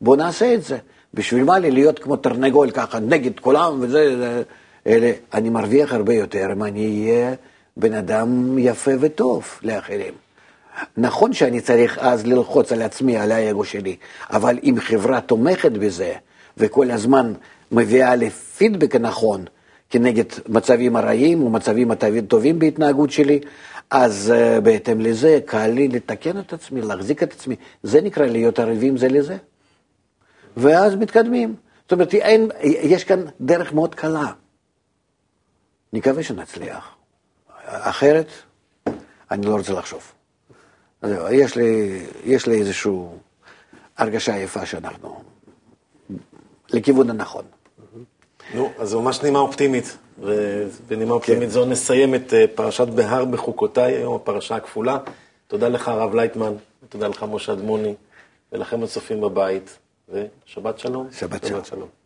בואו 0.00 0.16
נעשה 0.16 0.54
את 0.54 0.64
זה. 0.64 0.78
בשביל 1.14 1.44
מה 1.44 1.58
לי 1.58 1.70
להיות 1.70 1.98
כמו 1.98 2.16
תרנגול 2.16 2.70
ככה 2.70 2.98
נגד 2.98 3.40
כולם 3.40 3.78
וזה, 3.80 4.16
זה, 4.18 4.42
אלה, 4.86 5.12
אני 5.34 5.50
מרוויח 5.50 5.92
הרבה 5.92 6.14
יותר 6.14 6.52
אם 6.52 6.64
אני 6.64 7.10
אהיה 7.10 7.34
בן 7.76 7.94
אדם 7.94 8.58
יפה 8.58 8.90
וטוב 9.00 9.44
לאחרים. 9.62 10.14
נכון 10.96 11.32
שאני 11.32 11.60
צריך 11.60 11.98
אז 11.98 12.26
ללחוץ 12.26 12.72
על 12.72 12.82
עצמי, 12.82 13.16
על 13.16 13.32
האגו 13.32 13.64
שלי, 13.64 13.96
אבל 14.30 14.58
אם 14.62 14.74
חברה 14.80 15.20
תומכת 15.20 15.72
בזה, 15.72 16.12
וכל 16.56 16.90
הזמן 16.90 17.32
מביאה 17.72 18.14
לי 18.14 18.30
פידבק 18.30 18.94
הנכון 18.94 19.44
כנגד 19.90 20.24
מצבים 20.48 20.96
הרעים 20.96 21.42
או 21.42 21.50
מצבים 21.50 21.90
הטובים 21.90 22.58
בהתנהגות 22.58 23.10
שלי, 23.10 23.40
אז 23.90 24.32
uh, 24.34 24.60
בהתאם 24.60 25.00
לזה 25.00 25.38
קל 25.46 25.66
לי 25.66 25.88
לתקן 25.88 26.38
את 26.38 26.52
עצמי, 26.52 26.80
להחזיק 26.80 27.22
את 27.22 27.32
עצמי. 27.32 27.56
זה 27.82 28.00
נקרא 28.00 28.26
להיות 28.26 28.58
ערבים 28.58 28.96
זה 28.96 29.08
לזה. 29.08 29.36
ואז 30.56 30.94
מתקדמים. 30.94 31.54
זאת 31.82 31.92
אומרת, 31.92 32.14
אין, 32.14 32.48
יש 32.62 33.04
כאן 33.04 33.24
דרך 33.40 33.72
מאוד 33.72 33.94
קלה. 33.94 34.32
נקווה 35.92 36.22
שנצליח. 36.22 36.96
אחרת, 37.64 38.26
אני 39.30 39.46
לא 39.46 39.54
רוצה 39.54 39.72
לחשוב. 39.72 40.12
יש 41.30 41.56
לי, 41.56 42.00
יש 42.24 42.46
לי 42.46 42.58
איזושהי 42.58 42.92
הרגשה 43.96 44.36
יפה 44.36 44.66
שאנחנו 44.66 45.22
לכיוון 46.70 47.10
הנכון. 47.10 47.44
נו, 48.54 48.70
אז 48.78 48.88
זו 48.88 49.02
ממש 49.02 49.22
נימה 49.22 49.38
אופטימית, 49.38 49.96
ובנימה 50.18 51.14
אופטימית 51.14 51.42
כן. 51.42 51.48
זו 51.48 51.66
נסיים 51.66 52.14
את 52.14 52.34
אה, 52.34 52.44
פרשת 52.54 52.88
בהר 52.88 53.24
בחוקותיי, 53.24 53.94
היום 53.94 54.14
הפרשה 54.14 54.56
הכפולה. 54.56 54.98
תודה 55.46 55.68
לך, 55.68 55.88
הרב 55.88 56.14
לייטמן, 56.14 56.52
ותודה 56.82 57.08
לך, 57.08 57.26
משה 57.30 57.52
אדמוני, 57.52 57.94
ולכם 58.52 58.82
הצופים 58.82 59.20
בבית, 59.20 59.78
ושבת 60.08 60.78
שלום. 60.78 61.08
שבת 61.12 61.46
שלום. 61.46 61.60
שבת 61.60 61.66
שלום. 61.66 61.97